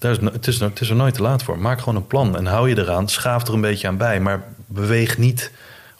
Daar 0.00 0.10
is, 0.10 0.18
het, 0.32 0.46
is, 0.46 0.60
het 0.60 0.80
is 0.80 0.90
er 0.90 0.96
nooit 0.96 1.14
te 1.14 1.22
laat 1.22 1.42
voor. 1.42 1.58
Maak 1.58 1.78
gewoon 1.78 1.96
een 1.96 2.06
plan 2.06 2.36
en 2.36 2.46
hou 2.46 2.68
je 2.68 2.78
eraan. 2.78 3.08
Schaaf 3.08 3.46
er 3.46 3.54
een 3.54 3.60
beetje 3.60 3.86
aan 3.86 3.96
bij. 3.96 4.20
Maar 4.20 4.44
beweeg 4.66 5.18
niet 5.18 5.50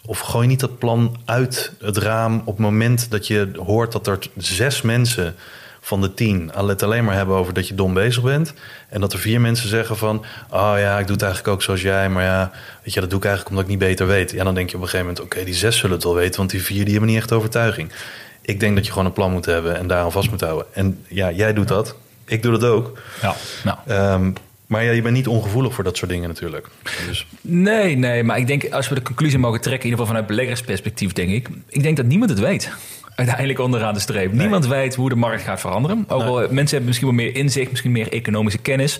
of 0.05 0.19
gooi 0.19 0.47
niet 0.47 0.59
dat 0.59 0.77
plan 0.77 1.17
uit 1.25 1.71
het 1.79 1.97
raam 1.97 2.39
op 2.39 2.45
het 2.45 2.57
moment 2.57 3.11
dat 3.11 3.27
je 3.27 3.51
hoort 3.65 3.91
dat 3.91 4.07
er 4.07 4.19
zes 4.37 4.81
mensen 4.81 5.35
van 5.81 6.01
de 6.01 6.13
tien 6.13 6.51
het 6.55 6.83
alleen 6.83 7.03
maar 7.03 7.15
hebben 7.15 7.35
over 7.35 7.53
dat 7.53 7.67
je 7.67 7.75
dom 7.75 7.93
bezig 7.93 8.23
bent. 8.23 8.53
En 8.89 9.01
dat 9.01 9.13
er 9.13 9.19
vier 9.19 9.41
mensen 9.41 9.69
zeggen 9.69 9.97
van, 9.97 10.25
oh 10.49 10.73
ja, 10.77 10.99
ik 10.99 11.05
doe 11.05 11.15
het 11.15 11.23
eigenlijk 11.23 11.53
ook 11.53 11.61
zoals 11.61 11.81
jij, 11.81 12.09
maar 12.09 12.23
ja, 12.23 12.51
weet 12.83 12.93
je, 12.93 12.99
dat 12.99 13.09
doe 13.09 13.19
ik 13.19 13.25
eigenlijk 13.25 13.55
omdat 13.55 13.71
ik 13.71 13.79
niet 13.79 13.89
beter 13.89 14.07
weet. 14.07 14.31
Ja, 14.31 14.43
dan 14.43 14.53
denk 14.53 14.69
je 14.69 14.75
op 14.75 14.81
een 14.81 14.89
gegeven 14.89 15.11
moment, 15.11 15.25
oké, 15.25 15.43
die 15.43 15.53
zes 15.53 15.77
zullen 15.77 15.95
het 15.95 16.03
wel 16.03 16.15
weten, 16.15 16.37
want 16.37 16.49
die 16.49 16.63
vier 16.63 16.83
die 16.83 16.91
hebben 16.91 17.09
niet 17.09 17.19
echt 17.19 17.31
overtuiging. 17.31 17.91
Ik 18.41 18.59
denk 18.59 18.75
dat 18.75 18.85
je 18.85 18.91
gewoon 18.91 19.07
een 19.07 19.13
plan 19.13 19.31
moet 19.31 19.45
hebben 19.45 19.77
en 19.77 19.87
daaraan 19.87 20.11
vast 20.11 20.29
moet 20.29 20.41
houden. 20.41 20.65
En 20.73 21.05
ja, 21.07 21.31
jij 21.31 21.53
doet 21.53 21.67
dat. 21.67 21.95
Ik 22.31 22.41
doe 22.41 22.51
dat 22.51 22.63
ook. 22.63 22.97
Ja, 23.21 23.35
nou. 23.63 23.77
Ehm, 23.87 24.31
maar 24.67 24.83
ja, 24.83 24.91
je 24.91 25.01
bent 25.01 25.15
niet 25.15 25.27
ongevoelig 25.27 25.73
voor 25.73 25.83
dat 25.83 25.97
soort 25.97 26.11
dingen 26.11 26.27
natuurlijk. 26.27 26.67
Dus, 27.07 27.27
Nee, 27.41 27.95
nee, 27.97 28.23
maar 28.23 28.37
ik 28.37 28.47
denk 28.47 28.71
als 28.71 28.89
we 28.89 28.95
de 28.95 29.01
conclusie 29.01 29.39
mogen 29.39 29.61
trekken, 29.61 29.83
in 29.83 29.89
ieder 29.89 30.05
geval 30.05 30.15
vanuit 30.15 30.37
beleggersperspectief, 30.37 31.13
denk 31.13 31.29
ik. 31.29 31.49
Ik 31.69 31.83
denk 31.83 31.97
dat 31.97 32.05
niemand 32.05 32.29
het 32.29 32.39
weet. 32.39 32.71
Uiteindelijk 33.15 33.59
onderaan 33.59 33.93
de 33.93 33.99
streep. 33.99 34.31
Niemand 34.33 34.67
weet 34.67 34.95
hoe 34.95 35.09
de 35.09 35.15
markt 35.15 35.41
gaat 35.43 35.59
veranderen. 35.59 36.05
Ook 36.07 36.23
wel, 36.23 36.35
mensen 36.39 36.67
hebben 36.69 36.85
misschien 36.85 37.07
wel 37.07 37.15
meer 37.15 37.35
inzicht, 37.35 37.69
misschien 37.69 37.91
meer 37.91 38.11
economische 38.11 38.59
kennis. 38.59 38.99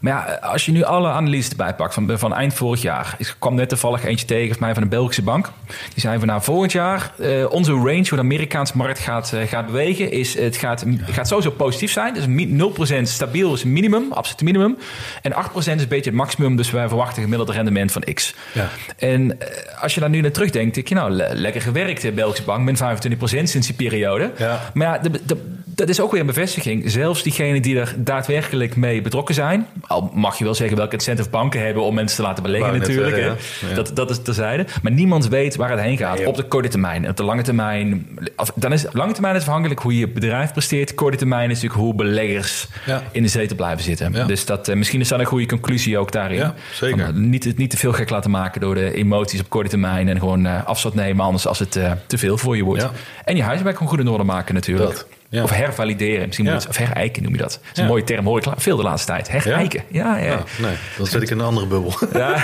Maar 0.00 0.12
ja, 0.12 0.34
als 0.48 0.64
je 0.66 0.72
nu 0.72 0.82
alle 0.82 1.08
analyses 1.08 1.50
erbij 1.50 1.74
pakt 1.74 1.94
van, 1.94 2.18
van 2.18 2.34
eind 2.34 2.54
vorig 2.54 2.82
jaar. 2.82 3.14
Ik 3.18 3.34
kwam 3.38 3.54
net 3.54 3.68
toevallig 3.68 4.04
eentje 4.04 4.26
tegen 4.26 4.48
van 4.54 4.64
mij 4.64 4.74
van 4.74 4.82
een 4.82 4.88
Belgische 4.88 5.22
bank. 5.22 5.50
Die 5.66 6.00
zei 6.00 6.18
van 6.18 6.26
nou, 6.26 6.42
volgend 6.42 6.72
jaar, 6.72 7.12
eh, 7.18 7.50
onze 7.52 7.72
range 7.72 7.94
hoe 8.08 8.08
de 8.10 8.18
Amerikaanse 8.18 8.76
markt 8.76 8.98
gaat, 8.98 9.32
eh, 9.32 9.48
gaat 9.48 9.66
bewegen, 9.66 10.10
is 10.12 10.38
het 10.38 10.56
gaat, 10.56 10.84
gaat 11.10 11.28
sowieso 11.28 11.50
positief 11.50 11.92
zijn. 11.92 12.14
Dus 12.14 12.26
mi- 12.26 12.46
0% 12.52 13.08
stabiel 13.08 13.54
is 13.54 13.64
minimum, 13.64 14.12
absoluut 14.12 14.42
minimum. 14.42 14.76
En 15.22 15.32
8% 15.32 15.76
is 15.76 15.82
een 15.82 15.88
beetje 15.88 16.10
het 16.10 16.18
maximum, 16.18 16.56
dus 16.56 16.70
wij 16.70 16.88
verwachten 16.88 17.16
een 17.16 17.22
gemiddeld 17.22 17.50
rendement 17.56 17.92
van 17.92 18.02
X. 18.14 18.34
Ja. 18.52 18.68
En 18.98 19.40
eh, 19.40 19.82
als 19.82 19.94
je 19.94 20.00
daar 20.00 20.10
nu 20.10 20.20
naar 20.20 20.30
terugdenkt, 20.30 20.74
denk 20.74 20.88
je, 20.88 20.94
nou, 20.94 21.10
le- 21.10 21.30
lekker 21.32 21.60
gewerkt, 21.62 22.14
Belgische 22.14 22.42
bank, 22.44 22.64
min 22.64 22.76
25% 22.76 23.45
sinds 23.48 23.66
die 23.66 23.76
periode. 23.76 24.30
Ja. 24.38 24.60
Maar 24.74 24.86
ja, 24.86 24.98
de- 24.98 25.20
de- 25.26 25.54
dat 25.64 25.88
is 25.88 26.00
ook 26.00 26.10
weer 26.10 26.20
een 26.20 26.26
bevestiging. 26.26 26.90
Zelfs 26.90 27.22
diegenen 27.22 27.62
die 27.62 27.78
er 27.78 27.94
daadwerkelijk 27.98 28.76
mee 28.76 29.02
betrokken 29.02 29.34
zijn, 29.34 29.66
al 29.86 30.10
mag 30.14 30.38
je 30.38 30.44
wel 30.44 30.54
zeggen 30.54 30.76
welke 30.76 30.94
incentive 30.94 31.28
banken 31.28 31.64
hebben 31.64 31.82
om 31.82 31.94
mensen 31.94 32.16
te 32.16 32.22
laten 32.22 32.42
beleggen 32.42 32.68
Wou 32.70 32.80
natuurlijk. 32.80 33.16
hè. 33.16 33.26
ja. 33.68 33.74
Dat, 33.74 33.90
dat 33.96 34.10
is 34.10 34.22
terzijde. 34.22 34.66
Maar 34.82 34.92
niemand 34.92 35.28
weet 35.28 35.56
waar 35.56 35.70
het 35.70 35.80
heen 35.80 35.96
gaat 35.96 36.16
Nee, 36.18 36.28
op 36.28 36.36
de 36.36 36.42
korte 36.42 36.68
termijn. 36.68 37.08
Op 37.08 37.16
de 37.16 37.22
lange 37.24 37.42
termijn, 37.42 38.06
of, 38.36 38.52
dan 38.54 38.72
is 38.72 38.84
lange 38.92 39.12
termijn 39.12 39.34
is 39.34 39.40
afhankelijk 39.40 39.80
hoe 39.80 39.98
je 39.98 40.08
bedrijf 40.08 40.52
presteert. 40.52 40.94
Korte 40.94 41.16
termijn 41.16 41.50
is 41.50 41.54
natuurlijk 41.62 41.80
hoe 41.80 41.94
beleggers 41.94 42.66
Ja. 42.86 43.02
in 43.12 43.22
de 43.22 43.28
zetel 43.28 43.56
blijven 43.56 43.84
zitten. 43.84 44.12
Ja. 44.12 44.24
Dus 44.24 44.44
dat, 44.44 44.68
eh, 44.68 44.76
misschien 44.76 45.00
is 45.00 45.08
dat 45.08 45.18
een 45.20 45.24
goede 45.26 45.46
conclusie 45.46 45.98
ook 45.98 46.12
daarin. 46.12 46.50
Zeker. 46.72 46.98
Van, 47.04 47.06
eh, 47.06 47.20
niet, 47.20 47.56
niet 47.56 47.70
te 47.70 47.76
veel 47.76 47.92
gek 47.92 48.10
laten 48.10 48.30
maken 48.30 48.60
door 48.60 48.74
de 48.74 48.94
emoties 48.94 49.40
op 49.40 49.48
korte 49.48 49.68
termijn. 49.68 50.08
En 50.08 50.18
gewoon 50.18 50.46
eh, 50.46 50.64
afstand 50.66 50.94
nemen, 50.94 51.24
anders 51.24 51.46
als 51.46 51.58
het 51.58 51.70
te 52.06 52.18
veel 52.18 52.38
voor 52.38 52.56
je 52.56 52.62
wordt. 52.64 52.82
Ja. 52.82 52.90
En 53.24 53.35
je 53.36 53.42
huiswerk 53.42 53.76
gewoon 53.76 53.92
goed 53.92 54.00
in 54.00 54.08
orde 54.08 54.24
maken 54.24 54.54
natuurlijk. 54.54 54.90
Dat, 54.90 55.06
ja. 55.28 55.42
Of 55.42 55.50
hervalideren, 55.50 56.24
misschien 56.26 56.44
moet 56.46 56.54
het, 56.54 56.68
of 56.68 56.76
herijken 56.76 57.22
noem 57.22 57.32
je 57.32 57.38
dat. 57.38 57.50
Dat 57.62 57.70
is 57.72 57.78
een 57.78 57.86
mooie 57.86 58.04
term, 58.04 58.24
hoor 58.26 58.38
ik 58.38 58.46
veel 58.56 58.76
de 58.76 58.82
laatste 58.82 59.12
tijd. 59.12 59.28
Herijken, 59.28 59.82
ja. 59.88 60.16
ja, 60.16 60.32
Ah, 60.34 60.40
nee, 60.58 60.76
dan 60.96 61.06
zit 61.06 61.22
ik 61.22 61.30
in 61.30 61.38
een 61.38 61.44
andere 61.44 61.66
bubbel. 61.66 61.92
ja. 62.12 62.36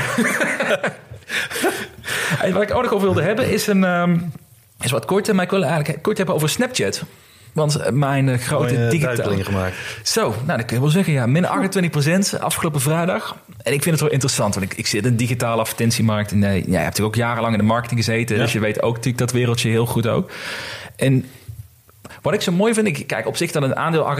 Wat 2.52 2.62
ik 2.62 2.74
ook 2.74 2.82
nog 2.82 2.92
over 2.92 3.00
wilde 3.06 3.22
hebben 3.22 3.50
is, 3.50 3.66
een, 3.66 3.84
ehm, 3.84 4.18
is 4.80 4.90
wat 4.90 5.04
kort. 5.04 5.32
Maar 5.32 5.44
ik 5.44 5.50
wil 5.50 5.64
eigenlijk 5.64 6.02
kort 6.02 6.16
hebben 6.16 6.34
over 6.34 6.48
Snapchat. 6.48 7.02
Want 7.52 7.90
mijn 7.90 8.28
eh, 8.28 8.38
grote 8.38 8.74
Mooie 8.74 8.88
digitale... 8.88 9.44
gemaakt. 9.44 9.74
Zo, 10.02 10.34
nou 10.46 10.58
dat 10.58 10.66
kun 10.66 10.76
je 10.76 10.82
wel 10.82 10.90
zeggen. 10.90 11.12
Ja, 11.12 11.26
min 11.26 11.46
28% 12.36 12.40
afgelopen 12.40 12.80
vrijdag. 12.80 13.36
En 13.62 13.72
ik 13.72 13.82
vind 13.82 13.94
het 13.94 14.00
wel 14.00 14.10
interessant, 14.10 14.54
want 14.54 14.72
ik, 14.72 14.78
ik 14.78 14.86
zit 14.86 15.04
in 15.04 15.10
de 15.10 15.16
digitale 15.16 15.60
advertentiemarkt. 15.60 16.32
En, 16.32 16.42
eh, 16.42 16.50
ja, 16.50 16.56
je 16.56 16.60
hebt 16.60 16.70
natuurlijk 16.72 17.06
ook 17.06 17.14
jarenlang 17.14 17.52
in 17.52 17.58
de 17.58 17.64
marketing 17.66 18.04
gezeten. 18.04 18.36
Ja. 18.36 18.42
Dus 18.42 18.52
je 18.52 18.60
weet 18.60 18.82
ook 18.82 18.94
natuurlijk 18.94 19.18
dat 19.18 19.32
wereldje 19.32 19.68
heel 19.68 19.86
goed 19.86 20.06
ook. 20.06 20.30
En 20.96 21.24
wat 22.22 22.34
ik 22.34 22.40
zo 22.40 22.52
mooi 22.52 22.74
vind, 22.74 22.86
ik 22.86 23.06
kijk 23.06 23.26
op 23.26 23.36
zich 23.36 23.50
dat 23.52 23.62
een 23.62 23.76
aandeel 23.76 24.16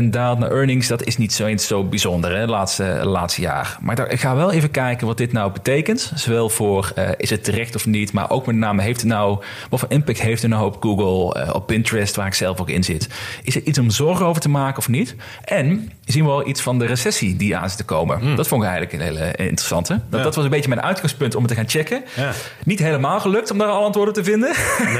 28% 0.00 0.02
daalt 0.04 0.38
naar 0.38 0.50
earnings, 0.50 0.86
dat 0.88 1.02
is 1.04 1.16
niet 1.16 1.32
zo, 1.32 1.46
eens 1.46 1.66
zo 1.66 1.84
bijzonder 1.84 2.36
hè, 2.36 2.46
laatste, 2.46 3.00
laatste 3.02 3.40
jaar. 3.40 3.78
Maar 3.80 4.10
ik 4.10 4.20
ga 4.20 4.36
wel 4.36 4.52
even 4.52 4.70
kijken 4.70 5.06
wat 5.06 5.16
dit 5.16 5.32
nou 5.32 5.52
betekent. 5.52 6.12
Zowel 6.14 6.48
voor 6.48 6.92
eh, 6.94 7.08
is 7.16 7.30
het 7.30 7.44
terecht 7.44 7.74
of 7.74 7.86
niet, 7.86 8.12
maar 8.12 8.30
ook 8.30 8.46
met 8.46 8.56
name 8.56 8.82
heeft 8.82 9.00
het 9.00 9.10
nou, 9.10 9.42
wat 9.70 9.80
voor 9.80 9.88
impact 9.92 10.20
heeft 10.20 10.42
het 10.42 10.50
nou 10.50 10.66
op 10.66 10.76
Google, 10.82 11.40
eh, 11.42 11.54
op 11.54 11.66
Pinterest, 11.66 12.16
waar 12.16 12.26
ik 12.26 12.34
zelf 12.34 12.60
ook 12.60 12.70
in 12.70 12.84
zit. 12.84 13.08
Is 13.42 13.54
er 13.56 13.62
iets 13.62 13.78
om 13.78 13.90
zorgen 13.90 14.26
over 14.26 14.42
te 14.42 14.48
maken 14.48 14.78
of 14.78 14.88
niet? 14.88 15.14
En 15.44 15.92
zien 16.04 16.24
we 16.24 16.30
wel 16.30 16.48
iets 16.48 16.60
van 16.60 16.78
de 16.78 16.86
recessie 16.86 17.36
die 17.36 17.56
aan 17.56 17.68
zit 17.68 17.78
te 17.78 17.84
komen. 17.84 18.36
Dat 18.36 18.48
vond 18.48 18.62
ik 18.62 18.68
eigenlijk 18.68 18.98
een 18.98 19.08
hele 19.08 19.32
interessante. 19.36 19.92
Dat, 20.08 20.18
Ja. 20.18 20.24
dat 20.24 20.34
was 20.34 20.44
een 20.44 20.50
beetje 20.50 20.68
mijn 20.68 20.82
uitgangspunt 20.82 21.34
om 21.34 21.42
het 21.42 21.50
te 21.50 21.56
gaan 21.56 21.68
checken. 21.68 22.04
Ja. 22.16 22.32
Niet 22.64 22.78
helemaal 22.78 23.20
gelukt 23.20 23.50
om 23.50 23.58
daar 23.58 23.68
al 23.68 23.84
antwoorden 23.84 24.14
te 24.14 24.24
vinden. 24.24 24.52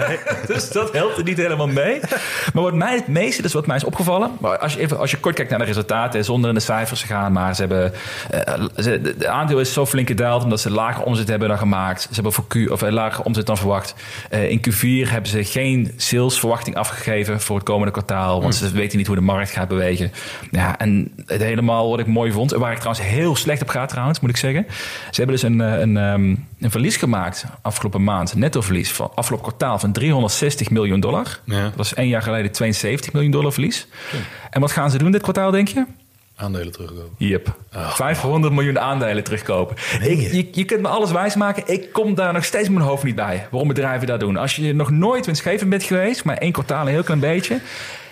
dus 0.54 0.70
dat 0.70 0.92
helpt 0.92 1.18
er 1.18 1.24
niet 1.24 1.36
helemaal 1.36 1.66
mee. 1.66 2.00
Maar 2.54 2.62
wat 2.62 2.74
mij 2.74 2.94
het 2.94 3.06
meeste, 3.08 3.42
dus 3.42 3.52
wat 3.52 3.66
mij 3.66 3.76
is 3.76 3.84
opgevallen. 3.84 4.30
Maar 4.40 4.58
als 4.58 4.72
je, 4.74 4.80
even, 4.80 4.98
als 4.98 5.10
je 5.10 5.16
kort 5.16 5.34
kijkt 5.34 5.50
naar 5.50 5.60
de 5.60 5.64
resultaten, 5.66 6.24
zonder 6.24 6.48
in 6.48 6.54
de 6.54 6.60
cijfers 6.60 7.00
te 7.00 7.06
gaan. 7.06 7.32
Maar 7.32 7.54
ze 7.54 7.60
hebben. 7.60 7.92
eh, 8.30 8.54
de, 8.74 9.14
de 9.18 9.28
aandeel 9.28 9.60
is 9.60 9.72
zo 9.72 9.86
flink 9.86 10.08
gedaald 10.08 10.42
omdat 10.42 10.60
ze 10.60 10.70
lager 10.70 11.04
omzet 11.04 11.28
hebben 11.28 11.48
dan 11.48 11.58
gemaakt. 11.58 12.00
Ze 12.02 12.08
hebben 12.14 12.32
voor 12.32 12.46
Q, 12.46 12.70
of 12.70 12.82
eh, 12.82 12.92
lager 12.92 13.24
omzet 13.24 13.46
dan 13.46 13.56
verwacht. 13.56 13.94
Eh, 14.30 14.50
in 14.50 14.60
Q4 14.60 15.10
hebben 15.10 15.30
ze 15.30 15.44
geen 15.44 15.92
salesverwachting 15.96 16.76
afgegeven 16.76 17.40
voor 17.40 17.56
het 17.56 17.64
komende 17.64 17.92
kwartaal. 17.92 18.42
Want 18.42 18.54
ze 18.54 18.70
weten 18.70 18.98
niet 18.98 19.06
hoe 19.06 19.16
de 19.16 19.22
markt 19.22 19.50
gaat 19.50 19.68
bewegen. 19.68 20.12
Ja, 20.50 20.78
en 20.78 21.12
het 21.26 21.42
helemaal 21.42 21.90
wat 21.90 21.98
ik 21.98 22.06
mooi 22.06 22.32
vond. 22.32 22.50
Waar 22.50 22.72
ik 22.72 22.78
trouwens 22.78 23.06
heel 23.06 23.36
slecht 23.36 23.62
op 23.62 23.68
ga 23.68 23.86
trouwens, 23.86 24.20
moet 24.20 24.30
ik 24.30 24.36
zeggen. 24.36 24.66
Ze 25.10 25.22
hebben 25.22 25.34
dus 25.34 25.42
een, 25.42 25.58
een, 25.58 25.96
ehm, 25.96 26.34
een 26.60 26.70
verlies 26.70 26.96
gemaakt 26.96 27.44
afgelopen 27.62 28.04
maand. 28.04 28.34
Netto 28.34 28.60
verlies 28.60 28.92
van 28.92 29.10
afgelopen 29.14 29.46
kwartaal 29.48 29.78
van 29.78 29.92
360 29.92 30.70
miljoen 30.70 31.00
dollar. 31.00 31.40
Ja. 31.44 31.62
Dat 31.62 31.74
was 31.76 31.94
één 31.94 32.08
jaar 32.08 32.22
geleden 32.30 32.52
72 32.52 33.12
miljoen 33.12 33.30
dollar 33.30 33.52
verlies. 33.52 33.86
En 34.50 34.60
wat 34.60 34.72
gaan 34.72 34.90
ze 34.90 34.98
doen 34.98 35.10
dit 35.10 35.22
kwartaal, 35.22 35.50
denk 35.50 35.68
je? 35.68 35.84
Aandelen 36.36 36.72
terugkomen. 36.72 37.10
Yep. 37.16 37.56
500 37.70 38.52
miljoen 38.52 38.78
aandelen 38.78 39.24
terugkopen. 39.24 39.76
Ik, 40.00 40.20
je? 40.20 40.36
je, 40.36 40.48
je 40.52 40.64
kunt 40.64 40.80
me 40.80 40.88
alles 40.88 41.12
wijsmaken. 41.12 41.62
Ik 41.66 41.92
kom 41.92 42.14
daar 42.14 42.32
nog 42.32 42.44
steeds 42.44 42.68
mijn 42.68 42.84
hoofd 42.84 43.04
niet 43.04 43.14
bij. 43.14 43.46
Waarom 43.50 43.68
bedrijven 43.68 44.06
dat 44.06 44.20
doen. 44.20 44.36
Als 44.36 44.56
je 44.56 44.74
nog 44.74 44.90
nooit 44.90 45.26
winstgevend 45.26 45.70
bent 45.70 45.82
geweest, 45.82 46.24
maar 46.24 46.36
één 46.36 46.52
kwartaal 46.52 46.86
een 46.86 46.92
heel 46.92 47.02
klein 47.02 47.20
beetje. 47.20 47.60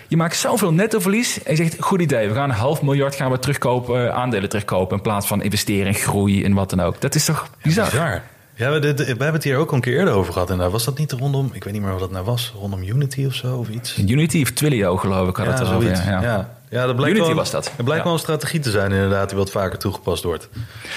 Je 0.07 0.17
maakt 0.17 0.35
zoveel 0.35 0.73
nettoverlies. 0.73 1.43
En 1.43 1.51
je 1.51 1.57
zegt, 1.57 1.75
goed 1.79 2.01
idee. 2.01 2.27
We 2.27 2.33
gaan 2.33 2.49
een 2.49 2.55
half 2.55 2.81
miljard 2.81 3.15
gaan 3.15 3.31
we 3.31 3.39
terugkopen, 3.39 4.07
eh, 4.07 4.15
aandelen 4.15 4.49
terugkopen. 4.49 4.97
In 4.97 5.03
plaats 5.03 5.27
van 5.27 5.41
investeren 5.41 5.87
in 5.87 5.93
groei 5.93 6.43
en 6.43 6.53
wat 6.53 6.69
dan 6.69 6.79
ook. 6.79 7.01
Dat 7.01 7.15
is 7.15 7.25
toch 7.25 7.49
bizar? 7.61 7.85
Bizar. 7.85 8.21
Ja, 8.59 8.71
we, 8.71 8.79
dit- 8.79 8.97
we 8.99 9.05
hebben 9.05 9.33
het 9.33 9.43
hier 9.43 9.57
ook 9.57 9.69
al 9.69 9.75
een 9.75 9.81
keer 9.81 9.97
eerder 9.97 10.13
over 10.13 10.33
gehad. 10.33 10.49
En 10.49 10.57
daar 10.57 10.69
was 10.69 10.85
dat 10.85 10.97
niet 10.97 11.11
rondom, 11.11 11.49
ik 11.53 11.63
weet 11.63 11.73
niet 11.73 11.81
meer 11.81 11.91
wat 11.91 11.99
dat 11.99 12.11
nou 12.11 12.25
was, 12.25 12.53
rondom 12.59 12.83
Unity 12.83 13.25
of 13.25 13.33
zo 13.33 13.55
of 13.57 13.69
iets. 13.69 13.97
Unity 13.97 14.41
of 14.41 14.49
Twilio 14.51 14.97
geloof 14.97 15.29
ik 15.29 15.35
had 15.35 15.45
het 15.45 15.57
ja, 15.57 15.63
erover. 15.65 15.81
zoiets. 15.81 16.03
Ja, 16.03 16.21
Ja. 16.21 16.49
ja. 16.69 16.85
Dat 16.85 16.95
blijkt 16.95 17.15
Unity 17.15 17.27
wel, 17.31 17.37
was 17.39 17.51
dat. 17.51 17.71
Het 17.75 17.85
blijkt 17.85 18.03
wel 18.03 18.13
een 18.13 18.19
strategie 18.19 18.59
te 18.59 18.71
zijn 18.71 18.91
inderdaad, 18.91 19.29
die 19.29 19.37
wat 19.37 19.51
vaker 19.51 19.77
toegepast 19.79 20.23
wordt. 20.23 20.49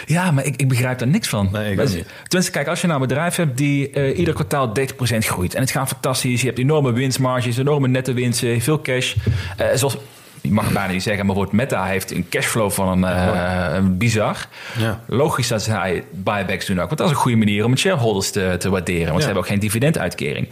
Ja, 0.06 0.30
maar 0.30 0.44
ik, 0.44 0.56
ik 0.56 0.68
begrijp 0.68 0.98
daar 0.98 1.08
niks 1.08 1.28
van. 1.28 1.48
Nee, 1.52 1.72
ik 1.72 1.80
ook 1.80 1.88
niet. 1.88 2.06
Tenminste, 2.22 2.52
kijk, 2.52 2.68
als 2.68 2.80
je 2.80 2.86
nou 2.86 3.00
een 3.00 3.08
bedrijf 3.08 3.36
hebt 3.36 3.56
die 3.56 3.90
eh, 3.90 4.18
ieder 4.18 4.34
kwartaal 4.34 4.68
30% 4.68 4.72
groeit. 5.18 5.54
En 5.54 5.60
het 5.60 5.70
gaat 5.70 5.88
fantastisch. 5.88 6.40
Je 6.40 6.46
hebt 6.46 6.58
enorme 6.58 6.92
winstmarges, 6.92 7.56
enorme 7.56 7.88
netto 7.88 8.14
winsten, 8.14 8.60
veel 8.60 8.80
cash. 8.80 9.14
Eh, 9.56 9.66
zoals, 9.74 9.96
je 10.42 10.52
mag 10.52 10.72
bijna 10.72 10.92
niet 10.92 11.02
zeggen, 11.02 11.26
maar 11.26 11.34
wordt 11.34 11.52
Meta 11.52 11.84
heeft 11.84 12.10
een 12.10 12.28
cashflow 12.28 12.70
van 12.70 12.88
een, 12.88 13.04
eh, 13.04 13.74
een 13.74 13.96
bizar. 13.98 14.46
Ja. 14.78 15.00
Logisch 15.06 15.48
dat 15.48 15.62
zij 15.62 16.04
buybacks 16.10 16.66
doen 16.66 16.80
ook. 16.80 16.86
Want 16.86 16.98
dat 16.98 17.06
is 17.08 17.14
een 17.14 17.20
goede 17.20 17.36
manier 17.36 17.64
om 17.64 17.70
het 17.70 17.80
shareholders 17.80 18.30
te, 18.30 18.56
te 18.58 18.70
waarderen. 18.70 19.06
Want 19.08 19.18
ze 19.18 19.24
hebben 19.24 19.42
ook 19.42 19.48
geen 19.50 19.58
dividenduitkering. 19.60 20.48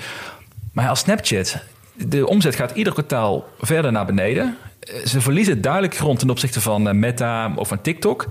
Maar 0.72 0.88
als 0.88 0.98
Snapchat, 0.98 1.56
de 1.94 2.26
omzet 2.26 2.54
gaat 2.54 2.70
ieder 2.70 2.92
kwartaal 2.92 3.48
verder 3.60 3.92
naar 3.92 4.06
beneden. 4.06 4.56
Eh, 4.80 5.06
Ze 5.06 5.20
verliezen 5.20 5.60
duidelijk 5.60 5.96
grond 5.96 6.18
ten 6.18 6.30
opzichte 6.30 6.60
van 6.60 6.88
eh, 6.88 6.94
Meta 6.94 7.52
of 7.56 7.68
van 7.68 7.80
TikTok. 7.80 8.26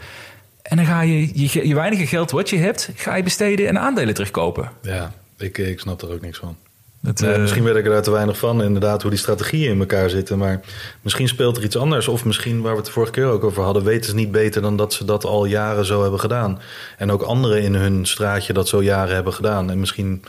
En 0.61 0.77
dan 0.77 0.85
ga 0.85 1.01
je 1.01 1.41
je, 1.51 1.67
je 1.67 1.75
weinige 1.75 2.07
geld 2.07 2.31
wat 2.31 2.49
je 2.49 2.57
hebt, 2.57 2.89
ga 2.95 3.15
je 3.15 3.23
besteden 3.23 3.67
en 3.67 3.79
aandelen 3.79 4.13
terugkopen. 4.13 4.71
Ja, 4.81 5.11
ik, 5.37 5.57
ik 5.57 5.79
snap 5.79 6.01
er 6.01 6.11
ook 6.13 6.21
niks 6.21 6.37
van. 6.37 6.55
Nee, 7.01 7.33
eh, 7.33 7.39
misschien 7.39 7.63
weet 7.63 7.75
ik 7.75 7.85
er 7.85 7.91
daar 7.91 8.01
te 8.01 8.11
weinig 8.11 8.37
van, 8.37 8.63
inderdaad, 8.63 9.01
hoe 9.01 9.11
die 9.11 9.19
strategieën 9.19 9.71
in 9.71 9.79
elkaar 9.79 10.09
zitten. 10.09 10.37
Maar 10.37 10.61
misschien 11.01 11.27
speelt 11.27 11.57
er 11.57 11.63
iets 11.63 11.77
anders. 11.77 12.07
Of 12.07 12.25
misschien, 12.25 12.61
waar 12.61 12.71
we 12.71 12.77
het 12.77 12.85
de 12.85 12.91
vorige 12.91 13.11
keer 13.11 13.25
ook 13.25 13.43
over 13.43 13.63
hadden, 13.63 13.83
weten 13.83 14.09
ze 14.09 14.15
niet 14.15 14.31
beter 14.31 14.61
dan 14.61 14.77
dat 14.77 14.93
ze 14.93 15.05
dat 15.05 15.25
al 15.25 15.45
jaren 15.45 15.85
zo 15.85 16.01
hebben 16.01 16.19
gedaan. 16.19 16.59
En 16.97 17.11
ook 17.11 17.21
anderen 17.21 17.61
in 17.61 17.75
hun 17.75 18.05
straatje 18.05 18.53
dat 18.53 18.67
zo 18.67 18.83
jaren 18.83 19.15
hebben 19.15 19.33
gedaan. 19.33 19.71
En 19.71 19.79
misschien 19.79 20.23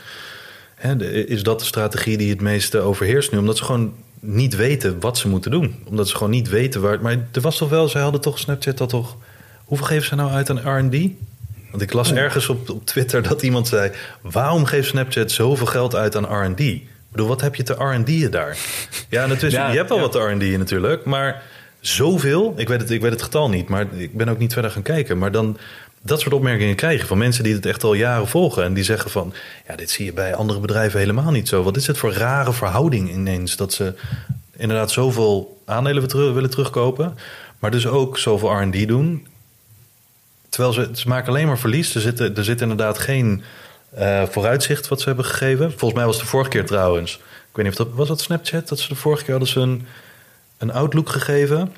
hè, 0.75 1.05
is 1.25 1.43
dat 1.43 1.59
de 1.59 1.65
strategie 1.65 2.17
die 2.17 2.29
het 2.29 2.41
meeste 2.41 2.79
overheerst 2.79 3.31
nu, 3.31 3.37
omdat 3.37 3.57
ze 3.57 3.63
gewoon 3.63 3.93
niet 4.19 4.55
weten 4.55 4.99
wat 4.99 5.17
ze 5.17 5.27
moeten 5.27 5.51
doen. 5.51 5.75
Omdat 5.85 6.09
ze 6.09 6.15
gewoon 6.15 6.31
niet 6.31 6.49
weten 6.49 6.81
waar. 6.81 7.01
Maar 7.01 7.27
er 7.31 7.41
was 7.41 7.57
toch 7.57 7.69
wel, 7.69 7.89
zij 7.89 8.01
hadden 8.01 8.21
toch 8.21 8.39
Snapchat 8.39 8.77
dat 8.77 8.89
toch. 8.89 9.17
Hoeveel 9.65 9.87
geven 9.87 10.07
ze 10.07 10.15
nou 10.15 10.31
uit 10.31 10.49
aan 10.49 10.87
RD? 10.87 11.09
Want 11.71 11.83
ik 11.83 11.93
las 11.93 12.13
ergens 12.13 12.49
op, 12.49 12.69
op 12.69 12.85
Twitter 12.85 13.21
dat 13.21 13.41
iemand 13.41 13.67
zei: 13.67 13.91
waarom 14.21 14.65
geeft 14.65 14.87
Snapchat 14.87 15.31
zoveel 15.31 15.65
geld 15.65 15.95
uit 15.95 16.15
aan 16.15 16.51
RD? 16.51 16.59
Ik 16.59 17.17
bedoel, 17.17 17.27
wat 17.27 17.41
heb 17.41 17.55
je 17.55 17.63
te 17.63 17.73
RD'en 17.73 18.31
daar? 18.31 18.57
Ja, 19.09 19.25
natuurlijk, 19.25 19.63
Ja, 19.63 19.71
je 19.71 19.77
hebt 19.77 19.89
wel 19.89 19.97
ja. 19.97 20.03
wat 20.03 20.11
te 20.11 20.19
RD'en 20.19 20.59
natuurlijk, 20.59 21.05
maar 21.05 21.43
zoveel, 21.79 22.53
ik 22.57 22.67
weet, 22.67 22.81
het, 22.81 22.91
ik 22.91 23.01
weet 23.01 23.11
het 23.11 23.21
getal 23.21 23.49
niet, 23.49 23.69
maar 23.69 23.85
ik 23.93 24.17
ben 24.17 24.29
ook 24.29 24.37
niet 24.37 24.53
verder 24.53 24.71
gaan 24.71 24.81
kijken. 24.81 25.17
Maar 25.17 25.31
dan 25.31 25.57
dat 26.01 26.19
soort 26.19 26.33
opmerkingen 26.33 26.75
krijgen 26.75 27.07
van 27.07 27.17
mensen 27.17 27.43
die 27.43 27.53
het 27.53 27.65
echt 27.65 27.83
al 27.83 27.93
jaren 27.93 28.27
volgen 28.27 28.63
en 28.63 28.73
die 28.73 28.83
zeggen 28.83 29.11
van, 29.11 29.33
ja, 29.67 29.75
dit 29.75 29.89
zie 29.89 30.05
je 30.05 30.13
bij 30.13 30.35
andere 30.35 30.59
bedrijven 30.59 30.99
helemaal 30.99 31.31
niet 31.31 31.47
zo. 31.47 31.63
Wat 31.63 31.77
is 31.77 31.87
het 31.87 31.97
voor 31.97 32.13
rare 32.13 32.53
verhouding 32.53 33.11
ineens 33.11 33.55
dat 33.55 33.73
ze 33.73 33.93
inderdaad 34.57 34.91
zoveel 34.91 35.61
aandelen 35.65 36.33
willen 36.33 36.49
terugkopen, 36.49 37.17
maar 37.59 37.71
dus 37.71 37.87
ook 37.87 38.17
zoveel 38.17 38.61
R&D 38.61 38.87
doen. 38.87 39.27
Terwijl 40.51 40.73
ze, 40.73 40.89
ze 40.93 41.07
maken 41.07 41.29
alleen 41.29 41.47
maar 41.47 41.59
verlies. 41.59 41.95
Er 41.95 42.01
zit, 42.01 42.19
er 42.19 42.43
zit 42.43 42.61
inderdaad 42.61 42.97
geen 42.97 43.43
eh, 43.89 44.23
vooruitzicht 44.23 44.87
wat 44.87 44.99
ze 45.01 45.07
hebben 45.07 45.25
gegeven. 45.25 45.69
Volgens 45.69 45.93
mij 45.93 46.05
was 46.05 46.15
het 46.15 46.23
de 46.23 46.29
vorige 46.29 46.49
keer 46.49 46.65
trouwens. 46.65 47.13
Ik 47.15 47.55
weet 47.55 47.65
niet 47.65 47.79
of 47.79 47.85
dat 47.87 47.95
was 47.95 48.07
dat 48.07 48.21
Snapchat 48.21 48.67
dat 48.67 48.79
ze 48.79 48.87
de 48.87 48.95
vorige 48.95 49.23
keer 49.23 49.31
hadden 49.31 49.53
ze 49.53 49.59
een, 49.59 49.87
een 50.57 50.71
outlook 50.71 51.09
gegeven. 51.09 51.73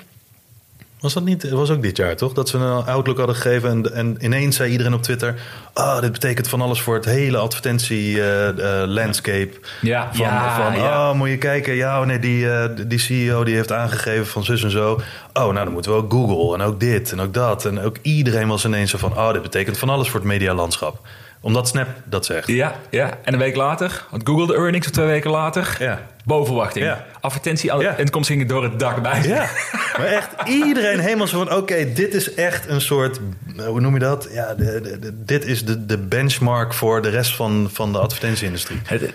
Was 1.04 1.14
dat 1.14 1.24
niet? 1.24 1.50
Was 1.50 1.70
ook 1.70 1.82
dit 1.82 1.96
jaar, 1.96 2.16
toch? 2.16 2.32
Dat 2.32 2.48
ze 2.48 2.58
een 2.58 2.84
Outlook 2.84 3.16
hadden 3.16 3.36
gegeven 3.36 3.70
en, 3.70 3.94
en 3.94 4.16
ineens 4.20 4.56
zei 4.56 4.70
iedereen 4.70 4.94
op 4.94 5.02
Twitter... 5.02 5.40
ah, 5.72 6.00
dit 6.00 6.12
betekent 6.12 6.48
van 6.48 6.60
alles 6.60 6.80
voor 6.80 6.94
het 6.94 7.04
hele 7.04 7.38
advertentie-landscape. 7.38 9.50
Ja, 9.80 10.08
van, 10.12 10.26
ja, 10.26 10.56
van 10.56 10.76
ja. 10.78 11.10
oh, 11.10 11.16
moet 11.16 11.28
je 11.28 11.38
kijken, 11.38 11.74
ja, 11.74 12.00
oh 12.00 12.06
nee, 12.06 12.18
die, 12.18 12.50
eh, 12.50 12.68
die 12.86 12.98
CEO 12.98 13.44
die 13.44 13.54
heeft 13.54 13.72
aangegeven 13.72 14.26
van 14.26 14.44
zus 14.44 14.62
en 14.62 14.70
zo. 14.70 15.00
Oh, 15.32 15.42
nou, 15.52 15.54
dan 15.54 15.72
moeten 15.72 15.92
we 15.92 15.98
ook 15.98 16.12
Google 16.12 16.54
en 16.54 16.60
ook 16.60 16.80
dit 16.80 17.12
en 17.12 17.20
ook 17.20 17.34
dat. 17.34 17.64
En 17.64 17.80
ook 17.80 17.96
iedereen 18.02 18.48
was 18.48 18.64
ineens 18.64 18.90
zo 18.90 18.98
van, 18.98 19.12
oh, 19.12 19.32
dit 19.32 19.42
betekent 19.42 19.78
van 19.78 19.88
alles 19.88 20.08
voor 20.08 20.20
het 20.20 20.28
medialandschap. 20.28 21.00
Omdat 21.44 21.68
Snap 21.68 21.88
dat 22.04 22.24
zegt. 22.26 22.46
Ja, 22.48 22.74
ja, 22.90 23.18
en 23.24 23.32
een 23.32 23.38
week 23.38 23.56
later 23.56 24.04
had 24.10 24.20
Google 24.24 24.46
de 24.46 24.54
earnings, 24.54 24.86
of 24.86 24.92
twee 24.92 25.06
weken 25.06 25.30
later, 25.30 25.76
Ja. 25.78 26.00
boven 26.24 26.46
verwachting. 26.46 26.84
Ja. 26.84 27.04
Advertentie, 27.20 27.72
Ja. 27.80 27.96
gingen 28.26 28.46
door 28.46 28.62
het 28.62 28.78
dak 28.78 29.02
bij. 29.02 29.22
Ja, 29.22 29.48
maar 29.98 30.06
echt 30.06 30.28
iedereen 30.48 30.98
helemaal 30.98 31.26
zo 31.26 31.38
van... 31.44 31.52
oké, 31.56 31.92
dit 31.92 32.14
is 32.14 32.34
echt 32.34 32.68
een 32.68 32.80
soort... 32.80 33.20
eh, 33.56 33.64
hoe 33.66 33.80
noem 33.80 33.92
je 33.94 33.98
dat? 34.00 34.28
Ja, 34.32 34.54
de, 34.54 34.80
de- 34.80 34.98
de- 34.98 35.24
dit 35.24 35.44
is 35.44 35.64
de, 35.64 35.86
de 35.86 35.98
benchmark 35.98 36.74
voor 36.74 37.02
de 37.02 37.08
rest 37.08 37.36
van, 37.36 37.68
van 37.72 37.92
de 37.92 37.98
advertentieindustrie. 37.98 38.80
Het, 38.84 39.12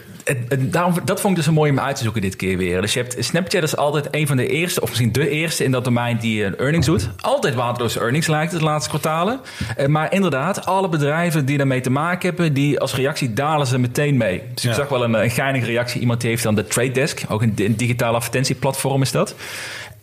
daarom, 0.59 0.93
dat 1.05 1.21
vond 1.21 1.31
ik 1.33 1.37
dus 1.39 1.47
een 1.47 1.53
mooi 1.53 1.71
om 1.71 1.79
uit 1.79 1.95
te 1.95 2.03
zoeken 2.03 2.21
dit 2.21 2.35
keer 2.35 2.57
weer. 2.57 2.81
Dus 2.81 2.93
je 2.93 2.99
hebt, 2.99 3.15
Snapchat 3.19 3.63
is 3.63 3.75
altijd 3.75 4.07
een 4.11 4.27
van 4.27 4.37
de 4.37 4.47
eerste, 4.47 4.81
of 4.81 4.87
misschien 4.89 5.11
de 5.11 5.29
eerste 5.29 5.63
in 5.63 5.71
dat 5.71 5.83
domein 5.83 6.17
die 6.17 6.43
een 6.43 6.57
earnings 6.57 6.85
doet. 6.85 7.09
Altijd 7.21 7.55
waardeloze 7.55 7.99
earnings 7.99 8.27
lijkt 8.27 8.51
het 8.51 8.59
de 8.59 8.65
laatste 8.65 8.89
kwartalen. 8.89 9.39
Eh, 9.77 9.85
Maar 9.87 10.13
inderdaad, 10.13 10.65
alle 10.65 10.89
bedrijven 10.89 11.45
die 11.45 11.57
daarmee 11.57 11.81
te 11.81 11.89
maken 11.89 12.27
hebben, 12.29 12.53
die 12.53 12.79
als 12.79 12.95
reactie 12.95 13.33
dalen 13.33 13.67
ze 13.67 13.79
meteen 13.79 14.17
mee. 14.17 14.41
Dus 14.53 14.63
ik 14.63 14.69
Ja. 14.69 14.75
zag 14.75 14.89
wel 14.89 15.03
een, 15.03 15.13
een 15.13 15.29
geinige 15.31 15.65
reactie. 15.65 16.01
Iemand 16.01 16.21
die 16.21 16.29
heeft 16.29 16.43
dan 16.43 16.55
de 16.55 16.67
Trade 16.67 16.91
Desk, 16.91 17.21
ook 17.29 17.41
een, 17.41 17.53
een 17.55 17.75
digitale 17.75 18.15
advertentieplatform 18.15 19.01
is 19.01 19.11
dat. 19.11 19.35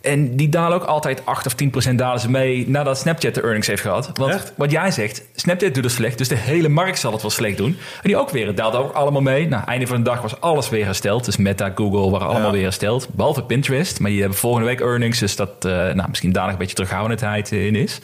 En 0.01 0.35
die 0.35 0.49
dalen 0.49 0.77
ook 0.77 0.83
altijd 0.83 1.25
8 1.25 1.45
of 1.45 1.53
10 1.53 1.69
procent 1.69 1.97
dalen 1.99 2.19
ze 2.19 2.29
mee 2.29 2.69
nadat 2.69 2.97
Snapchat 2.97 3.33
de 3.33 3.41
earnings 3.41 3.67
heeft 3.67 3.81
gehad. 3.81 4.09
Want 4.13 4.33
Echt? 4.33 4.53
wat 4.55 4.71
jij 4.71 4.91
zegt, 4.91 5.23
Snapchat 5.35 5.73
doet 5.73 5.83
het 5.83 5.93
slecht, 5.93 6.17
dus 6.17 6.27
de 6.27 6.35
hele 6.35 6.69
markt 6.69 6.99
zal 6.99 7.11
het 7.11 7.21
wel 7.21 7.31
slecht 7.31 7.57
doen. 7.57 7.67
En 7.95 8.01
die 8.03 8.17
ook 8.17 8.29
weer, 8.29 8.47
het 8.47 8.57
daalde 8.57 8.77
ook 8.77 8.93
allemaal 8.93 9.21
mee. 9.21 9.47
Nou, 9.47 9.63
einde 9.65 9.87
van 9.87 9.97
de 9.97 10.03
dag 10.03 10.21
was 10.21 10.41
alles 10.41 10.69
weer 10.69 10.85
hersteld. 10.85 11.25
Dus 11.25 11.37
Meta, 11.37 11.71
Google 11.75 12.09
waren 12.11 12.27
allemaal 12.27 12.47
Ja. 12.47 12.51
weer 12.53 12.63
hersteld. 12.63 13.07
Behalve 13.11 13.43
Pinterest, 13.43 13.99
maar 13.99 14.09
die 14.11 14.19
hebben 14.19 14.37
volgende 14.37 14.67
week 14.67 14.79
earnings, 14.81 15.19
dus 15.19 15.35
dat 15.35 15.65
eh, 15.65 15.71
nou, 15.71 16.09
misschien 16.09 16.31
daar 16.31 16.43
nog 16.43 16.51
een 16.51 16.57
beetje 16.59 16.75
terughoudendheid 16.75 17.51
in 17.51 17.75
is. 17.75 17.99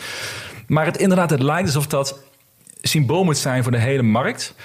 Maar 0.67 0.85
het, 0.85 0.97
inderdaad, 0.97 1.29
het 1.29 1.41
lijkt 1.41 1.67
alsof 1.67 1.87
dat 1.87 2.19
symbool 2.81 3.23
moet 3.23 3.37
zijn 3.37 3.63
voor 3.63 3.71
de 3.71 3.77
hele 3.79 4.01
markt. 4.03 4.55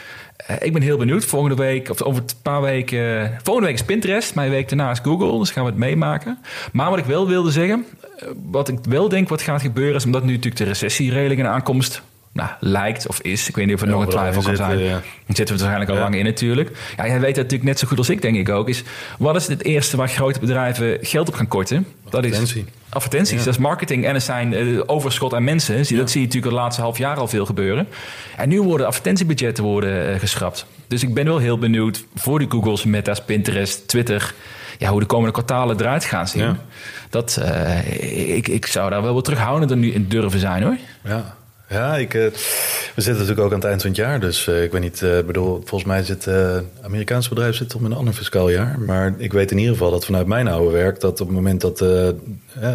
Eh, 0.47 0.57
ik 0.61 0.73
ben 0.73 0.83
heel 0.83 0.97
benieuwd. 0.97 1.25
Volgende 1.25 1.57
week, 1.57 1.91
of 1.91 2.03
over 2.03 2.23
een 2.23 2.43
paar 2.43 2.61
weken. 2.61 3.39
Volgende 3.43 3.69
week 3.69 3.79
is 3.79 3.85
Pinterest, 3.85 4.35
mijn 4.35 4.51
week 4.51 4.69
daarna 4.69 4.91
is 4.91 4.99
Google. 4.99 5.39
Dus 5.39 5.51
gaan 5.51 5.65
we 5.65 5.71
het 5.71 5.79
meemaken. 5.79 6.39
Maar 6.73 6.91
wat 6.91 6.99
ik 6.99 7.05
wel 7.05 7.27
wilde 7.27 7.51
zeggen, 7.51 7.87
eh, 8.19 8.29
wat 8.51 8.69
ik 8.69 8.79
wel 8.89 9.09
denk 9.09 9.29
wat 9.29 9.43
gaat 9.43 9.61
gebeuren, 9.61 9.95
is 9.95 10.05
omdat 10.05 10.23
nu 10.23 10.29
natuurlijk 10.29 10.57
de 10.57 10.65
recessie 10.65 11.13
redelijk 11.13 11.41
in 11.41 11.47
aankomst 11.47 12.03
nou, 12.33 12.51
lijkt 12.61 13.09
of 13.09 13.21
is. 13.21 13.49
Ik 13.49 13.55
weet 13.57 13.67
niet 13.67 13.75
of 13.75 13.81
er 13.81 13.87
Ja, 13.89 13.93
nog 13.95 14.03
een 14.03 14.09
twijfel 14.09 14.43
kan 14.43 14.57
zijn. 14.57 14.79
ja. 14.79 14.91
Dan 14.91 15.01
zitten 15.27 15.45
we 15.45 15.45
er 15.45 15.49
waarschijnlijk 15.59 15.91
al 15.91 15.97
Ja. 15.97 16.03
lang 16.03 16.15
in 16.15 16.25
natuurlijk. 16.25 16.71
Ja, 16.97 17.07
jij 17.07 17.13
weet 17.21 17.35
dat 17.35 17.37
natuurlijk 17.45 17.63
net 17.71 17.79
zo 17.79 17.87
goed 17.89 17.99
als 17.99 18.09
ik, 18.11 18.23
denk 18.23 18.37
ik 18.37 18.49
ook. 18.49 18.69
Is, 18.69 18.83
wat 19.19 19.37
is 19.37 19.47
het 19.47 19.65
eerste 19.65 19.97
waar 19.97 20.09
grote 20.09 20.41
bedrijven 20.41 20.99
geld 21.01 21.29
op 21.29 21.35
gaan 21.35 21.49
korten? 21.49 21.87
Dat 22.11 22.25
is 22.25 22.31
Advertentie. 22.31 22.65
advertenties. 22.89 23.45
Dat 23.45 23.55
is 23.55 23.59
marketing 23.61 24.05
en 24.07 24.15
er 24.15 24.21
zijn 24.21 24.55
eh, 24.55 24.81
overschot 24.87 25.35
aan 25.35 25.45
mensen. 25.45 25.77
Dat 25.77 25.87
zie 25.87 25.97
je 25.97 26.03
natuurlijk 26.27 26.45
het 26.45 26.53
laatste 26.63 26.83
half 26.83 26.99
jaar 26.99 27.17
al 27.17 27.29
veel 27.29 27.47
gebeuren. 27.47 27.89
En 28.37 28.49
nu 28.49 28.63
worden 28.63 28.87
advertentiebudgetten 28.87 29.65
worden, 29.65 30.13
eh, 30.13 30.19
geschrapt. 30.21 30.67
Dus 30.89 31.03
ik 31.03 31.15
ben 31.15 31.25
wel 31.25 31.39
heel 31.39 31.59
benieuwd 31.59 32.05
voor 32.15 32.39
de 32.39 32.47
Googles, 32.49 32.85
Meta's, 32.85 33.25
Pinterest, 33.25 33.89
Twitter... 33.89 34.35
Ja, 34.79 34.91
hoe 34.91 35.01
de 35.01 35.07
komende 35.07 35.33
kwartalen 35.33 35.81
eruit 35.81 36.05
gaan 36.05 36.29
zien. 36.29 36.57
Dat, 37.11 37.37
eh, 37.37 38.37
ik, 38.37 38.49
ik 38.49 38.67
zou 38.67 38.91
daar 38.91 39.03
wel 39.03 39.15
wat 39.15 39.25
terughoudender 39.25 39.77
nu 39.77 39.93
in 39.93 40.09
durven 40.09 40.41
zijn 40.41 40.63
hoor. 40.63 40.77
Ja, 41.05 41.37
ja 41.69 41.97
ik, 41.97 42.15
eh, 42.15 42.23
we 42.99 43.05
zitten 43.05 43.13
natuurlijk 43.13 43.41
ook 43.41 43.53
aan 43.53 43.59
het 43.59 43.69
eind 43.69 43.81
van 43.81 43.91
het 43.91 43.99
jaar. 43.99 44.21
Dus 44.21 44.47
eh, 44.47 44.63
ik 44.63 44.73
weet 44.73 44.81
niet, 44.81 45.03
eh, 45.03 45.21
bedoel, 45.21 45.55
volgens 45.65 45.85
mij 45.85 46.03
zit 46.03 46.27
eh 46.27 46.59
Amerikaanse 46.83 47.29
bedrijf 47.29 47.57
zit 47.57 47.75
op 47.75 47.83
een 47.83 47.93
ander 47.93 48.15
fiscaal 48.15 48.49
jaar. 48.49 48.79
Maar 48.81 49.15
ik 49.19 49.33
weet 49.33 49.51
in 49.51 49.59
ieder 49.59 49.73
geval 49.73 49.91
dat 49.91 50.05
vanuit 50.05 50.27
mijn 50.27 50.49
oude 50.49 50.71
werk... 50.71 51.01
dat 51.01 51.21
op 51.21 51.27
het 51.27 51.37
moment 51.37 51.61
dat, 51.61 51.81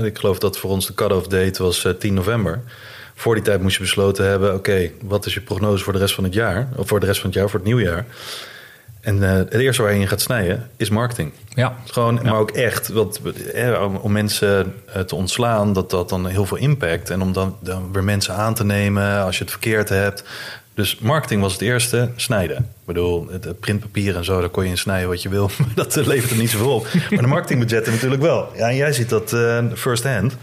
ik 0.03 0.17
geloof 0.17 0.39
dat 0.39 0.57
voor 0.57 0.69
ons 0.69 0.87
de 0.87 0.93
cut-off 0.93 1.27
date 1.27 1.63
was 1.63 1.85
eh, 1.85 1.91
10 1.91 2.13
november... 2.13 2.61
Voor 3.15 3.35
die 3.35 3.43
tijd 3.43 3.61
moest 3.61 3.75
je 3.75 3.81
besloten 3.81 4.25
hebben, 4.25 4.53
oké, 4.53 4.91
wat 5.01 5.25
is 5.25 5.33
je 5.33 5.41
prognose 5.41 5.83
voor 5.83 5.93
de 5.93 5.99
rest 5.99 6.15
van 6.15 6.23
het 6.23 6.33
jaar? 6.33 6.67
Of 6.75 6.87
voor 6.87 6.99
de 6.99 7.05
rest 7.05 7.19
van 7.19 7.29
het 7.29 7.39
jaar, 7.39 7.49
voor 7.49 7.59
het 7.59 7.67
nieuwjaar? 7.67 8.05
En 9.03 9.23
eh, 9.23 9.33
het 9.33 9.53
eerste 9.53 9.81
waar 9.81 9.93
je 9.93 9.99
in 9.99 10.07
gaat 10.07 10.21
snijden 10.21 10.69
is 10.77 10.89
marketing. 10.89 11.31
Ja, 11.55 11.75
Gewoon, 11.85 12.19
maar 12.23 12.35
ook 12.35 12.51
echt, 12.51 12.87
want, 12.87 13.21
eh, 13.53 13.95
om, 14.01 14.11
mensen 14.11 14.73
eh, 14.93 15.01
te 15.01 15.15
ontslaan, 15.15 15.73
dat 15.73 15.89
dat 15.89 16.09
dan 16.09 16.27
heel 16.27 16.45
veel 16.45 16.57
impact. 16.57 17.09
En 17.09 17.21
om 17.21 17.33
dan, 17.33 17.57
dan 17.59 17.91
weer 17.91 18.03
mensen 18.03 18.33
aan 18.33 18.53
te 18.53 18.65
nemen 18.65 19.23
als 19.23 19.37
je 19.37 19.43
het 19.43 19.51
verkeerd 19.51 19.89
hebt. 19.89 20.23
Dus 20.73 20.97
marketing 20.97 21.41
was 21.41 21.51
het 21.51 21.61
eerste, 21.61 22.09
snijden. 22.15 22.57
Ik 22.57 22.85
bedoel, 22.85 23.27
het, 23.31 23.59
printpapier 23.59 24.15
en 24.15 24.25
zo, 24.25 24.39
daar 24.39 24.49
kon 24.49 24.63
je 24.63 24.69
in 24.69 24.77
snijden 24.77 25.09
wat 25.09 25.21
je 25.21 25.29
wil. 25.29 25.49
Maar 25.57 25.71
dat 25.75 25.95
levert 25.95 26.31
er 26.31 26.37
niet 26.37 26.49
zoveel 26.49 26.75
op. 26.75 26.87
Maar 27.09 27.21
de 27.21 27.27
marketingbudgetten 27.27 27.93
natuurlijk 27.93 28.21
wel. 28.21 28.49
Ja, 28.55 28.69
en 28.69 28.75
jij 28.75 28.93
ziet 28.93 29.09
dat 29.09 29.29
first 29.73 30.03
hand 30.03 30.35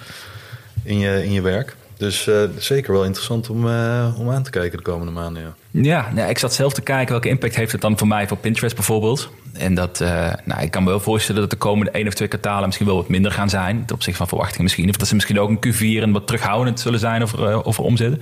in 0.83 0.99
je, 0.99 1.25
in 1.25 1.33
je 1.33 1.41
werk. 1.41 1.77
Dus 2.01 2.27
eh, 2.27 2.43
zeker 2.59 2.93
wel 2.93 3.05
interessant 3.05 3.51
om, 3.51 3.69
eh, 3.69 4.15
om 4.19 4.31
aan 4.31 4.43
te 4.43 4.51
kijken 4.51 4.79
de 4.79 4.85
komende 4.85 5.13
maanden. 5.13 5.43
Ja. 5.43 5.55
Ja, 5.71 6.09
nou, 6.15 6.31
ik 6.31 6.39
zat 6.39 6.55
zelf 6.55 6.73
te 6.73 6.81
kijken 6.81 7.11
welke 7.11 7.29
impact 7.29 7.57
heeft 7.57 7.73
het 7.73 7.81
dan 7.81 7.99
voor 7.99 8.09
mij 8.09 8.29
voor 8.29 8.37
Pinterest 8.37 8.75
bijvoorbeeld. 8.75 9.31
En 9.53 9.75
dat, 9.75 10.01
eh, 10.01 10.33
nou, 10.45 10.63
ik 10.63 10.71
kan 10.71 10.83
me 10.83 10.89
wel 10.89 11.01
voorstellen 11.01 11.41
dat 11.41 11.51
de 11.51 11.57
komende 11.57 11.91
één 11.91 12.07
of 12.07 12.15
twee 12.15 12.29
kwartalen 12.29 12.65
misschien 12.65 12.87
wel 12.87 12.97
wat 12.97 13.09
minder 13.09 13.33
gaan 13.33 13.49
zijn. 13.49 13.85
Ten 13.87 13.95
opzichte 13.95 14.19
van 14.19 14.29
verwachtingen 14.29 14.63
misschien. 14.63 14.89
Of 14.89 14.97
dat 14.97 15.09
ze 15.09 15.15
misschien 15.15 15.41
ook 15.41 15.49
een 15.49 15.75
Q4 15.75 16.03
en 16.03 16.13
wat 16.13 16.27
terughoudend 16.27 16.81
zullen 16.81 16.99
zijn 16.99 17.23
eh, 17.23 17.67
over 17.67 17.85
omzetten. 17.85 18.21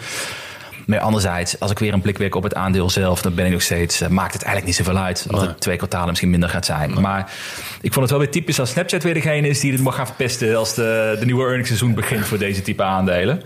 Maar 0.88 0.98
anderzijds, 1.00 1.60
als 1.60 1.70
ik 1.70 1.78
weer 1.78 1.92
een 1.92 2.00
blik 2.00 2.18
werk 2.18 2.34
op 2.34 2.42
het 2.42 2.54
aandeel 2.54 2.90
zelf, 2.90 3.22
dan 3.22 3.34
ben 3.34 3.46
ik 3.46 3.52
nog 3.52 3.62
steeds, 3.62 4.00
eh, 4.00 4.08
maakt 4.08 4.32
het 4.32 4.42
eigenlijk 4.42 4.76
niet 4.78 4.86
zoveel 4.86 5.02
uit. 5.02 5.26
Als 5.30 5.40
het 5.40 5.60
twee 5.60 5.76
kwartalen 5.76 6.08
misschien 6.08 6.30
minder 6.30 6.48
gaat 6.48 6.64
zijn. 6.66 7.00
Maar 7.00 7.32
ik 7.80 7.92
vond 7.92 8.00
het 8.00 8.10
wel 8.10 8.18
weer 8.18 8.30
typisch 8.30 8.60
als 8.60 8.70
Snapchat 8.70 9.02
weer 9.02 9.14
degene 9.14 9.48
is 9.48 9.60
die 9.60 9.72
het 9.72 9.80
mag 9.80 9.94
gaan 9.94 10.06
verpesten 10.06 10.56
als 10.56 10.74
de, 10.74 11.16
de 11.18 11.24
nieuwe 11.24 11.44
earningsseizoen 11.44 11.94
begint 11.94 12.26
voor 12.26 12.38
deze 12.38 12.62
type 12.62 12.82
aandelen. 12.82 13.42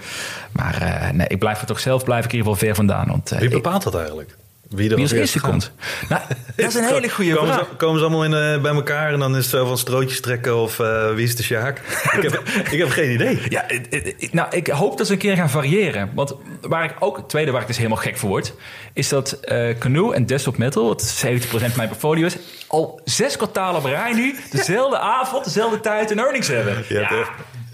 Maar 0.52 0.82
eh, 0.82 1.10
nee, 1.10 1.26
ik 1.28 1.38
blijf 1.38 1.60
er 1.60 1.66
toch 1.66 1.80
zelf 1.80 2.04
blijf 2.04 2.24
ik 2.24 2.32
in 2.32 2.38
ieder 2.38 2.52
geval 2.52 2.66
ver 2.68 2.76
vandaan. 2.76 3.06
Want, 3.08 3.30
eh, 3.32 3.38
Wie 3.38 3.48
ik- 3.48 3.54
bepaalt 3.54 3.82
dat 3.82 3.94
eigenlijk? 3.96 4.36
Wie 4.74 4.88
er 4.90 4.94
wie 4.94 5.04
als 5.04 5.12
eerste 5.12 5.40
komt? 5.40 5.72
Nou, 6.08 6.22
dat 6.56 6.66
is 6.68 6.74
een 6.74 6.84
hele 6.84 7.08
goede 7.10 7.34
komen 7.34 7.54
vraag. 7.54 7.66
Ze, 7.68 7.74
komen 7.76 7.98
ze 7.98 8.04
allemaal 8.04 8.24
in, 8.24 8.34
eh, 8.34 8.60
bij 8.62 8.72
elkaar 8.74 9.12
en 9.12 9.18
dan 9.18 9.30
is 9.36 9.42
het 9.44 9.50
zo 9.54 9.66
van 9.66 9.78
strootjes 9.78 10.20
trekken 10.20 10.56
of 10.56 10.78
eh, 10.78 11.14
wie 11.14 11.24
is 11.24 11.36
de 11.36 11.42
Sjaak? 11.42 11.78
ik, 12.16 12.22
heb, 12.22 12.42
ik 12.70 12.78
heb 12.78 12.88
geen 12.90 13.12
idee. 13.12 13.40
Ja, 13.48 13.64
het- 13.66 14.28
nou, 14.32 14.56
ik 14.56 14.66
hoop 14.66 14.98
dat 14.98 15.06
ze 15.06 15.12
een 15.12 15.18
keer 15.18 15.36
gaan 15.36 15.50
variëren. 15.50 16.10
Want 16.14 16.34
waar 16.60 16.84
ik 16.84 16.94
ook, 16.98 17.16
het 17.16 17.28
tweede 17.28 17.50
waar 17.50 17.60
ik 17.60 17.66
dus 17.66 17.76
helemaal 17.76 17.98
gek 17.98 18.16
voor 18.18 18.28
word, 18.28 18.54
is 18.92 19.08
dat 19.08 19.32
eh 19.32 19.78
Canoe 19.78 20.14
en 20.14 20.26
Desktop 20.26 20.56
Metal, 20.56 20.86
wat 20.86 21.24
70% 21.26 21.76
mijn 21.76 21.88
portfolio 21.88 22.26
is, 22.26 22.36
al 22.66 23.00
zes 23.04 23.36
kwartalen 23.36 23.80
op 23.80 23.84
rij 23.86 24.12
nu 24.12 24.34
dezelfde 24.50 24.98
avond, 24.98 25.44
dezelfde 25.44 25.80
tijd 25.80 26.10
een 26.10 26.18
earnings 26.18 26.48
hebben. 26.48 26.84
Ja, 26.88 27.00
echt- 27.10 27.30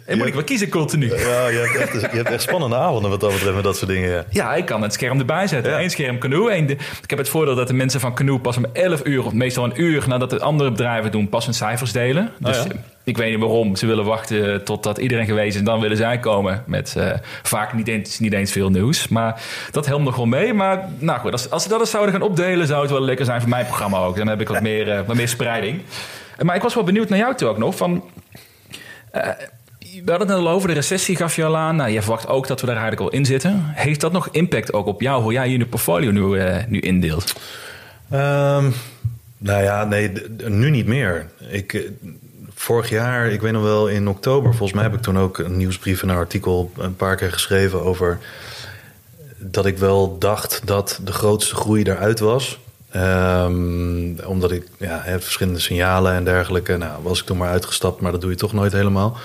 en 0.09 0.19
moet 0.19 0.27
ik 0.27 0.35
wel 0.35 0.45
kiezen 0.45 0.69
continu. 0.69 1.07
Ja, 1.07 1.49
je 1.49 1.57
hebt, 1.59 1.77
echt, 1.95 2.11
je 2.11 2.17
hebt 2.17 2.31
echt 2.31 2.43
spannende 2.43 2.77
avonden 2.77 3.11
wat 3.11 3.21
dat 3.21 3.33
betreft 3.33 3.55
met 3.55 3.65
dat 3.65 3.77
soort 3.77 3.91
dingen. 3.91 4.11
Ja. 4.11 4.25
Ja, 4.31 4.55
ik 4.55 4.65
kan 4.65 4.83
het 4.83 4.93
scherm 4.93 5.19
erbij 5.19 5.47
zetten. 5.47 5.81
Eén 5.81 5.91
scherm 5.91 6.19
Canoe. 6.19 6.51
één 6.51 6.67
de- 6.67 6.73
ik 7.03 7.11
heb 7.11 7.19
het 7.19 7.29
voordeel 7.29 7.55
dat 7.55 7.67
de 7.69 7.75
mensen 7.75 8.01
van 8.01 8.15
Canoe 8.15 8.39
pas 8.41 8.57
om 8.57 8.67
11 8.73 9.01
uur, 9.05 9.25
of 9.25 9.33
meestal 9.33 9.65
een 9.65 9.81
uur 9.83 10.05
nadat 10.09 10.31
de 10.31 10.41
andere 10.41 10.71
bedrijven 10.71 11.11
doen, 11.11 11.29
pas 11.29 11.45
hun 11.45 11.55
cijfers 11.55 11.93
delen. 11.93 12.31
Dus 12.39 12.59
Oh 12.59 12.65
ja? 12.65 12.71
eh, 12.71 12.77
ik 13.05 13.17
weet 13.17 13.31
niet 13.31 13.41
waarom. 13.41 13.77
Ze 13.77 13.87
willen 13.87 14.05
wachten 14.05 14.65
totdat 14.65 14.99
iedereen 14.99 15.27
geweest 15.27 15.53
is 15.55 15.59
en 15.59 15.65
dan 15.65 15.81
willen 15.81 15.97
zij 15.97 16.19
komen 16.19 16.63
met 16.67 16.95
eh, 16.97 17.11
vaak 17.43 17.73
niet 17.73 17.89
eens, 17.89 18.19
niet 18.19 18.33
eens 18.33 18.53
veel 18.53 18.71
nieuws. 18.71 19.09
Maar 19.09 19.41
dat 19.71 19.87
helpt 19.87 20.05
nog 20.05 20.17
wel 20.17 20.27
mee. 20.27 20.53
Maar 20.55 20.89
nou 20.99 21.19
goed, 21.21 21.33
als, 21.33 21.51
als 21.51 21.63
ze 21.63 21.69
dat 21.69 21.81
eens 21.81 21.91
zouden 21.91 22.13
gaan 22.15 22.23
opdelen, 22.23 22.67
zou 22.67 22.83
het 22.83 22.91
wel 22.91 23.01
lekker 23.01 23.25
zijn 23.25 23.41
voor 23.41 23.51
mijn 23.51 23.67
programma 23.67 23.99
ook. 23.99 24.17
Dan 24.17 24.29
heb 24.29 24.41
ik 24.41 24.49
wat 24.49 24.61
meer, 24.61 24.91
eh, 24.91 25.01
wat 25.07 25.17
meer 25.17 25.29
spreiding. 25.29 25.81
Eh, 26.37 26.45
Maar 26.45 26.57
ik 26.57 26.63
was 26.63 26.75
wel 26.75 26.85
benieuwd 26.85 27.09
naar 27.09 27.19
jou 27.19 27.35
toe 27.35 27.49
ook 27.49 27.59
nog. 27.59 27.77
Van, 27.77 28.05
eh, 29.13 29.29
we 30.05 30.11
hadden 30.11 30.29
het 30.29 30.39
al 30.39 30.49
over 30.49 30.69
de 30.69 30.75
recessie, 30.75 31.17
gaf 31.17 31.37
je 31.37 31.45
al 31.45 31.57
aan. 31.57 31.77
Nou, 31.77 31.91
je 31.91 32.03
verwacht 32.03 32.29
ook 32.29 32.47
dat 32.47 32.61
we 32.61 32.67
daar 32.67 32.77
eigenlijk 32.77 33.11
al 33.11 33.19
in 33.19 33.25
zitten. 33.25 33.63
Heeft 33.65 34.01
dat 34.01 34.13
nog 34.13 34.29
impact 34.31 34.73
ook 34.73 34.87
op 34.87 35.01
jou, 35.01 35.23
hoe 35.23 35.33
jij 35.33 35.49
je 35.49 35.67
portfolio 35.67 36.11
nu, 36.11 36.39
eh, 36.39 36.65
nu 36.69 36.81
indeelt? 36.81 37.33
Ehm, 38.11 38.71
nou 39.39 39.63
ja, 39.63 39.85
nee, 39.85 40.13
nu 40.47 40.71
niet 40.71 40.87
meer. 40.87 41.27
Ik, 41.51 41.75
eh, 41.75 41.81
vorig 42.55 42.91
jaar, 42.91 43.27
ik 43.27 43.41
weet 43.41 43.53
nog 43.53 43.63
wel 43.63 43.89
in 43.89 44.09
oktober, 44.09 44.51
volgens 44.51 44.73
mij 44.73 44.83
heb 44.83 44.95
ik 44.95 45.03
toen 45.03 45.19
ook 45.19 45.39
een 45.39 45.57
nieuwsbrief 45.57 46.03
en 46.03 46.09
een 46.09 46.17
artikel 46.17 46.73
een 46.77 46.97
paar 46.97 47.17
keer 47.17 47.33
geschreven 47.33 47.83
over 47.83 48.19
dat 49.39 49.67
ik 49.67 49.79
wel 49.79 50.19
dacht 50.19 50.61
dat 50.65 51.01
de 51.05 51.13
grootste 51.13 51.55
groei 51.55 51.83
eruit 51.83 52.19
was. 52.19 52.59
Ehm, 52.91 54.25
omdat 54.25 54.53
ik 54.53 54.67
ja, 54.79 55.03
verschillende 55.05 55.59
signalen 55.59 56.13
en 56.13 56.25
dergelijke. 56.25 56.77
Nou, 56.77 57.03
was 57.03 57.21
ik 57.21 57.27
toen 57.27 57.37
maar 57.37 57.51
uitgestapt, 57.51 58.01
maar 58.01 58.13
dat 58.13 58.21
doe 58.21 58.31
je 58.31 58.37
toch 58.37 58.53
nooit 58.53 58.73
helemaal. 58.73 59.17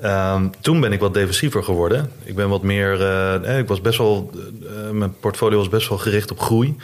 Ehm, 0.00 0.46
toen 0.60 0.80
ben 0.80 0.92
ik 0.92 1.00
wat 1.00 1.14
defensiever 1.14 1.62
geworden. 1.64 2.10
Ik 2.24 2.34
ben 2.34 2.48
wat 2.48 2.62
meer. 2.62 3.00
eh, 3.00 3.34
eh, 3.52 3.58
ik 3.58 3.68
was 3.68 3.80
best 3.80 3.98
wel. 3.98 4.30
eh, 4.66 4.90
mijn 4.90 5.14
portfolio 5.20 5.58
was 5.58 5.68
best 5.68 5.88
wel 5.88 5.98
gericht 5.98 6.30
op 6.30 6.40
groei. 6.40 6.76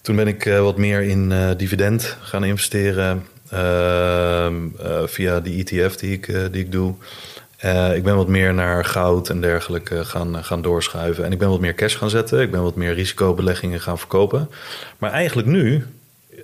Toen 0.00 0.16
ben 0.16 0.26
ik 0.26 0.44
wat 0.44 0.76
meer 0.76 1.02
in 1.02 1.32
dividend 1.56 2.16
gaan 2.20 2.44
investeren. 2.44 3.24
ehm, 3.50 4.54
eh, 4.82 5.02
via 5.04 5.40
die 5.40 5.64
ETF 5.64 5.96
die 5.96 6.12
ik, 6.12 6.26
die 6.52 6.62
ik 6.64 6.72
doe. 6.72 6.94
Ik 7.94 8.02
ben 8.04 8.16
wat 8.16 8.28
meer 8.28 8.54
naar 8.54 8.84
goud 8.84 9.28
en 9.28 9.40
dergelijke 9.40 10.04
gaan, 10.04 10.44
gaan 10.44 10.62
doorschuiven. 10.62 11.24
En 11.24 11.32
ik 11.32 11.38
ben 11.38 11.48
wat 11.48 11.60
meer 11.60 11.74
cash 11.74 11.96
gaan 11.96 12.10
zetten. 12.10 12.40
Ik 12.40 12.50
ben 12.50 12.62
wat 12.62 12.74
meer 12.74 12.94
risicobeleggingen 12.94 13.80
gaan 13.80 13.98
verkopen. 13.98 14.50
Maar 14.98 15.10
eigenlijk 15.10 15.48
nu, 15.48 15.86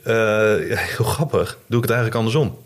heel 0.96 1.04
grappig, 1.04 1.58
doe 1.66 1.76
ik 1.76 1.82
het 1.88 1.90
eigenlijk 1.96 2.14
andersom. 2.14 2.58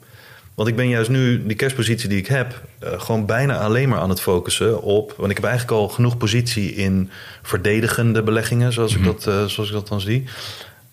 Want 0.56 0.68
ik 0.68 0.76
ben 0.76 0.88
juist 0.88 1.10
nu 1.10 1.46
die 1.46 1.56
cashpositie 1.56 2.08
die 2.08 2.18
ik 2.18 2.26
heb, 2.26 2.60
uh, 2.82 3.00
gewoon 3.00 3.26
bijna 3.26 3.58
alleen 3.58 3.88
maar 3.88 3.98
aan 3.98 4.08
het 4.08 4.20
focussen 4.20 4.82
op. 4.82 5.14
Want 5.16 5.30
ik 5.30 5.36
heb 5.36 5.46
eigenlijk 5.46 5.78
al 5.80 5.88
genoeg 5.88 6.16
positie 6.16 6.74
in 6.74 7.10
verdedigende 7.42 8.22
beleggingen, 8.22 8.72
zoals, 8.72 8.92
ik, 8.92 8.98
mhm. 8.98 9.06
dat, 9.06 9.26
uh, 9.26 9.44
zoals 9.44 9.68
ik 9.68 9.72
dat 9.72 9.88
dan 9.88 10.00
zie. 10.00 10.24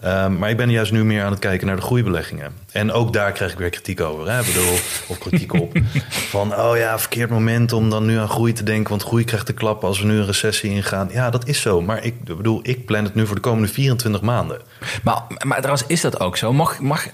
Um, 0.05 0.37
maar 0.37 0.49
ik 0.49 0.57
ben 0.57 0.71
juist 0.71 0.91
nu 0.91 1.03
meer 1.03 1.23
aan 1.23 1.31
het 1.31 1.39
kijken 1.39 1.67
naar 1.67 1.75
de 1.75 1.81
groeibeleggingen. 1.81 2.53
En 2.71 2.91
ook 2.91 3.13
daar 3.13 3.31
krijg 3.31 3.51
ik 3.51 3.57
weer 3.57 3.69
kritiek 3.69 4.01
over. 4.01 4.31
Hè? 4.31 4.39
Ik 4.39 4.45
bedoel, 4.45 4.73
of 5.07 5.17
kritiek 5.19 5.53
op. 5.53 5.77
Van, 6.33 6.55
oh 6.55 6.77
ja, 6.77 6.99
verkeerd 6.99 7.29
moment 7.29 7.73
om 7.73 7.89
dan 7.89 8.05
nu 8.05 8.17
aan 8.17 8.29
groei 8.29 8.53
te 8.53 8.63
denken. 8.63 8.89
Want 8.89 9.03
groei 9.03 9.23
krijgt 9.23 9.47
de 9.47 9.53
klap 9.53 9.83
als 9.83 9.99
we 9.99 10.05
nu 10.05 10.17
een 10.17 10.25
recessie 10.25 10.71
ingaan. 10.71 11.09
Ja, 11.11 11.29
dat 11.29 11.47
is 11.47 11.61
zo. 11.61 11.81
Maar 11.81 12.03
ik 12.03 12.23
bedoel, 12.23 12.59
ik 12.63 12.85
plan 12.85 13.03
het 13.03 13.15
nu 13.15 13.25
voor 13.25 13.35
de 13.35 13.41
komende 13.41 13.67
24 13.67 14.21
maanden. 14.21 14.61
Maar, 15.03 15.21
maar 15.45 15.57
trouwens, 15.57 15.87
is 15.87 16.01
dat 16.01 16.19
ook 16.19 16.37
zo? 16.37 16.53
Mag, 16.53 16.79
mag, 16.79 17.07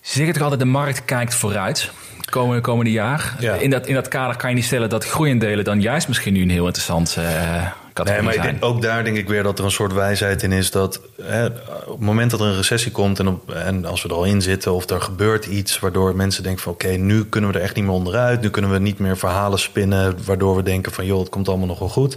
ze 0.00 0.16
zeggen 0.16 0.32
toch 0.32 0.42
altijd, 0.42 0.60
de 0.60 0.66
markt 0.66 1.04
kijkt 1.04 1.34
vooruit 1.34 1.90
komende, 2.30 2.60
komende 2.60 2.90
jaar. 2.90 3.36
In, 3.60 3.70
dat, 3.70 3.86
in 3.86 3.94
dat 3.94 4.08
kader 4.08 4.36
kan 4.36 4.50
je 4.50 4.56
niet 4.56 4.64
stellen 4.64 4.88
dat 4.88 5.04
groeiendelen 5.04 5.64
dan 5.64 5.80
juist 5.80 6.08
misschien 6.08 6.32
nu 6.32 6.42
een 6.42 6.50
heel 6.50 6.66
interessant 6.66 7.16
uh, 7.18 7.66
nee, 8.04 8.22
maar 8.22 8.42
denk, 8.42 8.64
ook 8.64 8.82
daar 8.82 9.04
denk 9.04 9.16
ik 9.16 9.28
weer 9.28 9.42
dat 9.42 9.58
er 9.58 9.64
een 9.64 9.70
soort 9.70 9.92
wijsheid 9.92 10.42
in 10.42 10.52
is 10.52 10.70
dat 10.70 11.00
hè, 11.22 11.46
op 11.46 11.52
het 11.86 12.00
moment 12.00 12.30
dat 12.30 12.40
er 12.40 12.46
een 12.46 12.56
recessie 12.56 12.92
komt 12.92 13.18
en, 13.18 13.28
op, 13.28 13.50
en 13.50 13.84
als 13.84 14.02
we 14.02 14.08
er 14.08 14.14
al 14.14 14.24
in 14.24 14.42
zitten 14.42 14.72
of 14.72 14.90
er 14.90 15.00
gebeurt 15.00 15.46
iets 15.46 15.78
waardoor 15.78 16.16
mensen 16.16 16.42
denken 16.42 16.62
van 16.62 16.72
oké, 16.72 16.88
nu 16.88 17.24
kunnen 17.24 17.50
we 17.50 17.56
er 17.56 17.64
echt 17.64 17.74
niet 17.74 17.84
meer 17.84 17.94
onderuit, 17.94 18.40
nu 18.40 18.50
kunnen 18.50 18.70
we 18.70 18.78
niet 18.78 18.98
meer 18.98 19.16
verhalen 19.16 19.58
spinnen 19.58 20.24
waardoor 20.24 20.56
we 20.56 20.62
denken 20.62 20.92
van 20.92 21.06
joh, 21.06 21.18
het 21.18 21.28
komt 21.28 21.48
allemaal 21.48 21.66
nog 21.66 21.78
wel 21.78 21.88
goed. 21.88 22.14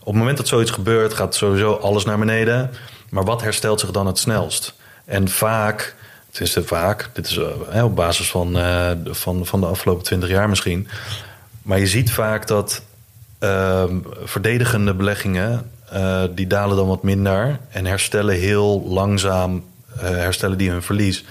Op 0.00 0.12
het 0.12 0.20
moment 0.20 0.36
dat 0.36 0.48
zoiets 0.48 0.70
gebeurt, 0.70 1.14
gaat 1.14 1.34
sowieso 1.34 1.72
alles 1.72 2.04
naar 2.04 2.18
beneden. 2.18 2.70
Maar 3.08 3.24
wat 3.24 3.42
herstelt 3.42 3.80
zich 3.80 3.90
dan 3.90 4.06
het 4.06 4.18
snelst? 4.18 4.74
En 5.04 5.28
vaak 5.28 5.94
is 6.40 6.56
vaak, 6.60 7.10
dit 7.12 7.26
is 7.26 7.36
uh, 7.74 7.84
op 7.84 7.96
basis 7.96 8.30
van, 8.30 8.56
uh, 8.56 8.90
van, 9.04 9.46
van 9.46 9.60
de 9.60 9.66
afgelopen 9.66 10.04
twintig 10.04 10.28
jaar 10.28 10.48
misschien. 10.48 10.88
Maar 11.62 11.78
je 11.78 11.86
ziet 11.86 12.12
vaak 12.12 12.46
dat 12.46 12.82
uh, 13.40 13.84
verdedigende 14.24 14.94
beleggingen, 14.94 15.70
uh, 15.92 16.22
die 16.34 16.46
dalen 16.46 16.76
dan 16.76 16.86
wat 16.86 17.02
minder 17.02 17.58
en 17.70 17.86
herstellen 17.86 18.34
heel 18.34 18.82
langzaam, 18.86 19.64
herstellen 19.98 20.58
die 20.58 20.70
hun 20.70 20.82
verlies. 20.82 21.24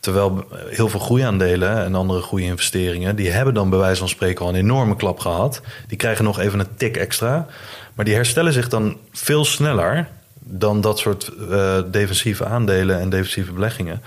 Terwijl 0.00 0.44
heel 0.68 0.88
veel 0.88 1.00
groeiaandelen 1.00 1.84
en 1.84 1.94
andere 1.94 2.22
groeiinvesteringen, 2.22 3.16
die 3.16 3.30
hebben 3.30 3.54
dan 3.54 3.70
bij 3.70 3.78
wijze 3.78 3.98
van 3.98 4.08
spreken 4.08 4.44
al 4.44 4.50
een 4.50 4.58
enorme 4.58 4.96
klap 4.96 5.18
gehad. 5.18 5.60
Die 5.86 5.98
krijgen 5.98 6.24
nog 6.24 6.38
even 6.38 6.58
een 6.58 6.76
tik 6.76 6.96
extra. 6.96 7.46
Maar 7.94 8.04
die 8.04 8.14
herstellen 8.14 8.52
zich 8.52 8.68
dan 8.68 8.96
veel 9.12 9.44
sneller 9.44 10.08
dan 10.44 10.80
dat 10.80 10.98
soort 10.98 11.30
uh, 11.40 11.78
defensieve 11.86 12.44
aandelen 12.44 13.00
en 13.00 13.10
defensieve 13.10 13.52
beleggingen. 13.52 14.02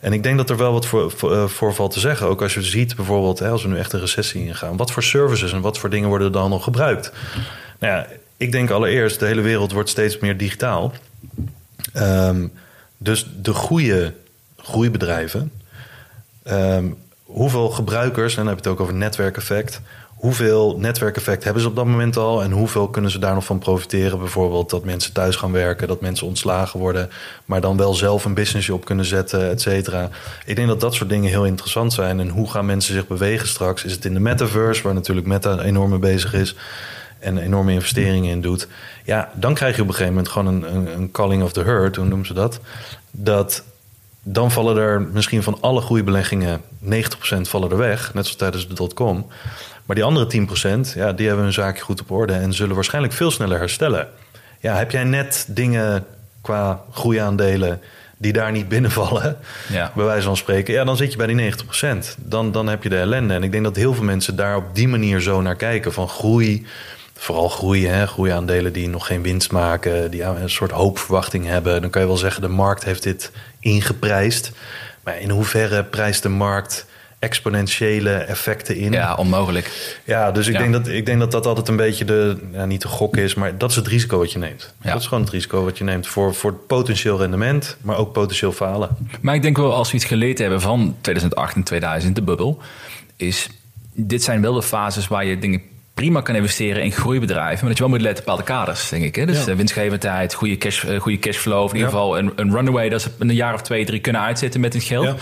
En 0.00 0.12
ik 0.12 0.22
denk 0.22 0.36
dat 0.36 0.50
er 0.50 0.56
wel 0.56 0.72
wat 0.72 0.86
voor, 0.86 1.10
voor, 1.10 1.68
uh, 1.68 1.74
valt 1.74 1.92
te 1.92 2.00
zeggen. 2.00 2.26
Ook 2.26 2.42
als 2.42 2.54
je 2.54 2.62
ziet 2.62 2.96
bijvoorbeeld, 2.96 3.38
hè, 3.38 3.48
als 3.48 3.62
we 3.62 3.68
nu 3.68 3.78
echt 3.78 3.92
een 3.92 4.00
recessie 4.00 4.46
ingaan, 4.46 4.76
wat 4.76 4.90
voor 4.90 5.02
services 5.02 5.52
en 5.52 5.60
wat 5.60 5.78
voor 5.78 5.90
dingen 5.90 6.08
worden 6.08 6.26
er 6.26 6.32
dan 6.32 6.50
nog 6.50 6.64
gebruikt? 6.64 7.12
Nou 7.78 7.92
ja, 7.92 8.06
ik 8.36 8.52
denk 8.52 8.70
allereerst, 8.70 9.20
de 9.20 9.26
hele 9.26 9.40
wereld 9.40 9.72
wordt 9.72 9.88
steeds 9.88 10.18
meer 10.18 10.36
digitaal. 10.36 10.92
Um, 11.96 12.52
dus 12.98 13.26
de 13.42 13.52
goede 13.52 14.14
groeibedrijven, 14.56 15.52
um, 16.44 16.96
hoeveel 17.22 17.70
gebruikers, 17.70 18.36
en 18.36 18.38
dan 18.38 18.46
heb 18.46 18.56
je 18.56 18.68
het 18.68 18.72
ook 18.72 18.80
over 18.80 18.94
netwerkeffect, 18.94 19.80
hoeveel 20.24 20.76
netwerkeffect 20.78 21.44
hebben 21.44 21.62
ze 21.62 21.68
op 21.68 21.76
dat 21.76 21.84
moment 21.84 22.16
al 22.16 22.42
en 22.42 22.50
hoeveel 22.50 22.88
kunnen 22.88 23.10
ze 23.10 23.18
daar 23.18 23.34
nog 23.34 23.44
van 23.44 23.58
profiteren? 23.58 24.18
Bijvoorbeeld 24.18 24.70
dat 24.70 24.84
mensen 24.84 25.12
thuis 25.12 25.36
gaan 25.36 25.52
werken, 25.52 25.88
dat 25.88 26.00
mensen 26.00 26.26
ontslagen 26.26 26.80
worden, 26.80 27.10
maar 27.44 27.60
dan 27.60 27.76
wel 27.76 27.94
zelf 27.94 28.24
een 28.24 28.34
businessje 28.34 28.74
op 28.74 28.84
kunnen 28.84 29.04
zetten, 29.04 29.50
et 29.50 29.60
cetera. 29.60 30.08
Ik 30.44 30.56
denk 30.56 30.68
dat 30.68 30.80
dat 30.80 30.94
soort 30.94 31.08
dingen 31.08 31.30
heel 31.30 31.44
interessant 31.44 31.92
zijn. 31.92 32.20
En 32.20 32.28
hoe 32.28 32.50
gaan 32.50 32.66
mensen 32.66 32.94
zich 32.94 33.06
bewegen 33.06 33.48
straks? 33.48 33.84
Is 33.84 33.92
het 33.92 34.04
in 34.04 34.14
de 34.14 34.20
metaverse, 34.20 34.82
waar 34.82 34.94
natuurlijk 34.94 35.26
Meta 35.26 35.58
enorm 35.58 35.90
mee 35.90 35.98
bezig 35.98 36.34
is 36.34 36.56
en 37.18 37.38
enorme 37.38 37.72
investeringen 37.72 38.30
in 38.30 38.40
doet? 38.40 38.68
Ja, 39.04 39.30
dan 39.34 39.54
krijg 39.54 39.76
je 39.76 39.82
op 39.82 39.88
een 39.88 39.94
gegeven 39.94 40.14
moment 40.14 40.32
gewoon 40.32 40.62
een, 40.62 40.96
een, 40.96 41.10
calling 41.10 41.42
of 41.42 41.52
the 41.52 41.62
herd, 41.62 41.96
hoe 41.96 42.06
noemen 42.06 42.26
ze 42.26 42.34
dat? 42.34 42.60
Dat 43.10 43.64
dan 44.22 44.50
vallen 44.50 44.76
er 44.76 45.00
misschien 45.00 45.42
van 45.42 45.58
alle 45.60 45.80
groeibeleggingen 45.80 46.60
90% 46.84 46.96
vallen 47.40 47.70
er 47.70 47.76
weg, 47.76 48.14
net 48.14 48.24
zoals 48.24 48.38
tijdens 48.38 48.68
de 48.68 48.74
dotcom. 48.74 49.26
Maar 49.84 49.96
die 49.96 50.04
andere 50.04 50.46
10%, 50.86 50.94
ja, 50.94 51.12
die 51.12 51.26
hebben 51.26 51.44
hun 51.44 51.52
zaakje 51.52 51.82
goed 51.82 52.00
op 52.00 52.10
orde 52.10 52.32
en 52.32 52.52
zullen 52.52 52.74
waarschijnlijk 52.74 53.14
veel 53.14 53.30
sneller 53.30 53.58
herstellen. 53.58 54.08
Ja, 54.60 54.76
heb 54.76 54.90
jij 54.90 55.04
net 55.04 55.46
dingen 55.48 56.06
qua 56.40 56.82
groeiaandelen 56.92 57.80
die 58.16 58.32
daar 58.32 58.52
niet 58.52 58.68
binnenvallen, 58.68 59.36
ja. 59.68 59.92
bij 59.94 60.04
wijze 60.04 60.26
van 60.26 60.36
spreken, 60.36 60.74
ja, 60.74 60.84
dan 60.84 60.96
zit 60.96 61.10
je 61.10 61.16
bij 61.16 61.26
die 61.26 61.54
90%. 61.54 62.16
Dan, 62.16 62.52
dan 62.52 62.66
heb 62.66 62.82
je 62.82 62.88
de 62.88 62.98
ellende. 62.98 63.34
En 63.34 63.42
ik 63.42 63.52
denk 63.52 63.64
dat 63.64 63.76
heel 63.76 63.94
veel 63.94 64.04
mensen 64.04 64.36
daar 64.36 64.56
op 64.56 64.74
die 64.74 64.88
manier 64.88 65.20
zo 65.20 65.40
naar 65.40 65.56
kijken: 65.56 65.92
van 65.92 66.08
groei, 66.08 66.66
vooral 67.14 67.48
groei, 67.48 67.86
hè, 67.86 68.06
groeiaandelen 68.06 68.72
die 68.72 68.88
nog 68.88 69.06
geen 69.06 69.22
winst 69.22 69.52
maken, 69.52 70.10
die 70.10 70.22
een 70.22 70.50
soort 70.50 70.70
hoopverwachting 70.70 71.46
hebben. 71.46 71.80
Dan 71.80 71.90
kan 71.90 72.02
je 72.02 72.08
wel 72.08 72.16
zeggen: 72.16 72.42
de 72.42 72.48
markt 72.48 72.84
heeft 72.84 73.02
dit 73.02 73.30
ingeprijsd. 73.60 74.52
Maar 75.02 75.20
in 75.20 75.30
hoeverre 75.30 75.84
prijst 75.84 76.22
de 76.22 76.28
markt 76.28 76.86
exponentiële 77.24 78.10
effecten 78.10 78.76
in. 78.76 78.92
Ja, 78.92 79.14
onmogelijk. 79.14 79.98
Ja, 80.04 80.32
dus 80.32 80.46
ik, 80.46 80.58
Denk, 80.58 80.72
dat, 80.72 80.88
ik 80.88 81.06
denk 81.06 81.18
dat 81.18 81.30
dat 81.30 81.46
altijd 81.46 81.68
een 81.68 81.76
beetje 81.76 82.04
de, 82.04 82.36
ja, 82.52 82.64
niet 82.64 82.82
de 82.82 82.88
gok 82.88 83.16
is, 83.16 83.34
maar 83.34 83.58
dat 83.58 83.70
is 83.70 83.76
het 83.76 83.86
risico 83.86 84.18
wat 84.18 84.32
je 84.32 84.38
neemt. 84.38 84.74
Ja. 84.82 84.92
Dat 84.92 85.00
is 85.00 85.06
gewoon 85.06 85.22
het 85.22 85.32
risico 85.32 85.64
wat 85.64 85.78
je 85.78 85.84
neemt 85.84 86.06
voor, 86.06 86.34
voor 86.34 86.52
potentieel 86.52 87.18
rendement, 87.18 87.76
maar 87.80 87.96
ook 87.96 88.12
potentieel 88.12 88.52
falen. 88.52 88.88
Maar 89.20 89.34
ik 89.34 89.42
denk 89.42 89.56
wel, 89.56 89.74
als 89.74 89.90
we 89.90 89.96
iets 89.96 90.04
geleerd 90.04 90.38
hebben 90.38 90.60
van 90.60 90.96
2008 91.00 91.54
en 91.54 91.62
2000, 91.62 92.14
de 92.14 92.22
bubbel, 92.22 92.62
is 93.16 93.48
dit 93.94 94.22
zijn 94.22 94.40
wel 94.40 94.54
de 94.54 94.62
fases 94.62 95.08
waar 95.08 95.24
je 95.24 95.38
dingen 95.38 95.62
prima 95.94 96.20
kan 96.20 96.34
investeren 96.34 96.82
in 96.82 96.92
groeibedrijven. 96.92 97.58
Maar 97.58 97.68
dat 97.68 97.76
je 97.76 97.82
wel 97.82 97.92
moet 97.92 98.00
letten 98.00 98.18
op 98.18 98.24
bepaalde 98.24 98.52
kaders, 98.52 98.88
denk 98.88 99.04
ik. 99.04 99.14
Hè? 99.14 99.26
Dus 99.26 99.44
ja. 99.44 99.56
winstgevendheid, 99.56 100.34
goede, 100.34 100.58
cash, 100.58 100.84
uh, 100.84 101.00
goede 101.00 101.18
cashflow. 101.18 101.68
In 101.68 101.74
ieder 101.74 101.90
geval 101.90 102.18
een, 102.18 102.32
een 102.36 102.52
runaway 102.52 102.88
dat 102.88 103.02
ze 103.02 103.10
een 103.18 103.34
jaar 103.34 103.54
of 103.54 103.62
twee, 103.62 103.84
drie 103.84 104.00
kunnen 104.00 104.22
uitzetten 104.22 104.60
met 104.60 104.72
het 104.72 104.82
geld. 104.82 105.20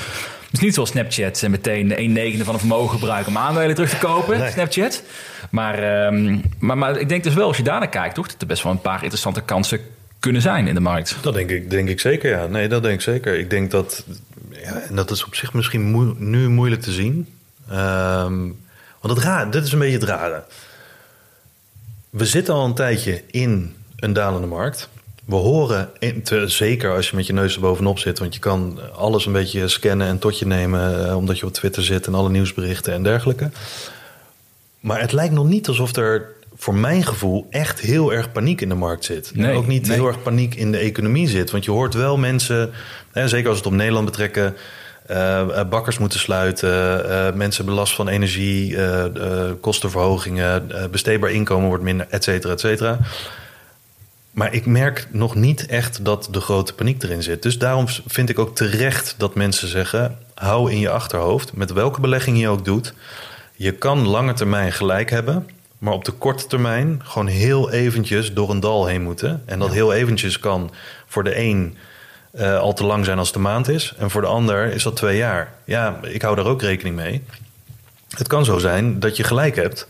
Dus 0.53 0.61
niet 0.61 0.75
zoals 0.75 0.91
Snapchat 0.91 1.43
en 1.43 1.51
meteen 1.51 1.97
1 1.97 2.13
negende 2.13 2.45
van 2.45 2.55
een 2.55 2.61
vermogen 2.61 2.99
gebruiken 2.99 3.33
om 3.33 3.39
aandelen 3.39 3.75
terug 3.75 3.91
te 3.91 4.07
kopen. 4.07 4.53
Snapchat. 4.53 5.03
Maar, 5.51 6.07
um, 6.07 6.43
maar, 6.59 6.79
maar 6.79 6.99
ik 6.99 7.09
denk 7.09 7.25
dus 7.25 7.35
wel, 7.35 7.47
als 7.47 7.57
je 7.57 7.63
daarnaar 7.63 7.89
kijkt, 7.89 8.15
toch, 8.15 8.27
dat 8.27 8.41
er 8.41 8.47
best 8.47 8.63
wel 8.63 8.73
een 8.73 8.81
paar 8.81 9.03
interessante 9.03 9.43
kansen 9.43 9.81
kunnen 10.19 10.43
zijn 10.43 10.67
in 10.67 10.75
de 10.75 10.81
markt. 10.81 11.17
Dat 11.23 11.35
denk 11.35 11.51
ik, 11.51 11.71
denk 11.71 11.89
ik 11.89 12.01
zeker, 12.01 12.31
ja. 12.31 12.47
Nee, 12.47 12.69
dat 12.69 12.83
denk 12.83 12.95
ik 12.95 13.01
zeker. 13.01 13.39
Ik 13.39 13.51
denk 13.51 13.71
dat, 13.71 14.05
ja, 14.51 14.81
en 14.89 14.95
dat 14.95 15.11
is 15.11 15.25
op 15.25 15.35
zich 15.35 15.53
misschien 15.53 15.83
moe, 15.83 16.15
nu 16.19 16.49
moeilijk 16.49 16.83
te 16.83 16.93
zien. 16.93 17.29
Um, 17.71 18.61
want 19.01 19.15
het 19.15 19.25
raar, 19.25 19.51
dit 19.51 19.65
is 19.65 19.73
een 19.73 19.79
beetje 19.79 19.99
het 19.99 20.09
rare. 20.09 20.45
We 22.11 22.27
zitten 22.27 22.55
al 22.55 22.65
een 22.65 22.75
tijdje 22.75 23.23
in 23.31 23.75
een 23.97 24.13
dalende 24.13 24.47
markt. 24.47 24.89
We 25.25 25.35
horen, 25.35 25.91
te, 26.25 26.49
zeker 26.49 26.95
als 26.95 27.11
je 27.11 27.17
met 27.17 27.27
je 27.27 27.33
neus 27.33 27.55
er 27.55 27.61
bovenop 27.61 27.99
zit, 27.99 28.19
want 28.19 28.35
je 28.35 28.41
kan 28.41 28.79
alles 28.95 29.27
een 29.27 29.33
beetje 29.33 29.69
scannen 29.69 30.07
en 30.07 30.19
tot 30.19 30.39
je 30.39 30.47
nemen, 30.47 31.09
eh, 31.09 31.17
omdat 31.17 31.39
je 31.39 31.47
op 31.47 31.53
Twitter 31.53 31.83
zit 31.83 32.07
en 32.07 32.15
alle 32.15 32.31
nieuwsberichten 32.31 32.93
en 32.93 33.03
dergelijke. 33.03 33.51
Maar 34.81 35.01
het 35.01 35.13
lijkt 35.13 35.35
nog 35.35 35.47
niet 35.47 35.69
alsof 35.69 35.97
er 35.97 36.27
voor 36.57 36.75
mijn 36.75 37.05
gevoel 37.05 37.47
echt 37.51 37.81
heel 37.81 38.13
erg 38.13 38.33
paniek 38.33 38.61
in 38.61 38.69
de 38.69 38.75
markt 38.75 39.05
zit. 39.05 39.31
Nee, 39.35 39.51
en 39.51 39.57
ook 39.57 39.67
niet 39.67 39.89
heel 39.89 40.07
erg 40.07 40.23
paniek 40.23 40.55
in 40.55 40.73
de 40.73 40.79
economie 40.79 41.29
zit. 41.29 41.51
Want 41.51 41.65
je 41.65 41.71
hoort 41.71 41.95
wel 41.95 42.17
mensen, 42.17 42.71
hè, 43.13 43.29
zeker 43.29 43.49
als 43.49 43.59
we 43.59 43.65
het 43.65 43.73
op 43.73 43.79
Nederland 43.79 44.05
betrekken, 44.05 44.57
uh, 45.11 45.63
bakkers 45.71 45.99
moeten 45.99 46.19
sluiten, 46.19 47.07
uh, 47.07 47.33
mensen 47.33 47.65
belast 47.65 47.95
van 47.95 48.09
energie, 48.09 48.77
kostenverhogingen, 49.61 50.71
besteedbaar 50.91 51.31
inkomen 51.31 51.69
wordt 51.69 51.85
minder, 51.85 52.07
et 52.11 52.25
cetera, 52.25 52.53
et 52.53 52.61
cetera. 52.61 52.99
Maar 54.33 54.55
ik 54.55 54.67
merk 54.67 55.07
nog 55.11 55.35
niet 55.35 55.67
echt 55.67 56.05
dat 56.05 56.29
de 56.31 56.41
grote 56.41 56.75
paniek 56.75 57.03
erin 57.03 57.23
zit. 57.23 57.43
Dus 57.43 57.59
daarom 57.59 57.87
vind 58.07 58.29
ik 58.29 58.39
ook 58.39 58.57
terecht 58.57 59.15
dat 59.19 59.35
mensen 59.35 59.69
zeggen: 59.69 60.19
hou 60.35 60.71
in 60.71 60.79
je 60.79 60.91
achterhoofd, 60.91 61.53
met 61.53 61.73
welke 61.73 62.01
belegging 62.01 62.41
je 62.41 62.49
ook 62.49 62.65
doet. 62.65 62.95
Je 63.57 63.73
kan 63.73 64.09
lange 64.09 64.33
termijn 64.33 64.73
gelijk 64.73 65.11
hebben, 65.11 65.49
maar 65.79 65.93
op 65.93 66.05
de 66.05 66.13
korte 66.13 66.47
termijn 66.47 67.01
gewoon 67.05 67.27
heel 67.27 67.71
eventjes 67.71 68.33
door 68.33 68.51
een 68.51 68.61
dal 68.61 68.87
heen 68.87 69.03
moeten. 69.03 69.43
En 69.45 69.59
dat 69.59 69.73
heel 69.73 69.93
eventjes 69.93 70.39
kan 70.39 70.71
voor 71.07 71.25
de 71.25 71.39
een 71.39 71.77
uh, 72.35 72.59
al 72.59 72.73
te 72.73 72.85
lang 72.85 73.05
zijn 73.05 73.19
als 73.19 73.33
de 73.33 73.39
maand 73.39 73.69
is. 73.69 73.95
En 73.99 74.11
voor 74.11 74.21
de 74.21 74.27
ander 74.27 74.73
is 74.73 74.83
dat 74.83 74.97
twee 74.97 75.17
jaar. 75.17 75.53
Ja, 75.65 75.99
ik 76.03 76.23
hou 76.23 76.37
daar 76.37 76.47
ook 76.47 76.63
rekening 76.63 76.97
mee. 76.97 77.25
Het 78.17 78.27
kan 78.27 78.45
zo 78.45 78.59
zijn 78.59 79.01
dat 79.01 79.17
je 79.17 79.25
gelijk 79.25 79.57
hebt. 79.57 79.89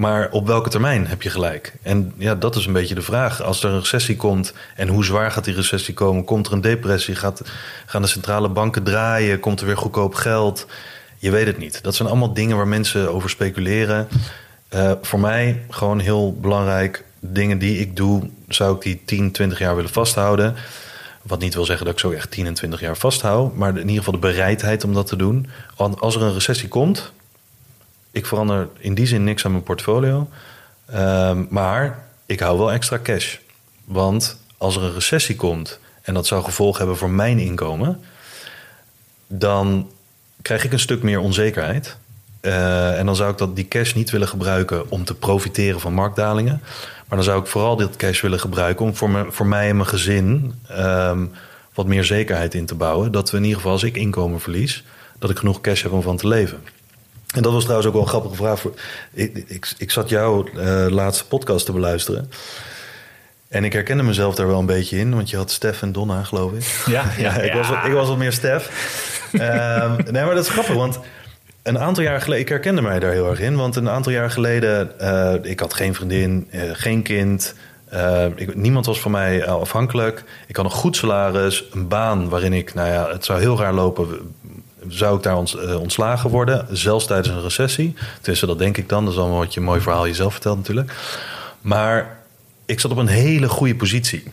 Maar 0.00 0.28
op 0.30 0.46
welke 0.46 0.68
termijn 0.68 1.06
heb 1.06 1.22
je 1.22 1.30
gelijk? 1.30 1.72
En 1.82 2.12
ja, 2.16 2.34
dat 2.34 2.56
is 2.56 2.66
een 2.66 2.72
beetje 2.72 2.94
de 2.94 3.02
vraag. 3.02 3.42
Als 3.42 3.62
er 3.62 3.70
een 3.70 3.78
recessie 3.78 4.16
komt 4.16 4.52
en 4.76 4.88
hoe 4.88 5.04
zwaar 5.04 5.30
gaat 5.30 5.44
die 5.44 5.54
recessie 5.54 5.94
komen? 5.94 6.24
Komt 6.24 6.46
er 6.46 6.52
een 6.52 6.60
depressie? 6.60 7.14
Gaat, 7.14 7.42
gaan 7.86 8.02
de 8.02 8.08
centrale 8.08 8.48
banken 8.48 8.82
draaien? 8.82 9.40
Komt 9.40 9.60
er 9.60 9.66
weer 9.66 9.76
goedkoop 9.76 10.14
geld? 10.14 10.66
Je 11.18 11.30
weet 11.30 11.46
het 11.46 11.58
niet. 11.58 11.82
Dat 11.82 11.94
zijn 11.94 12.08
allemaal 12.08 12.32
dingen 12.32 12.56
waar 12.56 12.68
mensen 12.68 13.12
over 13.12 13.30
speculeren. 13.30 14.08
Uh, 14.74 14.92
voor 15.02 15.20
mij 15.20 15.62
gewoon 15.70 15.98
heel 15.98 16.36
belangrijk. 16.40 17.04
Dingen 17.18 17.58
die 17.58 17.78
ik 17.78 17.96
doe, 17.96 18.30
zou 18.48 18.74
ik 18.74 18.82
die 18.82 19.02
10, 19.04 19.32
20 19.32 19.58
jaar 19.58 19.74
willen 19.74 19.90
vasthouden. 19.90 20.54
Wat 21.22 21.40
niet 21.40 21.54
wil 21.54 21.64
zeggen 21.64 21.84
dat 21.84 21.94
ik 21.94 22.00
zo 22.00 22.10
echt 22.10 22.30
10 22.30 22.46
en 22.46 22.54
20 22.54 22.80
jaar 22.80 22.96
vasthoud. 22.96 23.56
Maar 23.56 23.70
in 23.70 23.78
ieder 23.78 24.04
geval 24.04 24.20
de 24.20 24.26
bereidheid 24.26 24.84
om 24.84 24.94
dat 24.94 25.06
te 25.06 25.16
doen. 25.16 25.46
Want 25.76 26.00
als 26.00 26.14
er 26.16 26.22
een 26.22 26.32
recessie 26.32 26.68
komt, 26.68 27.12
ik 28.10 28.26
verander 28.26 28.68
in 28.78 28.94
die 28.94 29.06
zin 29.06 29.24
niks 29.24 29.44
aan 29.44 29.50
mijn 29.50 29.62
portfolio. 29.62 30.28
Uh, 30.90 31.38
maar 31.48 32.04
ik 32.26 32.40
hou 32.40 32.58
wel 32.58 32.72
extra 32.72 32.98
cash. 33.02 33.36
Want 33.84 34.40
als 34.56 34.76
er 34.76 34.82
een 34.82 34.94
recessie 34.94 35.36
komt 35.36 35.78
en 36.02 36.14
dat 36.14 36.26
zou 36.26 36.44
gevolg 36.44 36.78
hebben 36.78 36.96
voor 36.96 37.10
mijn 37.10 37.38
inkomen, 37.38 38.00
dan 39.26 39.90
krijg 40.42 40.64
ik 40.64 40.72
een 40.72 40.78
stuk 40.78 41.02
meer 41.02 41.20
onzekerheid. 41.20 41.96
Uh, 42.40 42.98
en 42.98 43.06
dan 43.06 43.16
zou 43.16 43.30
ik 43.30 43.38
dat, 43.38 43.56
die 43.56 43.68
cash 43.68 43.94
niet 43.94 44.10
willen 44.10 44.28
gebruiken 44.28 44.90
om 44.90 45.04
te 45.04 45.14
profiteren 45.14 45.80
van 45.80 45.92
marktdalingen. 45.92 46.60
Maar 47.08 47.18
dan 47.18 47.22
zou 47.22 47.40
ik 47.40 47.46
vooral 47.46 47.76
dit 47.76 47.96
cash 47.96 48.20
willen 48.20 48.40
gebruiken 48.40 48.84
om 48.84 48.96
voor, 48.96 49.10
me, 49.10 49.44
mij 49.44 49.68
en 49.68 49.76
mijn 49.76 49.88
gezin 49.88 50.54
um, 50.70 51.30
wat 51.74 51.86
meer 51.86 52.04
zekerheid 52.04 52.54
in 52.54 52.66
te 52.66 52.74
bouwen. 52.74 53.12
Dat 53.12 53.30
we 53.30 53.36
in 53.36 53.42
ieder 53.42 53.56
geval 53.56 53.72
als 53.72 53.82
ik 53.82 53.96
inkomen 53.96 54.40
verlies, 54.40 54.84
dat 55.18 55.30
ik 55.30 55.38
genoeg 55.38 55.60
cash 55.60 55.82
heb 55.82 55.92
om 55.92 56.02
van 56.02 56.16
te 56.16 56.28
leven. 56.28 56.62
En 57.34 57.42
dat 57.42 57.52
was 57.52 57.62
trouwens 57.62 57.88
ook 57.88 57.94
wel 57.94 58.02
een 58.02 58.08
grappige 58.08 58.34
vraag. 58.34 58.60
Voor, 58.60 58.74
ik, 59.12 59.44
ik, 59.46 59.72
ik 59.78 59.90
zat 59.90 60.08
jouw 60.08 60.46
uh, 60.56 60.86
laatste 60.88 61.26
podcast 61.26 61.66
te 61.66 61.72
beluisteren. 61.72 62.30
En 63.48 63.64
ik 63.64 63.72
herkende 63.72 64.02
mezelf 64.02 64.34
daar 64.34 64.46
wel 64.46 64.58
een 64.58 64.66
beetje 64.66 64.98
in, 64.98 65.14
want 65.14 65.30
je 65.30 65.36
had 65.36 65.50
Stef 65.50 65.82
en 65.82 65.92
Donna, 65.92 66.22
geloof 66.22 66.52
ik. 66.52 66.64
Ja, 66.86 67.04
ja, 67.18 67.36
ik, 67.40 67.52
Was, 67.52 67.68
ik 67.86 67.92
was 67.92 68.08
wat 68.08 68.18
meer 68.18 68.32
Stef. 68.32 68.70
um, 69.32 69.40
nee, 70.10 70.24
maar 70.24 70.34
dat 70.34 70.44
is 70.44 70.50
grappig, 70.50 70.74
want 70.74 70.98
een 71.62 71.78
aantal 71.78 72.02
jaar 72.02 72.20
geleden, 72.20 72.42
ik 72.42 72.48
herkende 72.48 72.82
mij 72.82 72.98
daar 72.98 73.12
heel 73.12 73.30
erg 73.30 73.40
in, 73.40 73.56
want 73.56 73.76
een 73.76 73.88
aantal 73.88 74.12
jaar 74.12 74.30
geleden, 74.30 74.92
uh, 75.00 75.34
ik 75.42 75.60
had 75.60 75.74
geen 75.74 75.94
vriendin, 75.94 76.48
uh, 76.50 76.62
geen 76.72 77.02
kind, 77.02 77.54
uh, 77.94 78.24
ik, 78.34 78.54
niemand 78.54 78.86
was 78.86 79.00
van 79.00 79.10
mij 79.10 79.46
afhankelijk. 79.46 80.24
Ik 80.46 80.56
had 80.56 80.64
een 80.64 80.70
goed 80.70 80.96
salaris, 80.96 81.64
een 81.72 81.88
baan 81.88 82.28
waarin 82.28 82.52
ik, 82.52 82.74
nou 82.74 82.88
ja, 82.88 83.10
het 83.10 83.24
zou 83.24 83.40
heel 83.40 83.58
raar 83.58 83.74
lopen, 83.74 84.34
zou 84.90 85.16
ik 85.16 85.22
daar 85.22 85.36
ont, 85.36 85.76
ontslagen 85.76 86.30
worden, 86.30 86.66
zelfs 86.70 87.06
tijdens 87.06 87.28
een 87.28 87.42
recessie. 87.42 87.94
Tenminste, 88.14 88.46
dat 88.46 88.58
denk 88.58 88.76
ik 88.76 88.88
dan. 88.88 89.04
Dat 89.04 89.14
is 89.14 89.20
allemaal 89.20 89.38
wat 89.38 89.54
je 89.54 89.60
een 89.60 89.66
mooi 89.66 89.80
verhaal 89.80 90.06
jezelf 90.06 90.32
vertelt 90.32 90.56
natuurlijk. 90.56 90.94
Maar 91.60 92.18
ik 92.66 92.80
zat 92.80 92.90
op 92.90 92.96
een 92.96 93.06
hele 93.06 93.48
goede 93.48 93.76
positie. 93.76 94.24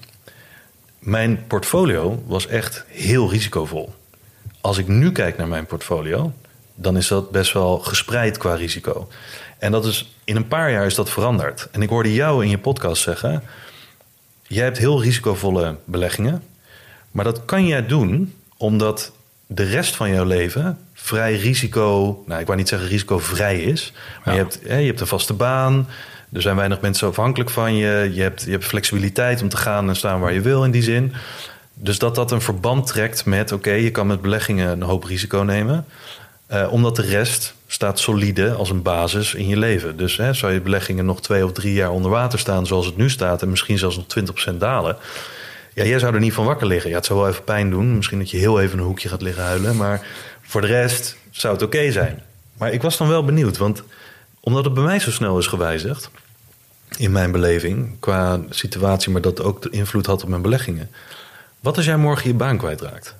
Mijn 1.00 1.48
portfolio 1.48 2.24
was 2.28 2.48
echt 2.48 2.86
heel 2.88 3.30
risicovol. 3.30 3.94
Als 4.62 4.78
ik 4.78 4.88
nu 4.88 5.12
kijk 5.12 5.38
naar 5.38 5.48
mijn 5.48 5.66
portfolio, 5.66 6.34
dan 6.76 6.98
is 6.98 7.08
dat 7.08 7.32
best 7.32 7.54
wel 7.54 7.80
gespreid 7.80 8.38
qua 8.38 8.56
risico. 8.56 9.08
En 9.58 9.72
dat 9.72 9.86
is 9.86 10.16
in 10.24 10.36
een 10.36 10.48
paar 10.48 10.72
jaar 10.72 10.86
is 10.86 10.96
dat 10.96 11.10
veranderd. 11.10 11.68
En 11.72 11.82
ik 11.82 11.90
hoorde 11.90 12.14
jou 12.14 12.44
in 12.44 12.50
je 12.50 12.58
podcast 12.58 13.02
zeggen: 13.02 13.44
jij 14.48 14.64
hebt 14.64 14.78
heel 14.78 15.02
risicovolle 15.02 15.76
beleggingen, 15.86 16.44
maar 17.12 17.24
dat 17.24 17.46
kan 17.46 17.66
jij 17.66 17.86
doen 17.86 18.34
omdat 18.58 19.12
de 19.48 19.64
rest 19.64 19.96
van 19.96 20.10
jouw 20.10 20.26
leven 20.26 20.78
vrij 20.94 21.36
risico, 21.36 22.24
nou 22.26 22.40
ik 22.40 22.46
wou 22.46 22.58
niet 22.58 22.68
zeggen 22.68 22.88
risicovrij 22.88 23.62
is, 23.62 23.94
maar 24.26 24.34
ja. 24.34 24.40
je, 24.40 24.48
hebt, 24.48 24.60
hè, 24.68 24.78
je 24.78 24.88
hebt 24.88 25.02
een 25.02 25.08
vaste 25.08 25.34
baan. 25.34 25.88
Er 26.34 26.42
zijn 26.42 26.56
weinig 26.56 26.82
mensen 26.82 27.08
afhankelijk 27.08 27.50
van 27.50 27.76
je. 27.76 28.12
Je 28.14 28.22
hebt, 28.22 28.44
je 28.44 28.52
hebt 28.52 28.66
flexibiliteit 28.66 29.42
om 29.42 29.50
te 29.50 29.58
gaan 29.58 29.90
en 29.90 29.96
staan 29.96 30.20
waar 30.20 30.34
je 30.34 30.42
wil 30.42 30.64
in 30.64 30.72
die 30.72 30.84
zin. 30.84 31.14
Dus 31.74 32.00
dat 32.00 32.16
dat 32.16 32.32
een 32.32 32.42
verband 32.42 32.88
trekt 32.88 33.26
met: 33.26 33.52
oké, 33.52 33.68
okay, 33.68 33.82
je 33.82 33.92
kan 33.92 34.08
met 34.08 34.22
beleggingen 34.22 34.72
een 34.72 34.82
hoop 34.82 35.04
risico 35.04 35.42
nemen. 35.42 35.86
Uh, 36.52 36.68
omdat 36.72 36.96
de 36.96 37.02
rest 37.02 37.54
staat 37.68 38.00
solide 38.00 38.52
als 38.52 38.70
een 38.70 38.82
basis 38.82 39.34
in 39.34 39.48
je 39.48 39.58
leven. 39.58 39.98
Dus 39.98 40.18
hè, 40.18 40.34
zou 40.34 40.54
je 40.54 40.62
beleggingen 40.62 41.06
nog 41.06 41.22
twee 41.22 41.46
of 41.46 41.52
drie 41.52 41.74
jaar 41.74 41.92
onder 41.92 42.12
water 42.12 42.40
staan 42.40 42.66
zoals 42.66 42.86
het 42.86 42.98
nu 42.98 43.10
staat... 43.10 43.42
en 43.42 43.50
misschien 43.50 43.78
zelfs 43.78 43.96
nog 43.96 44.06
20% 44.54 44.58
dalen... 44.58 44.98
Ja, 45.78 45.84
jij 45.84 46.00
zou 46.00 46.14
er 46.14 46.20
niet 46.20 46.34
van 46.34 46.46
wakker 46.46 46.68
liggen. 46.68 46.90
Ja, 46.90 46.96
het 46.96 47.06
zou 47.06 47.20
wel 47.20 47.28
even 47.28 47.44
pijn 47.44 47.70
doen. 47.70 47.96
Misschien 47.96 48.20
dat 48.20 48.30
je 48.30 48.38
heel 48.38 48.60
even 48.62 48.78
een 48.78 48.86
hoekje 48.86 49.10
gaat 49.10 49.22
liggen 49.22 49.44
huilen. 49.44 49.76
Maar 49.76 50.08
voor 50.42 50.62
de 50.62 50.68
rest 50.68 51.18
zou 51.32 51.54
het 51.54 51.64
oké 51.64 51.92
zijn. 51.92 52.22
Maar 52.58 52.72
ik 52.72 52.82
was 52.82 52.98
dan 52.98 53.08
wel 53.08 53.26
benieuwd, 53.26 53.58
want 53.58 53.84
omdat 54.40 54.66
het 54.66 54.74
bij 54.74 54.84
mij 54.84 55.00
zo 55.00 55.12
snel 55.12 55.38
is 55.38 55.48
gewijzigd... 55.48 56.10
in 56.98 57.12
mijn 57.12 57.32
beleving, 57.32 58.00
qua 58.00 58.40
situatie... 58.50 59.12
maar 59.12 59.22
dat 59.22 59.42
ook 59.42 59.62
de 59.62 59.70
invloed 59.70 60.06
had 60.06 60.24
op 60.24 60.30
mijn 60.30 60.42
beleggingen... 60.42 60.90
wat 61.60 61.76
als 61.78 61.86
jij 61.86 61.98
morgen 61.98 62.28
je 62.28 62.36
baan 62.36 62.58
kwijtraakt? 62.58 63.16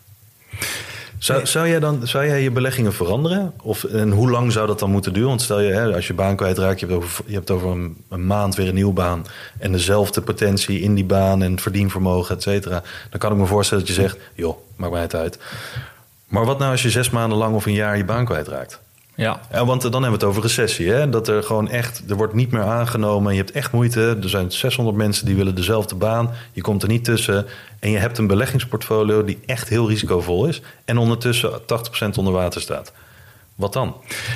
Zou, 1.20 1.46
zou, 1.46 1.68
jij 1.68 1.80
dan, 1.80 2.08
zou 2.08 2.26
jij 2.26 2.42
je 2.42 2.52
beleggingen 2.52 2.94
veranderen? 2.94 3.54
Of, 3.62 3.84
en 3.84 4.12
hoe 4.12 4.30
lang 4.30 4.52
zou 4.52 4.68
dat 4.68 4.80
dan 4.80 4.92
moeten 4.92 5.14
duren? 5.14 5.30
Want 5.30 5.42
stel 5.42 5.60
je, 5.60 5.72
hè, 5.72 5.94
als 5.96 6.08
je 6.08 6.14
baan 6.14 6.36
kwijtraakt, 6.36 6.80
je 6.80 6.86
hebt 6.86 6.98
over, 6.98 7.24
je 7.26 7.34
hebt 7.34 7.52
over 7.52 7.70
een, 7.70 7.98
een, 8.10 8.28
maand 8.28 8.56
weer 8.56 8.68
een 8.68 8.74
nieuwe 8.74 8.94
baan. 8.94 9.26
En 9.60 9.72
dezelfde 9.72 10.22
potentie 10.22 10.80
in 10.80 10.96
die 10.96 11.06
baan 11.06 11.44
en 11.44 11.60
verdienvermogen, 11.60 12.36
et 12.36 12.42
cetera. 12.42 12.84
Dan 13.10 13.20
kan 13.20 13.32
ik 13.32 13.38
me 13.38 13.46
voorstellen 13.46 13.86
dat 13.86 13.96
je 13.96 14.02
zegt, 14.02 14.18
joh, 14.34 14.58
maakt 14.76 14.92
mij 14.92 15.02
het 15.02 15.16
uit. 15.16 15.40
Maar 16.28 16.46
wat 16.46 16.60
nou 16.60 16.72
als 16.72 16.82
je 16.82 16.90
zes 16.90 17.10
maanden 17.10 17.38
lang 17.38 17.56
of 17.56 17.66
een 17.66 17.74
jaar 17.74 17.98
je 17.98 18.06
baan 18.06 18.26
kwijtraakt? 18.26 18.80
Ja. 19.18 19.40
ja. 19.52 19.66
Want 19.66 19.82
dan 19.82 19.92
hebben 19.92 20.10
we 20.10 20.18
het 20.18 20.24
over 20.24 20.42
recessie. 20.42 20.90
Hè? 20.90 21.10
Dat 21.10 21.28
er 21.28 21.44
gewoon 21.44 21.70
echt, 21.70 22.04
er 22.10 22.16
wordt 22.16 22.34
niet 22.34 22.52
meer 22.52 22.64
aangenomen. 22.64 23.32
Je 23.34 23.40
hebt 23.40 23.52
echt 23.52 23.72
moeite. 23.72 24.18
Er 24.22 24.30
zijn 24.30 24.52
600 24.52 24.98
mensen 24.98 25.26
die 25.26 25.36
willen 25.36 25.56
dezelfde 25.56 25.96
baan. 25.96 26.32
Je 26.52 26.62
komt 26.62 26.84
er 26.84 26.90
niet 26.90 27.04
tussen. 27.04 27.46
En 27.80 27.92
je 27.92 27.98
hebt 27.98 28.18
een 28.18 28.28
beleggingsportfolio 28.28 29.24
die 29.24 29.40
echt 29.46 29.70
heel 29.70 29.90
risicovol 29.90 30.46
is. 30.46 30.62
En 30.86 30.98
ondertussen 30.98 31.62
80% 31.62 31.64
onder 32.16 32.34
water 32.34 32.62
staat. 32.62 32.94
Wat 33.58 33.74
dan? 33.74 33.96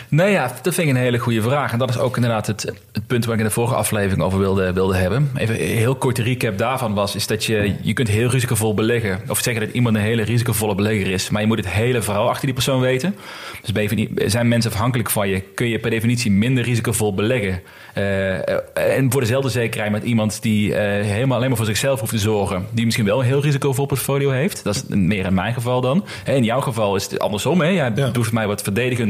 Nou 0.10 0.30
ja, 0.30 0.52
dat 0.62 0.74
vind 0.74 0.88
ik 0.88 0.96
een 0.96 1.02
hele 1.02 1.18
goede 1.18 1.42
vraag. 1.42 1.72
En 1.72 1.80
dat 1.80 1.90
is 1.90 1.98
ook 1.98 2.16
inderdaad 2.16 2.48
het, 2.48 2.74
het 2.92 3.08
punt 3.08 3.26
waar 3.26 3.34
ik 3.34 3.40
in 3.40 3.46
de 3.46 3.54
vorige 3.54 3.76
aflevering 3.76 4.22
over 4.22 4.40
wilde, 4.40 4.74
wilde 4.74 4.96
hebben. 4.96 5.32
Even 5.36 5.56
een 5.56 5.78
heel 5.78 5.96
korte 5.96 6.24
recap 6.24 6.58
daarvan 6.58 6.94
was, 6.94 7.16
is 7.16 7.28
dat 7.28 7.46
je, 7.46 7.76
je 7.82 7.94
kunt 7.94 8.08
heel 8.08 8.30
risicovol 8.30 8.74
beleggen. 8.74 9.22
Of 9.28 9.40
zeggen 9.40 9.66
dat 9.66 9.74
iemand 9.74 9.96
een 9.96 10.02
hele 10.02 10.24
risicovolle 10.24 10.76
belegger 10.76 11.12
is. 11.12 11.30
Maar 11.30 11.42
je 11.42 11.48
moet 11.48 11.58
het 11.58 11.70
hele 11.70 12.02
verhaal 12.02 12.30
achter 12.30 12.46
die 12.46 12.54
persoon 12.54 12.80
weten. 12.80 13.16
Dus 13.62 13.72
ben 13.72 13.98
je, 13.98 14.30
zijn 14.30 14.48
mensen 14.48 14.72
afhankelijk 14.72 15.10
van 15.10 15.30
je, 15.30 15.42
kun 15.42 15.68
je 15.68 15.80
per 15.80 15.90
definitie 15.90 16.32
minder 16.32 16.64
risicovol 16.64 17.14
beleggen. 17.14 17.62
Uh, 17.98 18.50
en 18.98 19.12
voor 19.12 19.22
dezelfde 19.22 19.50
zekerheid 19.50 19.92
met 19.92 20.04
iemand 20.04 20.42
die 20.42 20.70
uh, 20.70 20.76
helemaal 20.78 21.38
alleen 21.38 21.50
maar 21.50 21.58
voor 21.58 21.66
zichzelf 21.66 22.00
hoeft 22.00 22.12
te 22.12 22.20
zorgen. 22.20 22.66
Die 22.72 22.86
misschien 22.86 23.06
wel 23.06 23.20
een 23.20 23.26
heel 23.26 23.42
risicovol 23.42 23.86
portfolio 23.86 24.30
heeft. 24.30 24.64
Dat 24.64 24.76
is 24.76 24.84
meer 24.88 25.26
in 25.26 25.34
mijn 25.34 25.54
geval 25.54 25.82
dan. 25.82 26.06
In 26.26 26.44
jouw 26.44 26.62
geval 26.62 26.96
is 26.96 27.04
het 27.04 27.20
andersom. 27.20 27.62
Hè? 27.62 27.68
Jij 27.68 27.92
ja. 27.96 28.10
doet 28.10 28.32
mij 28.32 28.48
wat 28.48 28.62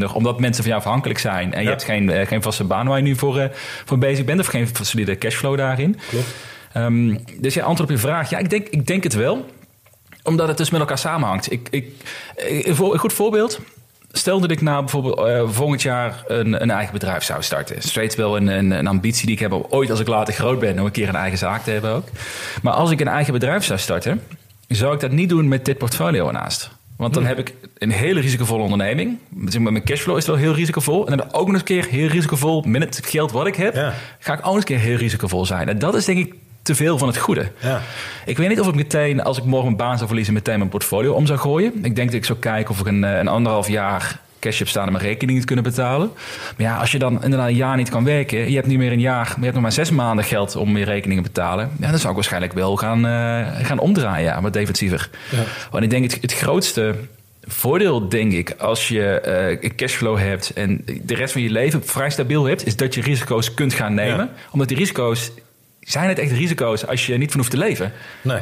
omdat 0.09 0.39
mensen 0.39 0.63
van 0.63 0.71
jou 0.71 0.83
afhankelijk 0.85 1.19
zijn. 1.19 1.53
En 1.53 1.63
je 1.63 1.69
hebt 1.69 1.83
geen, 1.83 2.09
uh, 2.09 2.27
geen 2.27 2.41
vaste 2.41 2.63
baan 2.63 2.87
waar 2.87 2.97
je 2.97 3.03
nu 3.03 3.15
voor, 3.15 3.49
voor 3.85 3.97
bezig 3.97 4.25
bent. 4.25 4.39
Of 4.39 4.47
geen 4.47 4.67
solide 4.81 5.17
cashflow 5.17 5.57
daarin. 5.57 5.99
Klopt. 6.09 6.35
Um, 6.77 7.19
dus 7.39 7.53
je 7.53 7.63
antwoord 7.63 7.89
op 7.89 7.95
je 7.95 8.01
vraag. 8.01 8.29
Ja, 8.29 8.37
ik 8.37 8.49
denk, 8.49 8.67
ik 8.67 8.87
denk 8.87 9.03
het 9.03 9.13
wel 9.13 9.45
omdat 10.23 10.47
het 10.47 10.57
dus 10.57 10.69
met 10.69 10.79
elkaar 10.79 10.97
samenhangt. 10.97 11.51
Ik, 11.51 11.67
ik, 11.71 11.91
een 12.35 12.75
goed 12.75 13.13
voorbeeld. 13.13 13.59
Stel 14.11 14.39
dat 14.39 14.51
ik 14.51 14.61
nou 14.61 14.79
bijvoorbeeld 14.79 15.19
uh, 15.19 15.49
volgend 15.49 15.81
jaar 15.81 16.23
een, 16.27 16.61
een, 16.61 16.71
eigen 16.71 16.93
bedrijf 16.93 17.23
zou 17.23 17.43
starten. 17.43 17.81
Steeds 17.81 18.15
wel 18.15 18.37
een, 18.37 18.47
een, 18.47 18.71
een, 18.71 18.87
ambitie 18.87 19.25
die 19.25 19.35
ik 19.35 19.41
heb 19.41 19.51
om 19.51 19.65
ooit 19.69 19.89
als 19.89 19.99
ik 19.99 20.07
later 20.07 20.33
groot 20.33 20.59
ben... 20.59 20.79
om 20.79 20.85
een 20.85 20.91
keer 20.91 21.09
een 21.09 21.15
eigen 21.15 21.37
zaak 21.37 21.63
te 21.63 21.71
hebben 21.71 21.91
ook. 21.91 22.07
Maar 22.61 22.73
als 22.73 22.91
ik 22.91 22.99
een 22.99 23.07
eigen 23.07 23.33
bedrijf 23.33 23.63
zou 23.63 23.79
starten... 23.79 24.21
zou 24.67 24.93
ik 24.93 24.99
dat 24.99 25.11
niet 25.11 25.29
doen 25.29 25.47
met 25.47 25.65
dit 25.65 25.77
portfolio 25.77 26.27
ernaast. 26.27 26.71
Want 27.01 27.13
dan 27.13 27.25
heb 27.25 27.39
ik 27.39 27.53
een 27.77 27.91
hele 27.91 28.19
risicovolle 28.19 28.63
onderneming. 28.63 29.17
Met 29.29 29.59
mijn 29.59 29.83
cashflow 29.83 30.17
is 30.17 30.25
het 30.25 30.35
wel 30.35 30.43
heel 30.43 30.53
risicovol. 30.53 31.07
En 31.07 31.17
dan 31.17 31.33
ook 31.33 31.45
nog 31.45 31.47
eens 31.47 31.59
een 31.59 31.63
keer 31.63 31.85
heel 31.85 32.07
risicovol... 32.07 32.63
met 32.67 32.95
het 32.95 33.05
geld 33.05 33.31
wat 33.31 33.47
ik 33.47 33.55
heb... 33.55 33.75
Ja. 33.75 33.93
ga 34.19 34.33
ik 34.33 34.39
ook 34.39 34.45
nog 34.45 34.53
eens 34.53 34.63
een 34.69 34.75
keer 34.75 34.79
heel 34.79 34.97
risicovol 34.97 35.45
zijn. 35.45 35.69
En 35.69 35.79
dat 35.79 35.95
is 35.95 36.05
denk 36.05 36.19
ik 36.19 36.33
te 36.61 36.75
veel 36.75 36.97
van 36.97 37.07
het 37.07 37.17
goede. 37.17 37.51
Ja. 37.59 37.81
Ik 38.25 38.37
weet 38.37 38.49
niet 38.49 38.59
of 38.59 38.67
ik 38.67 38.75
meteen, 38.75 39.23
als 39.23 39.37
ik 39.37 39.43
morgen 39.43 39.65
mijn 39.65 39.77
baan 39.77 39.95
zou 39.95 40.07
verliezen, 40.07 40.33
meteen 40.33 40.57
mijn 40.57 40.69
portfolio 40.69 41.13
om 41.13 41.25
zou 41.25 41.39
gooien. 41.39 41.73
Ik 41.83 41.95
denk 41.95 42.07
dat 42.07 42.17
ik 42.17 42.25
zou 42.25 42.39
kijken 42.39 42.73
of 42.73 42.79
ik 42.79 42.87
een, 42.87 43.03
een 43.03 43.27
anderhalf 43.27 43.67
jaar 43.67 44.19
cash 44.41 44.59
heb 44.59 44.67
staan 44.67 44.85
om 44.85 44.91
mijn 44.91 45.05
rekening 45.05 45.39
te 45.39 45.45
kunnen 45.45 45.63
betalen. 45.63 46.11
Maar 46.57 46.67
ja, 46.67 46.77
als 46.77 46.91
je 46.91 46.99
dan 46.99 47.23
inderdaad 47.23 47.47
een 47.47 47.55
jaar 47.55 47.77
niet 47.77 47.89
kan 47.89 48.03
werken, 48.03 48.49
je 48.49 48.55
hebt 48.55 48.67
niet 48.67 48.77
meer 48.77 48.91
een 48.91 48.99
jaar, 48.99 49.25
maar 49.25 49.37
je 49.37 49.43
hebt 49.43 49.53
nog 49.53 49.63
maar 49.63 49.71
zes 49.71 49.91
maanden 49.91 50.25
geld 50.25 50.55
om 50.55 50.77
je 50.77 50.85
rekeningen 50.85 51.23
te 51.23 51.29
betalen. 51.29 51.71
Ja, 51.79 51.89
dan 51.89 51.97
zou 51.97 52.09
ik 52.09 52.15
waarschijnlijk 52.15 52.53
wel 52.53 52.75
gaan, 52.75 53.05
uh, 53.05 53.65
gaan 53.65 53.79
omdraaien, 53.79 54.25
ja, 54.25 54.41
wat 54.41 54.53
defensiever. 54.53 55.09
Ja. 55.29 55.43
Want 55.71 55.83
ik 55.83 55.89
denk 55.89 56.11
het, 56.11 56.21
het 56.21 56.33
grootste 56.33 56.95
voordeel, 57.41 58.09
denk 58.09 58.31
ik, 58.31 58.53
als 58.57 58.87
je 58.87 59.57
uh, 59.61 59.69
cashflow 59.75 60.17
hebt 60.17 60.49
en 60.49 60.85
de 61.03 61.15
rest 61.15 61.33
van 61.33 61.41
je 61.41 61.51
leven 61.51 61.85
vrij 61.85 62.09
stabiel 62.09 62.45
hebt, 62.45 62.65
is 62.65 62.75
dat 62.75 62.93
je 62.93 63.01
risico's 63.01 63.53
kunt 63.53 63.73
gaan 63.73 63.93
nemen. 63.93 64.25
Ja. 64.25 64.29
Omdat 64.51 64.67
die 64.67 64.77
risico's 64.77 65.31
zijn 65.79 66.09
het 66.09 66.19
echt 66.19 66.31
risico's 66.31 66.87
als 66.87 67.05
je 67.05 67.17
niet 67.17 67.31
van 67.31 67.39
hoeft 67.39 67.51
te 67.51 67.57
leven? 67.57 67.91
Nee. 68.21 68.39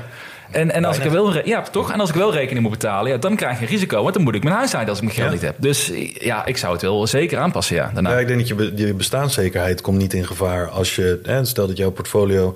En, 0.52 0.72
en 0.72 0.86
als 0.86 0.98
ik 0.98 1.06
er 1.06 1.12
wel, 1.12 1.48
ja, 1.48 1.62
toch? 1.62 1.92
En 1.92 2.00
als 2.00 2.10
ik 2.10 2.16
wel 2.16 2.34
rekening 2.34 2.62
moet 2.62 2.72
betalen, 2.72 3.12
ja, 3.12 3.18
dan 3.18 3.36
krijg 3.36 3.60
je 3.60 3.66
risico. 3.66 4.02
Want 4.04 4.14
dan 4.14 4.24
moet 4.24 4.36
ik 4.36 4.44
mijn 4.44 4.56
huis 4.56 4.76
uit 4.76 4.90
als 4.90 4.98
ik 4.98 5.04
mijn 5.04 5.16
geld 5.16 5.28
Ja. 5.28 5.34
niet 5.34 5.42
heb. 5.42 5.56
Dus 5.58 5.92
ja, 6.14 6.46
ik 6.46 6.58
zou 6.58 6.74
het 6.74 6.82
wel 6.82 7.08
zeker 7.08 7.38
aanpassen, 7.40 7.76
ja. 7.76 7.92
Daarna. 7.94 8.12
Ja, 8.12 8.18
ik 8.20 8.28
denk 8.28 8.40
dat 8.40 8.48
je, 8.48 8.72
je 8.76 8.94
bestaanszekerheid 8.94 9.82
komt 9.82 9.98
niet 9.98 10.14
in 10.14 10.26
gevaar 10.28 10.70
als 10.70 10.96
je... 10.96 11.20
Hè, 11.24 11.46
stel 11.46 11.68
dat 11.68 11.78
jouw 11.78 11.92
portfolio 11.92 12.56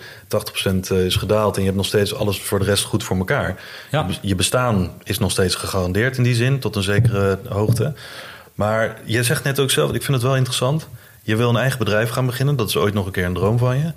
80% 0.67 0.75
is 1.05 1.15
gedaald... 1.15 1.53
en 1.55 1.59
je 1.59 1.65
hebt 1.65 1.77
nog 1.77 1.87
steeds 1.87 2.15
alles 2.15 2.41
voor 2.41 2.59
de 2.59 2.65
rest 2.65 2.83
goed 2.83 3.03
voor 3.03 3.17
elkaar. 3.17 3.55
Ja. 3.91 4.07
Je 4.21 4.35
bestaan 4.35 4.91
is 5.03 5.19
nog 5.19 5.31
steeds 5.31 5.55
gegarandeerd 5.55 6.17
in 6.17 6.23
die 6.23 6.35
zin, 6.35 6.59
tot 6.59 6.75
een 6.75 6.83
zekere 6.83 7.39
hoogte. 7.49 7.93
Maar 8.55 8.97
je 9.03 9.23
zegt 9.23 9.43
net 9.43 9.59
ook 9.59 9.71
zelf, 9.71 9.91
ik 9.93 10.03
vind 10.03 10.13
het 10.17 10.25
wel 10.25 10.35
interessant. 10.35 10.87
Je 11.21 11.35
wil 11.35 11.49
een 11.49 11.57
eigen 11.57 11.79
bedrijf 11.79 12.09
gaan 12.09 12.25
beginnen. 12.25 12.55
Dat 12.55 12.67
is 12.67 12.75
ooit 12.77 12.93
nog 12.93 13.05
een 13.05 13.11
keer 13.11 13.25
een 13.25 13.33
droom 13.33 13.57
van 13.57 13.77
je. 13.77 13.91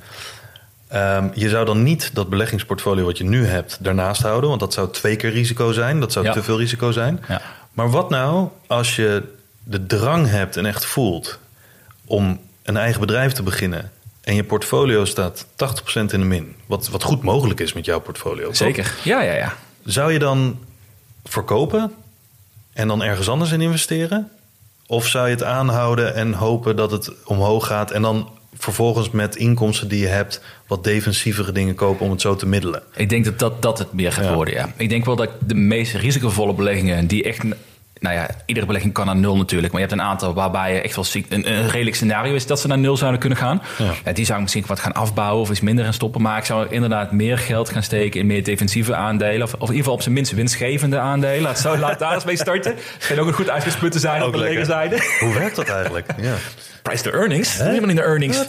Ehm, 0.89 1.29
je 1.35 1.49
zou 1.49 1.65
dan 1.65 1.83
niet 1.83 2.11
dat 2.15 2.29
beleggingsportfolio 2.29 3.05
wat 3.05 3.19
je 3.19 3.25
nu 3.25 3.47
hebt 3.47 3.79
daarnaast 3.81 4.23
houden. 4.23 4.49
Want 4.49 4.61
dat 4.61 4.73
zou 4.73 4.91
twee 4.93 5.17
keer 5.17 5.31
risico 5.31 5.73
zijn. 5.73 6.01
Dat 6.01 6.13
zou 6.13 6.25
Ja. 6.25 6.33
te 6.33 6.43
veel 6.43 6.59
risico 6.59 6.91
zijn. 6.91 7.25
Ja. 7.29 7.41
Maar 7.73 7.91
wat 7.91 8.11
nou 8.11 8.49
als 8.67 8.97
je 8.97 9.23
de 9.65 9.87
drang 9.87 10.29
hebt 10.29 10.57
en 10.57 10.67
echt 10.67 10.85
voelt 10.85 11.39
om 12.05 12.41
een 12.63 12.77
eigen 12.77 13.01
bedrijf 13.01 13.33
te 13.33 13.43
beginnen. 13.43 13.91
En 14.21 14.35
je 14.35 14.45
portfolio 14.45 15.05
staat 15.05 15.47
80% 15.57 16.13
in 16.13 16.21
de 16.21 16.27
min. 16.27 16.55
Wat, 16.67 16.89
wat 16.89 17.03
goed 17.03 17.23
mogelijk 17.23 17.61
is 17.61 17.73
met 17.73 17.85
jouw 17.85 18.01
portfolio. 18.01 18.45
toch? 18.47 18.57
Zeker. 18.57 18.95
Ja, 19.05 19.21
ja, 19.23 19.33
ja. 19.33 19.55
Zou 19.85 20.13
je 20.13 20.19
dan 20.19 20.59
verkopen 21.25 21.93
en 22.73 22.89
dan 22.89 23.03
ergens 23.03 23.29
anders 23.29 23.53
in 23.53 23.61
investeren? 23.61 24.31
Of 24.87 25.07
zou 25.07 25.27
je 25.27 25.33
het 25.35 25.43
aanhouden 25.43 26.15
en 26.15 26.33
hopen 26.33 26.77
dat 26.77 26.91
het 26.91 27.11
omhoog 27.25 27.67
gaat 27.67 27.91
en 27.91 28.03
dan 28.03 28.31
vervolgens 28.59 29.11
met 29.11 29.37
inkomsten 29.37 29.89
die 29.89 30.01
je 30.01 30.07
hebt 30.07 30.43
wat 30.67 30.85
defensievere 30.85 31.53
dingen 31.53 31.75
kopen 31.75 32.05
om 32.05 32.11
het 32.11 32.21
zo 32.21 32.37
te 32.37 32.47
middelen? 32.47 32.83
Ik 32.97 33.09
denk 33.09 33.25
dat 33.25 33.39
dat, 33.39 33.63
dat 33.63 33.79
het 33.79 33.93
meer 33.93 34.13
gaat 34.13 34.25
Ja. 34.25 34.35
worden, 34.35 34.55
ja. 34.55 34.69
Ik 34.77 34.89
denk 34.89 35.05
wel 35.05 35.17
dat 35.17 35.31
de 35.47 35.55
meest 35.55 35.95
risicovolle 35.95 36.55
beleggingen... 36.55 37.07
die 37.07 37.23
echt... 37.25 37.43
Nou 38.01 38.15
ja, 38.15 38.29
iedere 38.47 38.67
belegging 38.67 38.93
kan 38.93 39.07
naar 39.07 39.17
nul 39.17 39.37
natuurlijk. 39.37 39.73
Maar 39.73 39.83
je 39.83 39.87
hebt 39.87 40.01
een 40.01 40.07
aantal 40.07 40.35
waarbij 40.35 40.75
je 40.75 40.81
echt 40.81 40.97
wel 40.97 41.05
een, 41.29 41.53
een 41.53 41.69
redelijk 41.71 41.97
scenario 41.97 42.35
is... 42.35 42.47
dat 42.47 42.61
ze 42.61 42.67
naar 42.67 42.79
nul 42.79 42.97
zouden 42.97 43.21
kunnen 43.21 43.39
gaan. 43.39 43.63
Ja. 43.79 43.93
Ja, 44.05 44.13
die 44.13 44.25
zou 44.25 44.37
ik 44.37 44.43
misschien 44.43 44.65
wat 44.67 44.81
gaan 44.81 44.93
afbouwen 44.93 45.43
of 45.43 45.51
iets 45.51 45.61
minder 45.61 45.85
gaan 45.85 45.93
stoppen. 45.93 46.23
Maar 46.23 46.39
ik 46.39 46.45
zou 46.45 46.67
inderdaad 46.71 47.13
meer 47.13 47.39
geld 47.39 47.69
gaan 47.69 47.83
steken 47.83 48.21
in 48.21 48.27
meer 48.27 48.45
defensieve 48.45 48.95
aandelen. 48.95 49.43
Of, 49.43 49.53
of 49.53 49.55
in 49.55 49.61
ieder 49.61 49.77
geval 49.77 49.93
op 49.95 50.03
zijn 50.03 50.15
minst 50.15 50.33
winstgevende 50.33 50.99
aandelen. 50.99 51.43
Laat, 51.43 51.59
zo, 51.59 51.77
laat 51.77 51.99
daar 51.99 52.15
eens 52.15 52.25
mee 52.25 52.37
starten. 52.37 52.75
Het 52.75 53.07
kan 53.07 53.19
ook 53.19 53.27
een 53.27 53.33
goed 53.33 53.51
uitgesputte 53.51 53.99
zijn 53.99 54.21
Ook 54.21 54.27
op 54.27 54.33
de 54.33 54.39
legerzijde. 54.39 55.03
Hoe 55.21 55.35
werkt 55.35 55.57
dat 55.57 55.69
eigenlijk? 55.69 56.07
Ja. 56.21 56.35
Price 56.87 57.03
to 57.03 57.11
earnings. 57.11 57.59
Helemaal 57.59 57.89
in 57.89 57.97
de 57.97 58.03
earnings. 58.03 58.45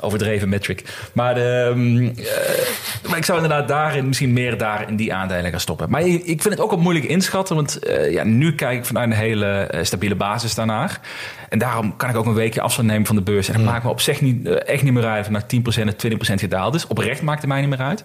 Overdreven 0.00 0.48
metric. 0.48 0.84
Maar, 1.12 1.34
de, 1.34 1.70
ehm, 1.70 2.04
eh, 2.06 3.08
maar 3.08 3.18
ik 3.18 3.24
zou 3.24 3.42
inderdaad 3.42 3.68
daarin 3.68 4.06
misschien 4.06 4.32
meer 4.32 4.58
daar 4.58 4.88
in 4.88 4.96
die 4.96 5.14
aandelen 5.14 5.50
gaan 5.50 5.60
stoppen. 5.60 5.90
Maar 5.90 6.00
ik 6.06 6.42
vind 6.42 6.44
het 6.44 6.60
ook 6.60 6.70
wel 6.70 6.80
moeilijk 6.80 7.06
inschatten. 7.06 7.56
Want 7.56 7.78
eh, 7.78 8.12
ja, 8.12 8.24
nu 8.24 8.54
kijk 8.54 8.78
ik 8.78 8.84
vanuit 8.84 9.10
een 9.10 9.16
hele 9.16 9.46
eh, 9.46 9.84
stabiele 9.84 10.14
basis 10.14 10.54
daarnaar. 10.54 11.00
En 11.48 11.58
daarom 11.58 11.96
kan 11.96 12.10
ik 12.10 12.16
ook 12.16 12.26
een 12.26 12.34
weekje 12.34 12.60
afstand 12.60 12.88
nemen 12.88 13.06
van 13.06 13.16
de 13.16 13.22
beurs. 13.22 13.48
En 13.48 13.54
dat 13.54 13.64
maakt 13.64 13.84
me 13.84 13.90
op 13.90 14.00
zich 14.00 14.20
niet, 14.20 14.48
echt 14.48 14.82
niet 14.82 14.92
meer 14.92 15.06
uit. 15.06 15.30
Naar 15.30 15.46
10% 15.46 15.88
of 15.88 15.94
20% 15.94 16.40
gedaald 16.40 16.74
is. 16.74 16.86
Oprecht 16.86 17.22
maakt 17.22 17.40
het 17.40 17.50
mij 17.50 17.60
niet 17.60 17.70
meer 17.70 17.78
uit. 17.86 18.04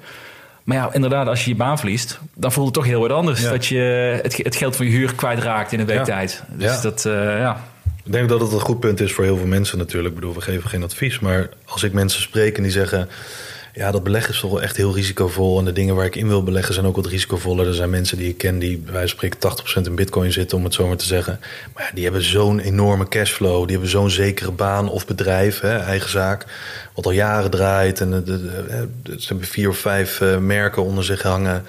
Maar 0.63 0.77
ja, 0.77 0.89
inderdaad, 0.93 1.27
als 1.27 1.43
je 1.43 1.49
je 1.49 1.55
baan 1.55 1.77
verliest, 1.77 2.19
dan 2.33 2.51
voelt 2.51 2.65
het 2.65 2.75
toch 2.75 2.85
heel 2.85 3.01
wat 3.01 3.11
anders. 3.11 3.41
Ja. 3.41 3.49
Dat 3.49 3.65
je 3.65 3.77
het, 4.23 4.37
het 4.37 4.55
geld 4.55 4.75
van 4.75 4.85
je 4.85 4.91
huur 4.91 5.15
kwijtraakt 5.15 5.71
in 5.71 5.79
een 5.79 5.85
week 5.85 5.97
Ja. 5.97 6.03
tijd. 6.03 6.43
Dus 6.47 6.81
dat, 6.81 7.01
ja. 7.05 7.57
Ik 8.05 8.11
denk 8.11 8.29
dat 8.29 8.41
het 8.41 8.51
een 8.51 8.59
goed 8.59 8.79
punt 8.79 8.99
is 9.01 9.13
voor 9.13 9.23
heel 9.23 9.37
veel 9.37 9.45
mensen 9.47 9.77
natuurlijk. 9.77 10.09
Ik 10.15 10.19
bedoel, 10.19 10.35
we 10.35 10.41
geven 10.41 10.69
geen 10.69 10.83
advies. 10.83 11.19
Maar 11.19 11.49
als 11.65 11.83
ik 11.83 11.93
mensen 11.93 12.21
spreek 12.21 12.57
en 12.57 12.63
die 12.63 12.71
zeggen... 12.71 13.09
ja, 13.73 13.91
dat 13.91 14.03
beleggen 14.03 14.33
is 14.33 14.39
toch 14.39 14.51
wel 14.51 14.61
echt 14.61 14.77
heel 14.77 14.93
risicovol... 14.95 15.59
en 15.59 15.65
de 15.65 15.71
dingen 15.71 15.95
waar 15.95 16.05
ik 16.05 16.15
in 16.15 16.27
wil 16.27 16.43
beleggen 16.43 16.73
zijn 16.73 16.85
ook 16.85 16.95
wat 16.95 17.05
risicovoller. 17.05 17.67
Er 17.67 17.73
zijn 17.73 17.89
mensen 17.89 18.17
die 18.17 18.29
ik 18.29 18.37
ken 18.37 18.59
die 18.59 18.77
bij 18.77 18.93
wijze 18.93 19.15
van 19.15 19.29
spreken 19.29 19.83
80% 19.83 19.87
in 19.87 19.95
bitcoin 19.95 20.31
zitten... 20.31 20.57
om 20.57 20.63
het 20.63 20.73
zo 20.73 20.87
maar 20.87 20.97
te 20.97 21.05
zeggen. 21.05 21.39
Maar 21.73 21.83
ja, 21.83 21.89
die 21.93 22.03
hebben 22.03 22.23
zo'n 22.23 22.59
enorme 22.59 23.07
cashflow. 23.07 23.61
Die 23.61 23.71
hebben 23.71 23.89
zo'n 23.89 24.09
zekere 24.09 24.51
baan 24.51 24.89
of 24.89 25.05
bedrijf, 25.07 25.59
hè, 25.59 25.77
eigen 25.77 26.09
zaak... 26.09 26.45
wat 26.93 27.05
al 27.05 27.11
jaren 27.11 27.51
draait. 27.51 27.99
En 28.01 28.09
de, 28.09 28.23
de- 28.23 28.87
ze 29.17 29.27
hebben 29.27 29.47
vier 29.47 29.69
of 29.69 29.77
vijf 29.77 30.21
eh, 30.21 30.37
merken 30.37 30.83
onder 30.83 31.03
zich 31.03 31.21
hangen. 31.21 31.65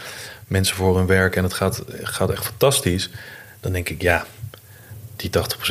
Mensen 0.46 0.76
voor 0.76 0.96
hun 0.96 1.06
werk 1.06 1.36
en 1.36 1.42
het 1.42 1.52
gaat, 1.54 1.82
gaat 2.02 2.30
echt 2.30 2.44
fantastisch. 2.44 3.10
Dan 3.60 3.72
denk 3.72 3.88
ik, 3.88 4.02
ja 4.02 4.26
die 5.20 5.30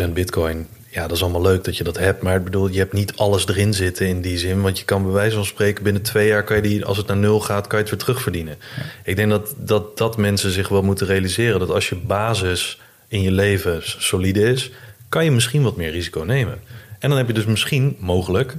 80% 0.10 0.14
bitcoin, 0.14 0.68
ja, 0.92 1.02
dat 1.02 1.12
is 1.12 1.22
allemaal 1.24 1.42
leuk 1.42 1.64
dat 1.64 1.78
je 1.78 1.84
dat 1.84 1.98
hebt. 1.98 2.22
Maar 2.22 2.36
ik 2.36 2.44
bedoel, 2.44 2.68
je 2.68 2.78
hebt 2.78 2.94
niet 2.94 3.16
alles 3.16 3.48
erin 3.48 3.74
zitten 3.74 4.08
in 4.08 4.22
die 4.22 4.38
zin. 4.38 4.62
Want 4.62 4.80
je 4.80 4.86
kan 4.86 5.04
bij 5.04 5.12
wijze 5.12 5.36
van 5.36 5.46
spreken 5.46 5.84
binnen 5.84 6.02
twee 6.02 6.28
jaar 6.28 6.44
kan 6.44 6.56
je 6.56 6.62
die, 6.62 6.86
als 6.86 6.98
het 6.98 7.08
naar 7.08 7.18
nul 7.18 7.40
gaat, 7.40 7.68
kan 7.68 7.78
je 7.78 7.84
het 7.84 7.94
weer 7.94 8.04
terugverdienen. 8.04 8.58
Ik 9.04 9.16
denk 9.16 9.30
dat, 9.30 9.54
dat 9.58 9.98
dat 9.98 10.18
mensen 10.18 10.52
zich 10.52 10.68
wel 10.68 10.82
moeten 10.82 11.08
realiseren. 11.08 11.60
Dat 11.60 11.70
als 11.70 11.90
je 11.90 11.96
basis 11.96 12.80
in 13.08 13.22
je 13.22 13.32
leven 13.32 13.82
solide 13.84 14.42
is, 14.42 14.72
kan 15.10 15.24
je 15.24 15.32
misschien 15.32 15.64
wat 15.64 15.76
meer 15.76 15.92
risico 15.92 16.22
nemen. 16.22 16.60
En 17.00 17.10
dan 17.10 17.18
heb 17.18 17.28
je 17.28 17.34
dus 17.34 17.46
misschien 17.46 17.96
mogelijk 18.00 18.56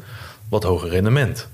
wat 0.49 0.63
hoger 0.63 0.89
rendement. 0.89 1.49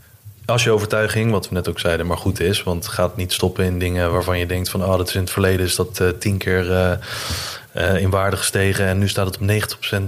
Als 0.46 0.64
je 0.64 0.70
overtuiging, 0.70 1.30
wat 1.30 1.48
we 1.48 1.54
net 1.54 1.68
ook 1.68 1.78
zeiden, 1.78 2.06
maar 2.06 2.16
goed 2.16 2.40
is. 2.40 2.62
Want 2.62 2.88
gaat 2.88 3.16
niet 3.16 3.32
stoppen 3.32 3.64
in 3.64 3.78
dingen 3.78 4.12
waarvan 4.12 4.38
je 4.38 4.46
denkt 4.46 4.68
van... 4.68 4.84
oh, 4.84 4.96
dat 4.96 5.08
is 5.08 5.14
in 5.14 5.20
het 5.20 5.30
verleden 5.30 5.66
is 5.66 5.76
dat 5.76 6.00
eh, 6.00 6.08
tien 6.08 6.38
keer 6.38 6.72
eh, 6.72 6.92
eh, 7.72 8.00
in 8.00 8.10
waarde 8.10 8.36
gestegen... 8.36 8.86
en 8.86 8.98
nu 8.98 9.08
staat 9.08 9.26
het 9.26 9.36
op 9.36 9.48
90% 9.48 9.48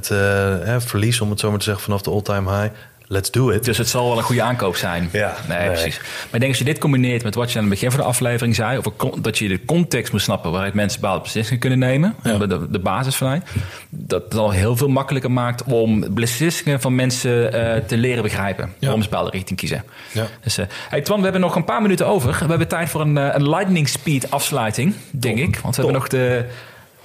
eh, 0.09 0.19
hè, 0.67 0.81
verlies, 0.81 1.21
om 1.21 1.31
het 1.31 1.41
zo 1.41 1.51
maar 1.51 1.59
te 1.59 1.65
zeggen, 1.65 1.85
vanaf 1.85 2.03
de 2.03 2.11
all-time 2.11 2.61
high. 2.61 2.75
Let's 3.11 3.31
do 3.31 3.51
it. 3.51 3.65
Dus 3.65 3.79
het 3.79 3.89
zal 3.89 4.09
wel 4.09 4.17
een 4.19 4.23
goede 4.23 4.43
aankoop 4.43 4.77
zijn. 4.77 5.09
Ja, 5.13 5.35
nee, 5.49 5.59
nee. 5.59 5.67
precies. 5.69 5.99
Maar 5.99 6.33
ik 6.33 6.39
denk 6.39 6.49
als 6.49 6.59
je 6.59 6.65
dit 6.65 6.79
combineert 6.79 7.23
met 7.23 7.35
wat 7.35 7.51
je 7.53 7.57
aan 7.59 7.65
het 7.65 7.73
begin 7.73 7.91
van 7.91 8.01
de 8.01 8.07
aflevering 8.07 8.55
zei, 8.55 8.79
over 8.79 8.93
dat 9.21 9.39
je 9.39 9.49
de 9.49 9.65
context 9.65 10.13
moet 10.13 10.21
snappen 10.21 10.51
waaruit 10.51 10.75
mensen 10.75 11.01
bepaalde 11.01 11.23
beslissingen 11.23 11.61
kunnen 11.61 11.79
nemen, 11.79 12.15
Ja. 12.23 12.39
de, 12.39 12.71
de 12.71 12.79
basis 12.79 13.17
vanuit, 13.17 13.43
dat 13.89 14.23
het 14.23 14.35
al 14.37 14.51
heel 14.51 14.77
veel 14.77 14.89
makkelijker 14.89 15.31
maakt 15.31 15.63
om 15.63 16.15
beslissingen 16.15 16.81
van 16.81 16.95
mensen 16.95 17.53
eh, 17.53 17.83
te 17.85 17.97
leren 17.97 18.23
begrijpen, 18.23 18.73
Ja. 18.79 18.89
ze 18.89 18.95
een 18.95 19.01
bepaalde 19.01 19.31
richting 19.31 19.59
kiezen. 19.59 19.85
Ja. 20.13 20.27
Dus, 20.43 20.59
eh, 20.59 20.65
hey 20.89 21.01
Twan, 21.01 21.17
we 21.19 21.23
hebben 21.23 21.41
nog 21.41 21.55
een 21.57 21.65
paar 21.65 21.83
minuten 21.83 22.07
over. 22.07 22.31
We 22.39 22.47
hebben 22.49 22.69
tijd 22.69 22.89
voor 22.89 23.01
een, 23.01 23.19
eh, 23.19 23.29
een 23.33 23.49
lightning 23.49 23.89
speed 23.89 24.31
afsluiting, 24.31 24.95
denk 25.11 25.39
ik. 25.39 25.59
Want 25.63 25.77
we 25.77 25.83
hebben 25.83 26.01
nog 26.01 26.09
de, 26.09 26.45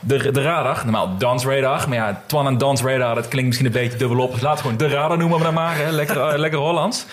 de, 0.05 0.31
de 0.31 0.41
radar, 0.41 0.81
normaal 0.83 1.17
Dans 1.17 1.45
Radar. 1.45 1.89
Maar 1.89 1.97
ja, 1.97 2.21
Twan 2.25 2.47
en 2.47 2.57
Dans 2.57 2.81
Radar, 2.81 3.15
dat 3.15 3.27
klinkt 3.27 3.47
misschien 3.47 3.67
een 3.67 3.81
beetje 3.81 3.97
dubbel 3.97 4.19
op. 4.19 4.31
Dus 4.31 4.41
laten 4.41 4.63
we 4.63 4.71
gewoon 4.71 4.89
de 4.89 4.95
radar 4.95 5.17
noemen 5.17 5.37
we 5.37 5.43
dan 5.43 5.53
maar. 5.53 5.77
Hè. 5.77 5.91
Lekker, 5.91 6.17
eh, 6.17 6.39
lekker 6.39 6.59
Hollands. 6.59 7.05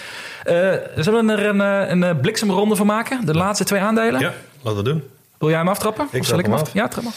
Eh, 0.45 0.73
zullen 0.97 1.27
we 1.27 1.33
er 1.33 1.47
een, 1.47 1.61
eh, 1.61 2.09
een, 2.09 2.21
bliksemronde 2.21 2.77
van 2.77 2.87
maken? 2.87 3.27
De 3.27 3.35
laatste 3.35 3.65
twee 3.65 3.81
aandelen? 3.81 4.21
Ja, 4.21 4.33
laten 4.63 4.85
we 4.85 4.91
doen. 4.91 5.05
Wil 5.39 5.49
jij 5.49 5.59
hem 5.59 5.69
aftrappen? 5.69 6.09
Ik 6.11 6.21
Of 6.21 6.27
zal 6.27 6.39
ik 6.39 6.45
hem 6.45 6.55
af? 6.55 6.73
Ja, 6.73 6.89
trap 6.89 7.05
maar. 7.05 7.13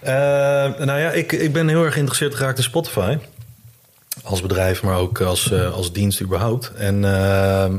Eh, 0.00 0.86
nou 0.86 1.00
ja, 1.00 1.10
ik, 1.10 1.32
ik 1.32 1.52
ben 1.52 1.68
heel 1.68 1.84
erg 1.84 1.92
geïnteresseerd 1.92 2.34
geraakt 2.34 2.58
in 2.58 2.64
Spotify. 2.64 3.18
Als 4.24 4.42
bedrijf, 4.42 4.82
maar 4.82 4.98
ook 4.98 5.20
als, 5.20 5.52
als 5.52 5.92
dienst 5.92 6.20
überhaupt. 6.20 6.72
En 6.74 7.04
ehm, 7.04 7.76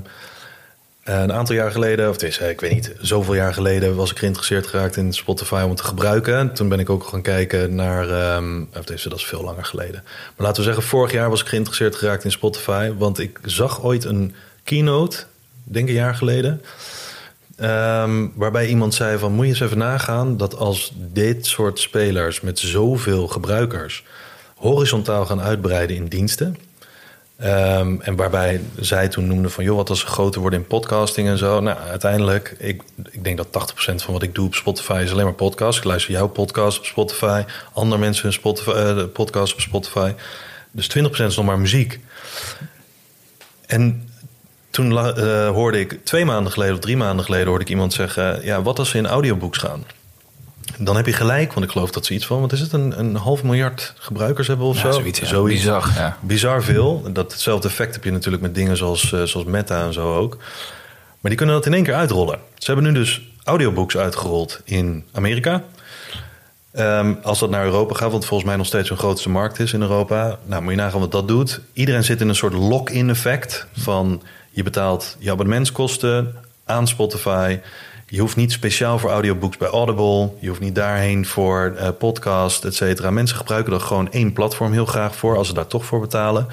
een 1.08 1.34
aantal 1.34 1.56
jaar 1.56 1.72
geleden, 1.72 2.08
of 2.08 2.14
het 2.14 2.24
is, 2.24 2.38
eh, 2.38 2.50
ik 2.50 2.62
weet 2.62 2.74
niet, 2.74 2.96
zoveel 3.00 3.34
jaar 3.34 3.54
geleden... 3.54 3.96
was 3.96 4.12
ik 4.12 4.18
geïnteresseerd 4.18 4.68
geraakt 4.68 4.96
in 4.96 5.14
Spotify 5.14 5.64
om 5.66 5.76
te 5.76 5.84
gebruiken. 5.84 6.38
En 6.38 6.54
toen 6.54 6.70
ben 6.70 6.80
ik 6.80 6.90
ook 6.90 7.04
gaan 7.04 7.22
kijken 7.22 7.76
naar... 7.76 8.10
ehm, 8.10 8.62
of 8.62 8.90
is, 8.90 9.04
dat 9.04 9.18
is 9.18 9.26
veel 9.26 9.44
langer 9.44 9.66
geleden. 9.66 10.04
Maar 10.04 10.46
laten 10.46 10.58
we 10.58 10.68
zeggen, 10.68 10.84
vorig 10.84 11.12
jaar 11.12 11.30
was 11.30 11.42
ik 11.42 11.48
geïnteresseerd 11.48 11.96
geraakt 11.96 12.24
in 12.24 12.32
Spotify. 12.32 12.92
Want 12.98 13.20
ik 13.20 13.40
zag 13.44 13.84
ooit 13.84 14.04
een 14.04 14.34
keynote, 14.64 15.24
denk 15.64 15.88
een 15.88 15.94
jaar 15.94 16.16
geleden... 16.16 16.62
Ehm, 17.58 18.28
waarbij 18.34 18.68
iemand 18.68 18.94
zei 18.94 19.18
van 19.18 19.32
moet 19.32 19.46
je 19.46 19.52
eens 19.52 19.62
even 19.62 19.78
nagaan 19.78 20.38
dat 20.38 20.56
als 20.56 20.94
dit 20.96 21.46
soort 21.46 21.80
spelers 21.80 22.42
met 22.42 22.60
zoveel 22.60 23.28
gebruikers 23.28 24.04
horizontaal 24.56 25.26
gaan 25.26 25.42
uitbreiden 25.42 25.96
in 25.96 26.06
diensten. 26.06 26.58
Ehm, 27.38 27.96
en 28.00 28.16
waarbij 28.16 28.62
zij 28.80 29.08
toen 29.08 29.28
noemde 29.28 29.50
van 29.50 29.64
joh, 29.64 29.76
wat 29.76 29.90
als 29.90 30.00
ze 30.00 30.06
groter 30.06 30.42
worden 30.42 30.60
in 30.60 30.68
podcasting 30.68 31.28
en 31.28 31.38
zo. 31.38 31.60
Nou, 31.60 31.78
uiteindelijk, 31.80 32.56
ik, 32.60 32.84
ik 33.12 33.24
denk 33.24 33.38
dat 33.38 33.48
80% 33.48 33.96
van 33.96 34.14
wat 34.14 34.24
ik 34.24 34.36
doe 34.36 34.46
op 34.46 34.56
Spotify 34.56 35.02
is 35.04 35.12
alleen 35.12 35.26
maar 35.26 35.34
podcast. 35.34 35.78
Ik 35.78 35.84
luister 35.84 36.12
jouw 36.12 36.28
podcast 36.28 36.78
op 36.78 36.86
Spotify, 36.86 37.44
andere 37.74 38.02
mensen 38.02 38.24
hun 38.24 38.34
Spotify, 38.34 38.70
eh, 38.70 39.04
podcast 39.14 39.54
op 39.54 39.60
Spotify. 39.60 40.14
Dus 40.72 40.88
20% 40.88 41.30
is 41.30 41.36
nog 41.36 41.46
maar 41.46 41.60
muziek. 41.60 42.00
En 43.66 44.10
toen 44.70 44.98
eh, 44.98 45.50
hoorde 45.50 45.80
ik 45.80 46.00
twee 46.04 46.26
maanden 46.26 46.52
geleden 46.52 46.76
of 46.76 46.80
drie 46.80 46.98
maanden 46.98 47.26
geleden 47.26 47.48
hoorde 47.48 47.64
ik 47.64 47.70
iemand 47.70 47.94
zeggen: 47.94 48.46
ja, 48.46 48.62
wat 48.62 48.80
als 48.80 48.90
ze 48.90 48.98
in 48.98 49.08
audiobooks 49.08 49.58
gaan? 49.58 49.84
Dan 50.78 50.96
heb 50.96 51.06
je 51.06 51.14
gelijk, 51.14 51.54
want 51.54 51.66
ik 51.66 51.72
geloof 51.72 51.92
dat 51.92 52.06
ze 52.06 52.14
iets 52.14 52.26
van, 52.26 52.42
wat 52.42 52.52
is 52.52 52.60
het, 52.60 52.74
een, 52.74 53.00
een 53.00 53.16
half 53.16 53.44
miljard 53.44 53.94
gebruikers 53.98 54.48
hebben 54.48 54.66
of 54.66 54.76
Ja, 54.76 54.82
zo? 54.82 54.92
zoiets, 54.92 55.20
ja. 55.20 55.42
Bizar, 55.44 55.92
ja. 55.96 56.18
Bizar 56.22 56.64
veel. 56.64 57.12
Dat, 57.14 57.32
hetzelfde 57.32 57.68
effect 57.68 57.94
heb 57.94 58.04
je 58.04 58.12
natuurlijk 58.12 58.44
met 58.44 58.56
dingen 58.56 58.78
zoals, 58.78 59.14
eh, 59.14 59.24
zoals 59.24 59.46
Meta 59.46 59.86
en 59.86 59.94
zo 59.94 60.16
ook. 60.16 60.38
Maar 61.20 61.32
die 61.32 61.36
kunnen 61.36 61.56
dat 61.56 61.66
in 61.66 61.74
één 61.74 61.84
keer 61.84 61.94
uitrollen. 61.94 62.40
Ze 62.56 62.72
hebben 62.72 62.92
nu 62.92 63.00
dus 63.00 63.22
audiobooks 63.44 63.98
uitgerold 63.98 64.62
in 64.64 65.04
Amerika. 65.12 65.64
Ehm, 66.72 67.14
als 67.24 67.40
dat 67.40 67.50
naar 67.50 67.64
Europa 67.66 67.96
gaat, 67.96 68.12
wat 68.12 68.26
volgens 68.26 68.50
mij 68.50 68.58
nog 68.58 68.66
steeds 68.66 68.90
hun 68.90 68.98
grootste 68.98 69.30
markt 69.30 69.60
is 69.60 69.74
in 69.74 69.82
Europa. 69.82 70.38
Nou, 70.46 70.62
moet 70.62 70.72
je 70.72 70.78
nagaan 70.78 71.00
wat 71.00 71.12
dat 71.12 71.28
doet. 71.28 71.60
Iedereen 71.74 72.04
zit 72.04 72.22
in 72.22 72.30
een 72.30 72.36
soort 72.36 72.54
lock-in 72.54 73.10
effect 73.10 73.68
van 73.78 74.22
je 74.50 74.64
betaalt 74.64 75.16
je 75.20 75.32
abonnementskosten 75.32 76.36
aan 76.66 76.88
Spotify. 76.88 77.60
Je 78.10 78.20
hoeft 78.20 78.36
niet 78.36 78.52
speciaal 78.52 79.00
voor 79.00 79.10
audiobooks 79.10 79.58
bij 79.58 79.68
Audible. 79.68 80.32
Je 80.40 80.48
hoeft 80.48 80.60
niet 80.60 80.76
daarheen 80.76 81.26
voor 81.26 81.74
eh, 81.78 81.90
podcast, 82.00 82.66
et 82.66 82.76
cetera. 82.76 83.12
Mensen 83.12 83.38
gebruiken 83.38 83.74
er 83.74 83.80
gewoon 83.80 84.12
één 84.12 84.34
platform 84.34 84.72
heel 84.72 84.86
graag 84.86 85.16
voor 85.16 85.38
als 85.38 85.48
ze 85.48 85.54
daar 85.54 85.68
toch 85.68 85.86
voor 85.86 86.00
betalen. 86.00 86.48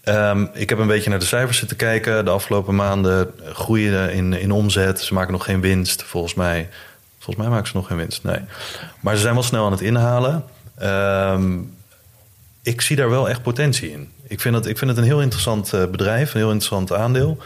Ehm, 0.00 0.46
ik 0.52 0.68
heb 0.68 0.78
een 0.78 0.86
beetje 0.86 1.10
naar 1.10 1.18
de 1.18 1.24
cijfers 1.24 1.58
zitten 1.58 1.76
kijken. 1.76 2.24
De 2.24 2.30
afgelopen 2.30 2.74
maanden 2.74 3.30
groeien 3.52 4.12
in, 4.12 4.32
in 4.32 4.52
omzet. 4.52 5.00
Ze 5.00 5.14
maken 5.14 5.32
nog 5.32 5.44
geen 5.44 5.60
winst, 5.60 6.02
volgens 6.02 6.34
mij. 6.34 6.68
Volgens 7.18 7.46
mij 7.46 7.54
maken 7.54 7.68
ze 7.68 7.76
nog 7.76 7.86
geen 7.86 7.96
winst, 7.96 8.22
nee. 8.22 8.40
Maar 9.00 9.14
ze 9.14 9.22
zijn 9.22 9.34
wel 9.34 9.42
snel 9.42 9.64
aan 9.64 9.72
het 9.72 9.80
inhalen. 9.80 10.44
Ehm, 10.78 11.58
ik 12.62 12.80
zie 12.80 12.96
daar 12.96 13.10
wel 13.10 13.28
echt 13.28 13.42
potentie 13.42 13.90
in. 13.90 14.12
Ik 14.26 14.40
vind 14.40 14.54
het, 14.54 14.66
ik 14.66 14.78
vind 14.78 14.90
het 14.90 14.98
een 14.98 15.06
heel 15.06 15.22
interessant 15.22 15.72
eh, 15.72 15.86
bedrijf, 15.86 16.34
een 16.34 16.40
heel 16.40 16.52
interessant 16.52 16.92
aandeel. 16.92 17.38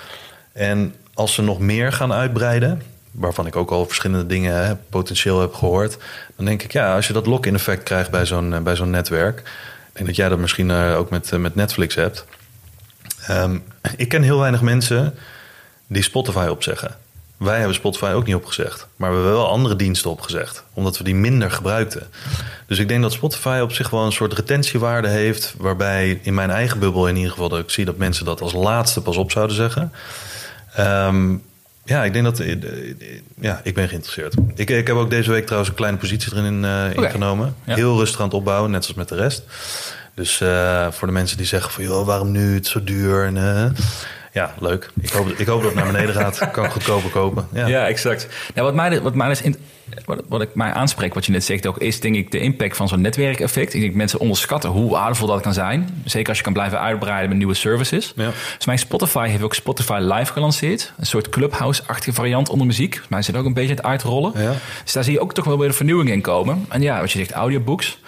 En 0.52 0.94
als 1.14 1.34
ze 1.34 1.42
nog 1.42 1.58
meer 1.58 1.92
gaan 1.92 2.12
uitbreiden, 2.12 2.82
waarvan 3.18 3.46
ik 3.46 3.56
ook 3.56 3.70
al 3.70 3.86
verschillende 3.86 4.26
dingen 4.26 4.66
hè, 4.66 4.76
potentieel 4.76 5.40
heb 5.40 5.54
gehoord, 5.54 5.98
dan 6.36 6.44
denk 6.44 6.62
ik, 6.62 6.72
ja, 6.72 6.94
als 6.94 7.06
je 7.06 7.12
dat 7.12 7.26
lock-in 7.26 7.54
effect 7.54 7.82
krijgt 7.82 8.10
bij 8.10 8.26
zo'n 8.26 8.54
eh, 8.54 8.60
bij 8.60 8.76
zo'n 8.76 8.90
netwerk, 8.90 9.42
denk 9.98 10.06
dat 10.06 10.16
jij 10.16 10.28
dat 10.28 10.38
misschien 10.38 10.70
eh, 10.70 10.96
ook 10.96 11.10
met, 11.10 11.30
met 11.38 11.54
Netflix 11.54 11.94
hebt. 11.94 12.24
Ehm, 13.26 13.58
ik 13.96 14.08
ken 14.08 14.22
heel 14.22 14.38
weinig 14.38 14.62
mensen 14.62 15.14
die 15.86 16.02
Spotify 16.02 16.46
opzeggen. 16.50 16.96
Wij 17.36 17.58
hebben 17.58 17.74
Spotify 17.74 18.12
ook 18.14 18.26
niet 18.26 18.34
opgezegd. 18.34 18.86
Maar 18.96 19.10
we 19.10 19.14
hebben 19.16 19.34
wel 19.34 19.48
andere 19.48 19.76
diensten 19.76 20.10
opgezegd. 20.10 20.64
Omdat 20.72 20.98
we 20.98 21.04
die 21.04 21.14
minder 21.14 21.50
gebruikten. 21.50 22.06
Dus 22.66 22.78
ik 22.78 22.88
denk 22.88 23.02
dat 23.02 23.12
Spotify 23.12 23.60
op 23.62 23.72
zich 23.72 23.90
wel 23.90 24.04
een 24.04 24.12
soort 24.12 24.32
retentiewaarde 24.32 25.08
heeft. 25.08 25.54
Waarbij 25.58 26.20
in 26.22 26.34
mijn 26.34 26.50
eigen 26.50 26.78
bubbel 26.78 27.08
in 27.08 27.16
ieder 27.16 27.30
geval... 27.30 27.48
dat 27.48 27.58
ik 27.58 27.70
zie 27.70 27.84
dat 27.84 27.96
mensen 27.96 28.24
dat 28.24 28.40
als 28.40 28.52
laatste 28.52 29.00
pas 29.00 29.16
op 29.16 29.30
zouden 29.30 29.56
zeggen. 29.56 29.92
Ehm, 30.74 31.36
ja, 31.88 32.04
ik 32.04 32.12
denk 32.12 32.24
dat... 32.24 32.40
eh, 32.40 32.56
Ja, 33.40 33.60
ik 33.64 33.74
ben 33.74 33.88
geïnteresseerd. 33.88 34.34
Ik, 34.54 34.70
ik 34.70 34.86
heb 34.86 34.96
ook 34.96 35.10
deze 35.10 35.30
week 35.30 35.42
trouwens 35.44 35.70
een 35.70 35.76
kleine 35.76 35.98
positie 35.98 36.32
erin 36.36 36.62
uh, 36.64 36.84
Oké. 36.90 37.04
ingenomen. 37.04 37.54
Ja. 37.64 37.74
Heel 37.74 37.98
rustig 37.98 38.18
aan 38.20 38.26
het 38.26 38.34
opbouwen, 38.34 38.70
net 38.70 38.82
zoals 38.84 38.98
met 38.98 39.08
de 39.08 39.14
rest. 39.14 39.42
Dus 40.14 40.40
eh, 40.40 40.86
voor 40.90 41.06
de 41.06 41.12
mensen 41.14 41.36
die 41.36 41.46
zeggen 41.46 41.72
van... 41.72 41.84
joh, 41.84 42.06
waarom 42.06 42.30
nu? 42.30 42.54
Het 42.54 42.64
is 42.64 42.70
zo 42.70 42.84
duur. 42.84 43.24
En, 43.24 43.36
eh, 43.36 43.64
ja, 44.32 44.54
leuk. 44.58 44.90
Ik 45.00 45.10
hoop, 45.10 45.28
ik 45.28 45.46
hoop 45.46 45.62
dat 45.62 45.74
het 45.74 45.84
naar 45.84 45.92
beneden 45.92 46.14
gaat. 46.14 46.38
Kan 46.52 46.70
goedkoper 46.70 47.10
kopen. 47.10 47.48
Ja. 47.52 47.66
Ja, 47.66 47.86
exact. 47.86 48.28
Nou, 48.54 48.66
wat, 48.66 48.74
mij, 48.74 49.02
wat, 49.02 49.14
mij 49.14 49.28
dus 49.28 49.42
in, 49.42 49.56
wat, 50.04 50.22
wat 50.28 50.40
ik 50.40 50.54
mij 50.54 50.72
aanspreekt, 50.72 51.14
wat 51.14 51.26
je 51.26 51.32
net 51.32 51.44
zegt 51.44 51.66
ook, 51.66 51.78
is 51.78 52.00
denk 52.00 52.16
ik 52.16 52.30
de 52.30 52.38
impact 52.38 52.76
van 52.76 52.88
zo'n 52.88 53.00
netwerkeffect. 53.00 53.74
Ik 53.74 53.80
denk 53.80 53.94
mensen 53.94 54.18
onderschatten 54.18 54.70
hoe 54.70 54.90
waardevol 54.90 55.26
dat 55.26 55.40
kan 55.40 55.52
zijn. 55.52 56.02
Zeker 56.04 56.28
als 56.28 56.36
je 56.36 56.44
kan 56.44 56.52
blijven 56.52 56.80
uitbreiden 56.80 57.28
met 57.28 57.38
nieuwe 57.38 57.54
services. 57.54 58.12
Ja. 58.16 58.30
Dus 58.56 58.66
mijn 58.66 58.78
Spotify 58.78 59.28
heeft 59.28 59.42
ook 59.42 59.54
Spotify 59.54 59.98
Live 60.00 60.32
gelanceerd. 60.32 60.92
Een 60.98 61.06
soort 61.06 61.28
clubhouse-achtige 61.28 62.12
variant 62.12 62.48
onder 62.48 62.66
muziek. 62.66 62.90
Volgens 62.90 63.10
mij 63.10 63.22
zit 63.22 63.36
ook 63.36 63.44
een 63.44 63.54
beetje 63.54 63.70
aan 63.70 63.76
het 63.76 63.86
uitrollen. 63.86 64.32
Ja. 64.34 64.52
Dus 64.84 64.92
daar 64.92 65.04
zie 65.04 65.12
je 65.12 65.20
ook 65.20 65.34
toch 65.34 65.44
wel 65.44 65.58
weer 65.58 65.68
een 65.68 65.74
vernieuwing 65.74 66.10
in 66.10 66.20
komen. 66.20 66.66
En 66.68 66.82
ja, 66.82 67.00
wat 67.00 67.12
je 67.12 67.18
zegt, 67.18 67.30
audiobooks. 67.30 67.98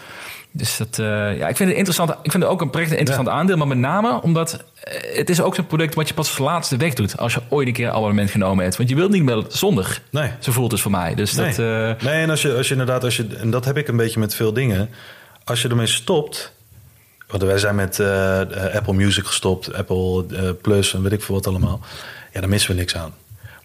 Dus 0.53 0.77
dat, 0.77 0.99
eh, 0.99 1.07
ja, 1.39 1.49
ik 1.49 1.57
vind 1.57 1.69
het 1.69 1.79
interessant. 1.79 2.11
Ik 2.11 2.31
vind 2.31 2.43
het 2.43 2.53
ook 2.53 2.61
een 2.61 2.71
prettig 2.71 2.97
interessant 2.99 3.29
aandeel. 3.29 3.57
Maar 3.57 3.67
met 3.67 3.79
name 3.79 4.23
omdat 4.23 4.65
eh, 4.83 5.17
het 5.17 5.31
is 5.31 5.41
ook 5.41 5.55
zo'n 5.55 5.67
product 5.67 5.95
wat 5.95 6.09
je 6.09 6.15
pas 6.15 6.39
laatste 6.39 6.77
weg 6.77 6.95
doet. 6.95 7.19
Als 7.19 7.35
je 7.35 7.41
ooit 7.49 7.67
een 7.67 7.73
keer 7.73 7.87
een 7.87 7.93
abonnement 7.93 8.31
genomen 8.31 8.65
hebt. 8.65 8.77
Want 8.77 8.89
je 8.89 8.95
wilt 8.95 9.11
niet 9.11 9.23
meer 9.23 9.45
zonder. 9.49 10.01
Nee. 10.11 10.31
Zo 10.39 10.53
voelt 10.53 10.73
het 10.73 10.81
voor 10.81 10.91
mij. 10.91 11.15
Dus 11.15 11.33
Nee. 11.35 11.47
dat... 11.47 11.59
eh, 11.59 12.05
nee, 12.11 12.23
en 12.23 12.31
als 12.31 12.43
je, 12.43 12.55
als 12.57 12.67
je 12.67 12.73
inderdaad, 12.73 13.05
als 13.05 13.17
je, 13.17 13.27
en 13.41 13.51
dat 13.51 13.65
heb 13.65 13.77
ik 13.77 13.89
een 13.89 13.97
beetje 13.97 14.21
met 14.21 14.35
veel 14.35 14.53
dingen. 14.53 14.91
Als 15.45 15.63
je 15.63 15.69
ermee 15.69 15.87
stopt. 15.87 16.53
Want 17.29 17.43
wij 17.43 17.59
zijn 17.59 17.75
met 17.75 18.01
Apple 18.75 18.93
Music 18.95 19.27
gestopt, 19.27 19.75
Apple 19.75 20.25
Plus 20.63 20.95
en 20.95 21.03
weet 21.03 21.13
ik 21.13 21.23
veel 21.23 21.35
wat 21.35 21.47
allemaal. 21.47 21.81
Ja, 22.33 22.41
daar 22.41 22.49
missen 22.49 22.71
we 22.71 22.77
niks 22.77 22.97
aan. 22.97 23.13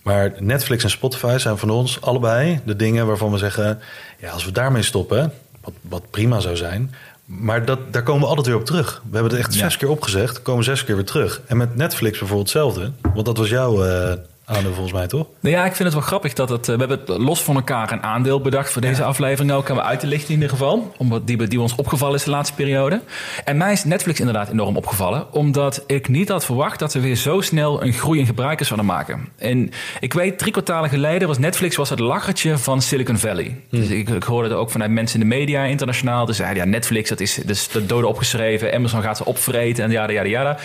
Maar 0.04 0.34
Netflix 0.40 0.84
en 0.84 0.90
Spotify 0.90 1.36
zijn 1.38 1.58
van 1.58 1.70
ons 1.70 2.02
allebei 2.02 2.60
de 2.66 2.76
dingen 2.76 3.08
waarvan 3.08 3.32
we 3.32 3.38
zeggen: 3.38 3.80
ja, 4.20 4.30
als 4.30 4.46
we 4.46 4.52
daarmee 4.52 4.82
stoppen, 4.82 5.34
wat, 5.66 5.74
wat 5.82 6.10
prima 6.12 6.40
zou 6.40 6.56
zijn. 6.56 6.94
Maar 7.26 7.66
dat, 7.66 7.80
daar 7.92 8.04
komen 8.04 8.22
we 8.22 8.28
altijd 8.28 8.48
weer 8.48 8.56
op 8.56 8.66
terug. 8.66 9.02
We 9.10 9.14
hebben 9.18 9.32
het 9.32 9.42
echt 9.42 9.54
Ja. 9.54 9.60
zes 9.60 9.78
keer 9.78 9.90
opgezegd, 9.90 10.42
komen 10.42 10.64
zes 10.64 10.84
keer 10.84 10.96
weer 10.96 11.06
terug. 11.06 11.42
En 11.48 11.58
met 11.58 11.76
Netflix 11.76 12.20
bijvoorbeeld 12.20 12.54
hetzelfde. 12.54 12.92
Want 13.14 13.26
dat 13.26 13.38
was 13.38 13.50
jouw 13.50 13.84
eh 13.84 14.14
aandeel 14.46 14.72
volgens 14.74 14.94
mij, 14.94 15.08
toch? 15.08 15.28
Nou 15.40 15.56
ja, 15.56 15.66
ik 15.66 15.76
vind 15.76 15.84
het 15.84 15.94
wel 15.94 16.08
grappig 16.08 16.34
dat 16.34 16.50
het. 16.50 16.70
eh, 16.70 16.74
We 16.74 16.80
hebben 16.80 17.00
het 17.00 17.08
los 17.22 17.44
van 17.44 17.56
elkaar 17.56 17.92
een 17.92 18.04
aandeel 18.04 18.42
bedacht 18.42 18.72
voor 18.72 18.82
deze 18.82 19.04
aflevering 19.04 19.52
ook. 19.52 19.66
Hebben 19.66 19.84
we 19.84 19.90
uit 19.90 20.00
te 20.00 20.08
lichten 20.08 20.28
in 20.28 20.34
ieder 20.34 20.50
geval. 20.50 20.94
Omdat 20.98 21.28
die, 21.28 21.48
die 21.48 21.62
ons 21.62 21.76
opgevallen 21.76 22.16
is 22.16 22.24
de 22.24 22.30
laatste 22.30 22.56
periode. 22.56 23.02
En 23.46 23.58
mij 23.58 23.72
is 23.72 23.84
Netflix 23.84 24.20
inderdaad 24.20 24.50
enorm 24.50 24.78
opgevallen. 24.78 25.34
Omdat 25.34 25.84
ik 25.88 26.08
niet 26.08 26.30
had 26.30 26.46
verwacht 26.46 26.80
dat 26.80 26.94
we 26.94 27.00
weer 27.00 27.16
zo 27.16 27.42
snel 27.42 27.84
een 27.84 27.94
groei 27.94 28.20
in 28.20 28.26
gebruikers 28.26 28.68
zouden 28.68 28.90
maken. 28.90 29.28
En 29.38 29.72
ik 30.00 30.14
weet, 30.14 30.38
drie 30.38 30.52
kwartalen 30.52 30.90
geleden 30.90 31.28
was 31.28 31.38
Netflix 31.38 31.76
was 31.76 31.90
het 31.90 32.00
lachertje 32.00 32.58
van 32.58 32.82
Silicon 32.82 33.18
Valley. 33.18 33.56
Dus 33.70 33.88
ik, 33.88 34.10
ik 34.10 34.24
hoorde 34.24 34.50
het 34.50 34.58
ook 34.58 34.72
vanuit 34.72 34.92
mensen 34.92 35.22
in 35.22 35.30
de 35.30 35.36
media 35.36 35.64
internationaal. 35.64 36.26
Dus 36.26 36.38
ja, 36.38 36.66
Netflix, 36.66 37.10
dat 37.10 37.20
is 37.20 37.40
dus 37.46 37.68
de 37.68 37.86
dode 37.86 38.08
opgeschreven. 38.08 38.74
Amazon 38.74 39.02
gaat 39.02 39.18
ze 39.18 39.26
opvreten 39.26 39.84
en 39.84 39.92
jada, 39.92 40.14
jada, 40.14 40.30
jada. 40.30 40.58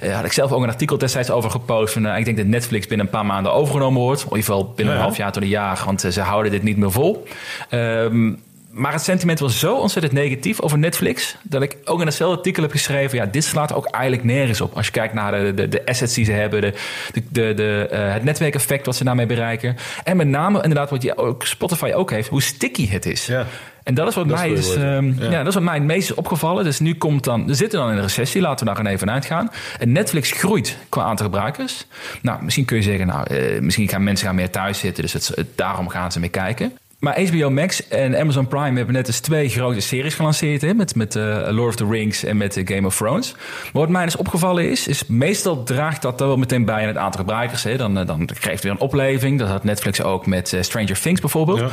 Eh, 0.00 0.14
had 0.14 0.24
ik 0.24 0.32
zelf 0.32 0.52
ook 0.52 0.62
een 0.62 0.68
artikel 0.68 0.98
destijds 0.98 1.30
over 1.30 1.50
gepost. 1.50 1.92
Van, 1.92 2.06
eh, 2.06 2.18
ik 2.18 2.24
denk 2.24 2.36
dat 2.36 2.46
Netflix 2.46 2.86
binnen 2.86 3.06
een 3.06 3.12
paar 3.12 3.19
maanden 3.26 3.52
overgenomen 3.52 4.00
wordt. 4.00 4.20
In 4.20 4.26
ieder 4.26 4.44
geval 4.44 4.72
binnen 4.76 4.94
een 4.94 5.00
half 5.00 5.16
jaar 5.16 5.32
tot 5.32 5.42
een 5.42 5.48
jaar. 5.48 5.82
Want 5.84 6.04
eh, 6.04 6.10
ze 6.10 6.20
houden 6.20 6.52
dit 6.52 6.62
niet 6.62 6.76
meer 6.76 6.92
vol. 6.92 7.26
Ehm, 7.68 8.32
maar 8.70 8.92
het 8.92 9.02
sentiment 9.02 9.38
was 9.38 9.58
zo 9.58 9.74
ontzettend 9.74 10.14
negatief 10.14 10.60
over 10.60 10.78
Netflix... 10.78 11.36
dat 11.42 11.62
ik 11.62 11.76
ook 11.84 12.00
in 12.00 12.06
hetzelfde 12.06 12.36
artikel 12.36 12.62
heb 12.62 12.70
geschreven... 12.72 13.18
ja, 13.18 13.26
dit 13.26 13.44
slaat 13.44 13.74
ook 13.74 13.86
eigenlijk 13.86 14.24
nergens 14.24 14.60
op. 14.60 14.76
Als 14.76 14.86
je 14.86 14.92
kijkt 14.92 15.14
naar 15.14 15.32
de, 15.32 15.54
de, 15.54 15.68
de 15.68 15.86
assets 15.86 16.14
die 16.14 16.24
ze 16.24 16.32
hebben... 16.32 16.60
De, 16.60 16.72
de, 17.12 17.22
de, 17.30 17.54
de, 17.54 17.88
eh, 17.90 18.12
het 18.12 18.24
netwerkeffect 18.24 18.86
wat 18.86 18.96
ze 18.96 19.04
daarmee 19.04 19.26
bereiken. 19.26 19.76
En 20.04 20.16
met 20.16 20.26
name 20.26 20.62
inderdaad 20.62 20.90
wat 20.90 21.02
je 21.02 21.16
ook, 21.16 21.46
Spotify 21.46 21.92
ook 21.94 22.10
heeft... 22.10 22.28
hoe 22.28 22.42
sticky 22.42 22.88
het 22.88 23.06
is. 23.06 23.26
Ja. 23.26 23.46
En 23.90 23.96
dat 23.96 24.08
is 24.08 24.14
wat 24.14 24.28
Dat 24.28 24.38
is 24.38 24.44
mij 24.44 24.52
is, 24.52 24.74
ehm, 24.74 25.06
ja. 25.22 25.30
Ja. 25.30 25.38
dat 25.38 25.46
is 25.46 25.54
wat 25.54 25.62
mij 25.62 25.74
het 25.74 25.82
meest 25.84 26.10
is 26.10 26.14
opgevallen. 26.16 26.64
Dus 26.64 26.78
nu 26.80 26.94
komt 26.94 27.24
dan, 27.24 27.46
we 27.46 27.54
zitten 27.54 27.78
dan 27.78 27.90
in 27.90 27.96
een 27.96 28.02
recessie, 28.02 28.40
laten 28.40 28.58
we 28.58 28.64
daar 28.64 28.76
gewoon 28.76 28.92
even 28.92 29.10
uitgaan. 29.10 29.50
En 29.78 29.92
Netflix 29.92 30.30
groeit 30.30 30.76
qua 30.88 31.02
aantal 31.02 31.24
gebruikers. 31.26 31.86
Nou, 32.22 32.42
misschien 32.44 32.64
kun 32.64 32.76
je 32.76 32.82
zeggen, 32.82 33.06
nou, 33.06 33.26
eh, 33.34 33.60
misschien 33.60 33.88
gaan 33.88 34.04
mensen 34.04 34.26
gaan 34.26 34.34
meer 34.34 34.50
thuis 34.50 34.78
zitten, 34.78 35.02
dus 35.02 35.12
het, 35.12 35.32
het- 35.34 35.46
daarom 35.54 35.88
gaan 35.88 36.12
ze 36.12 36.20
meer 36.20 36.30
kijken. 36.30 36.72
Maar 36.98 37.20
HBO 37.20 37.50
Max 37.50 37.88
en 37.88 38.18
Amazon 38.20 38.46
Prime 38.48 38.76
hebben 38.76 38.94
net 38.94 39.06
eens 39.06 39.20
twee 39.20 39.48
grote 39.48 39.80
series 39.80 40.14
gelanceerd. 40.14 40.60
Hè, 40.62 40.74
met 40.74 40.94
met 40.94 41.16
eh, 41.16 41.22
Lord 41.50 41.68
of 41.68 41.74
the 41.76 41.86
Rings 41.90 42.24
en 42.24 42.36
met 42.36 42.56
eh, 42.56 42.66
Game 42.66 42.86
of 42.86 42.96
Thrones. 42.96 43.32
Maar 43.62 43.82
wat 43.82 43.88
mij 43.88 44.04
dus 44.04 44.16
opgevallen 44.16 44.70
is, 44.70 44.86
is 44.86 45.06
meestal 45.06 45.62
draagt 45.62 46.02
dat 46.02 46.20
wel 46.20 46.36
meteen 46.36 46.64
bij 46.64 46.80
aan 46.82 46.88
het 46.88 46.96
aantal 46.96 47.20
gebruikers. 47.20 47.62
Hè. 47.62 47.76
Dan, 47.76 47.98
eh, 47.98 48.06
dan 48.06 48.24
krijgt 48.26 48.50
het 48.50 48.62
weer 48.62 48.72
een 48.72 48.78
opleving. 48.80 49.38
Dat 49.38 49.48
had 49.48 49.64
Netflix 49.64 50.02
ook 50.02 50.26
met 50.26 50.56
Stranger 50.60 51.00
Things 51.00 51.20
bijvoorbeeld. 51.20 51.58
Ja. 51.58 51.68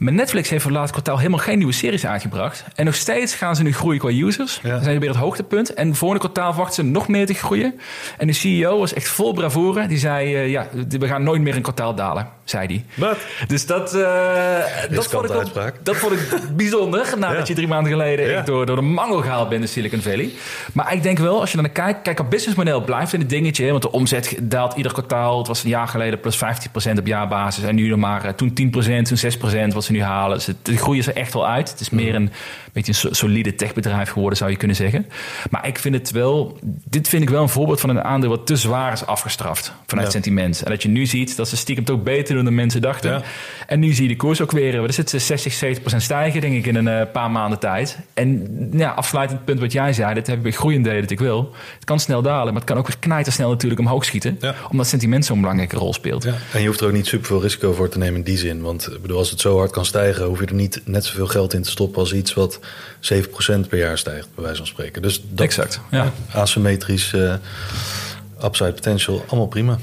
Maar 0.00 0.12
Netflix 0.12 0.48
heeft 0.48 0.62
voor 0.62 0.70
het 0.70 0.80
laatste 0.80 1.00
kwartaal 1.00 1.18
helemaal 1.18 1.44
geen 1.44 1.58
nieuwe 1.58 1.72
series 1.72 2.06
uitgebracht. 2.06 2.64
En 2.74 2.84
nog 2.84 2.94
steeds 2.94 3.34
gaan 3.34 3.56
ze 3.56 3.62
nu 3.62 3.72
groeien 3.72 4.00
qua 4.00 4.08
users. 4.10 4.60
Ja. 4.62 4.78
Ze 4.78 4.84
zijn 4.84 5.00
weer 5.00 5.08
het 5.08 5.18
hoogtepunt. 5.18 5.74
En 5.74 5.94
volgende 5.94 6.24
kwartaal 6.24 6.52
verwachten 6.52 6.84
ze 6.84 6.90
nog 6.90 7.08
meer 7.08 7.26
te 7.26 7.34
groeien. 7.34 7.80
En 8.18 8.26
de 8.26 8.32
CEO 8.32 8.78
was 8.78 8.92
echt 8.92 9.08
vol 9.08 9.32
bravoure. 9.32 9.86
Die 9.86 9.98
zei, 9.98 10.34
eh, 10.34 10.50
ja, 10.50 10.68
we 10.88 11.06
gaan 11.06 11.22
nooit 11.22 11.40
meer 11.40 11.56
een 11.56 11.62
kwartaal 11.62 11.94
dalen, 11.94 12.28
zei 12.50 12.66
hij. 12.66 12.84
Wat? 12.94 13.16
Dus 13.46 13.66
dat, 13.66 13.94
eh, 13.94 14.02
dat, 14.90 15.06
vond 15.06 15.24
ik 15.30 15.72
dat 15.82 15.96
vond 15.96 16.12
ik 16.12 16.28
bijzonder. 16.56 17.12
Nadat 17.18 17.36
Ja. 17.38 17.44
je 17.46 17.54
drie 17.54 17.68
maanden 17.68 17.92
geleden 17.92 18.30
Ja. 18.30 18.42
door, 18.42 18.66
door 18.66 18.76
de 18.76 18.82
mangel 18.82 19.20
gehaald 19.20 19.48
bent 19.48 19.62
in 19.62 19.68
Silicon 19.68 20.00
Valley. 20.00 20.30
Maar 20.72 20.92
ik 20.94 21.02
denk 21.02 21.18
wel, 21.18 21.40
als 21.40 21.50
je 21.50 21.56
dan 21.56 21.64
naar 21.64 21.74
kijkt... 21.74 22.02
Kijk, 22.02 22.18
het 22.18 22.28
businessmodel 22.28 22.84
blijft 22.84 23.12
een 23.12 23.26
dingetje. 23.28 23.64
hè, 23.64 23.70
Want 23.70 23.82
de 23.82 23.90
omzet 23.92 24.36
daalt 24.42 24.74
ieder 24.76 24.92
kwartaal. 24.92 25.38
Het 25.38 25.46
was 25.46 25.62
een 25.62 25.68
jaar 25.70 25.88
geleden 25.88 26.20
plus 26.20 26.36
15% 26.36 26.98
op 26.98 27.06
jaarbasis. 27.06 27.64
En 27.64 27.74
nu 27.74 27.88
nog 27.88 27.98
maar 27.98 28.24
eh, 28.24 28.32
toen 28.32 28.48
10%, 28.50 29.02
toen 29.02 29.18
6% 29.70 29.74
wat 29.74 29.84
ze 29.84 29.92
nu 29.92 30.02
halen. 30.02 30.36
Dus 30.36 30.46
het, 30.46 30.56
de 30.62 30.76
groei 30.76 30.98
is 30.98 31.06
er 31.06 31.16
echt 31.16 31.32
wel 31.32 31.46
uit. 31.48 31.70
Het 31.70 31.80
is 31.80 31.90
meer 31.90 32.14
een 32.14 32.30
beetje 32.72 32.92
een 32.92 32.98
so- 32.98 33.12
solide 33.12 33.54
techbedrijf 33.54 34.10
geworden, 34.10 34.38
zou 34.38 34.50
je 34.50 34.56
kunnen 34.56 34.76
zeggen. 34.76 35.06
Maar 35.50 35.66
ik 35.66 35.78
vind 35.78 35.94
het 35.94 36.10
wel... 36.10 36.58
Dit 36.84 37.08
vind 37.08 37.22
ik 37.22 37.30
wel 37.30 37.42
een 37.42 37.48
voorbeeld 37.48 37.80
van 37.80 37.90
een 37.90 38.02
aandeel 38.04 38.30
wat 38.30 38.46
te 38.46 38.56
zwaar 38.56 38.92
is 38.92 39.06
afgestraft. 39.06 39.72
Vanuit 39.86 40.06
Ja. 40.06 40.12
sentiment. 40.12 40.62
En 40.62 40.70
dat 40.70 40.82
je 40.82 40.88
nu 40.88 41.06
ziet 41.06 41.36
dat 41.36 41.48
ze 41.48 41.56
stiekem 41.56 41.84
toch 41.84 42.02
beter 42.02 42.34
doen 42.34 42.39
dan 42.44 42.54
mensen 42.54 42.80
dachten. 42.80 43.10
Ja. 43.10 43.22
En 43.66 43.80
nu 43.80 43.92
zie 43.92 44.02
je 44.02 44.08
de 44.08 44.16
koers 44.16 44.40
ook 44.40 44.50
weer, 44.50 44.80
wat 44.80 44.88
is 44.88 44.96
het, 44.96 45.10
60, 45.10 45.52
70 45.52 45.80
procent 45.80 46.02
stijgen, 46.02 46.40
denk 46.40 46.54
ik, 46.54 46.66
in 46.66 46.74
een 46.74 46.88
eh, 46.88 47.12
paar 47.12 47.30
maanden 47.30 47.58
tijd. 47.58 47.98
En 48.14 48.48
ja, 48.72 48.90
afsluitend 48.90 49.44
punt 49.44 49.60
wat 49.60 49.72
jij 49.72 49.92
zei, 49.92 50.14
dat 50.14 50.26
heb 50.26 50.36
ik 50.36 50.42
bij 50.42 50.52
groeiendelen 50.52 51.00
dat 51.00 51.10
ik 51.10 51.18
wil. 51.18 51.54
Het 51.74 51.84
kan 51.84 52.00
snel 52.00 52.22
dalen, 52.22 52.46
maar 52.52 52.62
het 52.62 52.70
kan 52.70 52.78
ook 52.78 52.86
weer 52.86 52.98
knijtersnel 52.98 53.50
natuurlijk 53.50 53.80
omhoog 53.80 54.04
schieten. 54.04 54.36
Ja. 54.40 54.54
Omdat 54.70 54.86
sentiment 54.86 55.24
zo'n 55.24 55.40
belangrijke 55.40 55.76
rol 55.76 55.92
speelt. 55.92 56.22
Ja. 56.22 56.34
En 56.52 56.60
je 56.60 56.66
hoeft 56.66 56.80
er 56.80 56.86
ook 56.86 56.92
niet 56.92 57.06
super 57.06 57.26
veel 57.26 57.42
risico 57.42 57.72
voor 57.72 57.88
te 57.88 57.98
nemen 57.98 58.16
in 58.16 58.22
die 58.22 58.38
zin. 58.38 58.62
Want 58.62 58.92
ik 58.92 59.02
bedoel, 59.02 59.18
als 59.18 59.30
het 59.30 59.40
zo 59.40 59.56
hard 59.58 59.70
kan 59.70 59.84
stijgen, 59.84 60.24
hoef 60.24 60.40
je 60.40 60.46
er 60.46 60.54
niet 60.54 60.80
net 60.84 61.04
zoveel 61.04 61.26
geld 61.26 61.54
in 61.54 61.62
te 61.62 61.70
stoppen 61.70 62.00
als 62.00 62.12
iets 62.12 62.34
wat 62.34 62.60
7% 63.00 63.68
per 63.68 63.78
jaar 63.78 63.98
stijgt, 63.98 64.28
bij 64.34 64.44
wijze 64.44 64.58
van 64.58 64.66
spreken. 64.66 65.02
Dus 65.02 65.22
dat, 65.30 65.46
Exact, 65.46 65.80
ja. 65.90 66.12
asymmetrisch, 66.32 67.12
eh, 67.12 67.34
upside 68.44 68.72
potential, 68.72 69.24
allemaal 69.26 69.48
prima. 69.48 69.78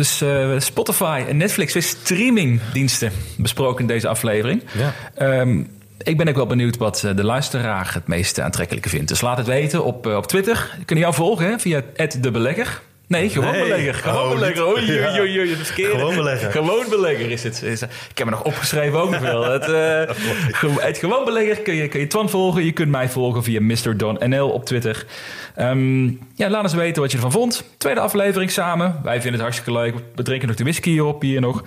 Dus 0.00 0.20
eh, 0.20 0.50
Spotify 0.58 1.24
en 1.28 1.36
Netflix, 1.36 1.72
weer 1.72 1.82
streamingdiensten 1.82 3.12
besproken 3.36 3.80
in 3.80 3.86
deze 3.86 4.08
aflevering. 4.08 4.62
Ja. 4.72 4.94
Ehm, 5.14 5.62
ik 6.02 6.16
ben 6.16 6.28
ook 6.28 6.34
wel 6.34 6.46
benieuwd 6.46 6.76
wat 6.76 7.04
eh, 7.04 7.16
de 7.16 7.24
luisteraar 7.24 7.90
het 7.94 8.06
meest 8.06 8.40
aantrekkelijke 8.40 8.88
vindt. 8.88 9.08
Dus 9.08 9.20
laat 9.20 9.36
het 9.36 9.46
weten 9.46 9.84
op, 9.84 10.06
eh, 10.06 10.16
op 10.16 10.26
Twitter. 10.26 10.74
Je 10.78 10.84
kunt 10.84 11.00
jou 11.00 11.14
volgen 11.14 11.46
hè, 11.46 11.58
via 11.58 11.82
de 12.20 12.30
belegger. 12.30 12.80
Nee, 13.10 13.28
gewoon 13.28 13.52
Nee. 13.52 13.62
belegger. 13.62 13.94
Gewoon 13.94 14.22
Oh, 14.22 14.34
belegger. 14.34 14.84
ja. 14.84 15.54
verkeerde. 15.64 15.98
Gewoon 15.98 16.14
belegger. 16.14 16.50
Gewoon 16.50 16.84
belegger 16.88 17.30
is 17.30 17.42
het. 17.42 17.62
Is- 17.62 17.82
Ik 17.82 17.88
heb 18.18 18.24
me 18.26 18.30
nog 18.32 18.42
opgeschreven 18.42 18.98
ook 19.00 19.10
nog 19.10 19.20
wel. 19.20 19.44
Het, 19.44 19.62
eh, 19.68 20.76
het 20.88 20.98
gewoon 20.98 21.24
belegger 21.24 21.60
kun 21.60 21.74
je, 21.74 21.88
kun 21.88 22.00
je 22.00 22.06
Twan 22.06 22.30
volgen. 22.30 22.64
Je 22.64 22.72
kunt 22.72 22.90
mij 22.90 23.08
volgen 23.08 23.42
via 23.42 23.60
Mr. 23.60 23.96
Don 23.96 24.18
NL 24.28 24.48
op 24.50 24.64
Twitter. 24.64 25.06
Ehm, 25.54 26.04
ja, 26.34 26.50
laat 26.50 26.62
eens 26.62 26.74
weten 26.74 27.02
wat 27.02 27.10
je 27.10 27.16
ervan 27.16 27.32
vond. 27.32 27.64
Tweede 27.78 28.00
aflevering 28.00 28.50
samen. 28.50 29.00
Wij 29.02 29.14
vinden 29.14 29.32
het 29.32 29.40
hartstikke 29.40 29.72
leuk. 29.72 29.94
We 30.14 30.22
drinken 30.22 30.48
nog 30.48 30.56
de 30.56 30.62
whisky 30.62 30.90
hierop 30.90 31.22
hier 31.22 31.40
nog. 31.40 31.62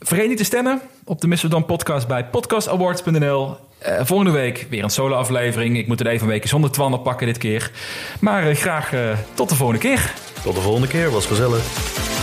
Vergeet 0.00 0.28
niet 0.28 0.36
te 0.38 0.44
stemmen 0.44 0.80
op 1.04 1.20
de 1.20 1.26
Mr. 1.28 1.48
Don 1.48 1.64
podcast 1.66 2.06
bij 2.08 2.24
podcastawards.nl. 2.24 3.56
Eh, 3.78 4.00
volgende 4.02 4.32
week 4.32 4.66
weer 4.70 4.82
een 4.82 4.90
solo-aflevering. 4.90 5.76
Ik 5.78 5.86
moet 5.86 5.98
het 5.98 6.08
even 6.08 6.22
een 6.22 6.32
weekje 6.32 6.48
zonder 6.48 6.70
Twan 6.70 7.02
pakken 7.02 7.26
dit 7.26 7.38
keer. 7.38 7.70
Maar 8.20 8.48
eh, 8.48 8.56
graag 8.56 8.92
eh, 8.92 9.18
tot 9.34 9.48
de 9.48 9.54
volgende 9.54 9.80
keer. 9.80 10.14
Tot 10.42 10.54
de 10.54 10.60
volgende 10.60 10.88
keer, 10.88 11.10
was 11.10 11.26
gezellig. 11.26 12.15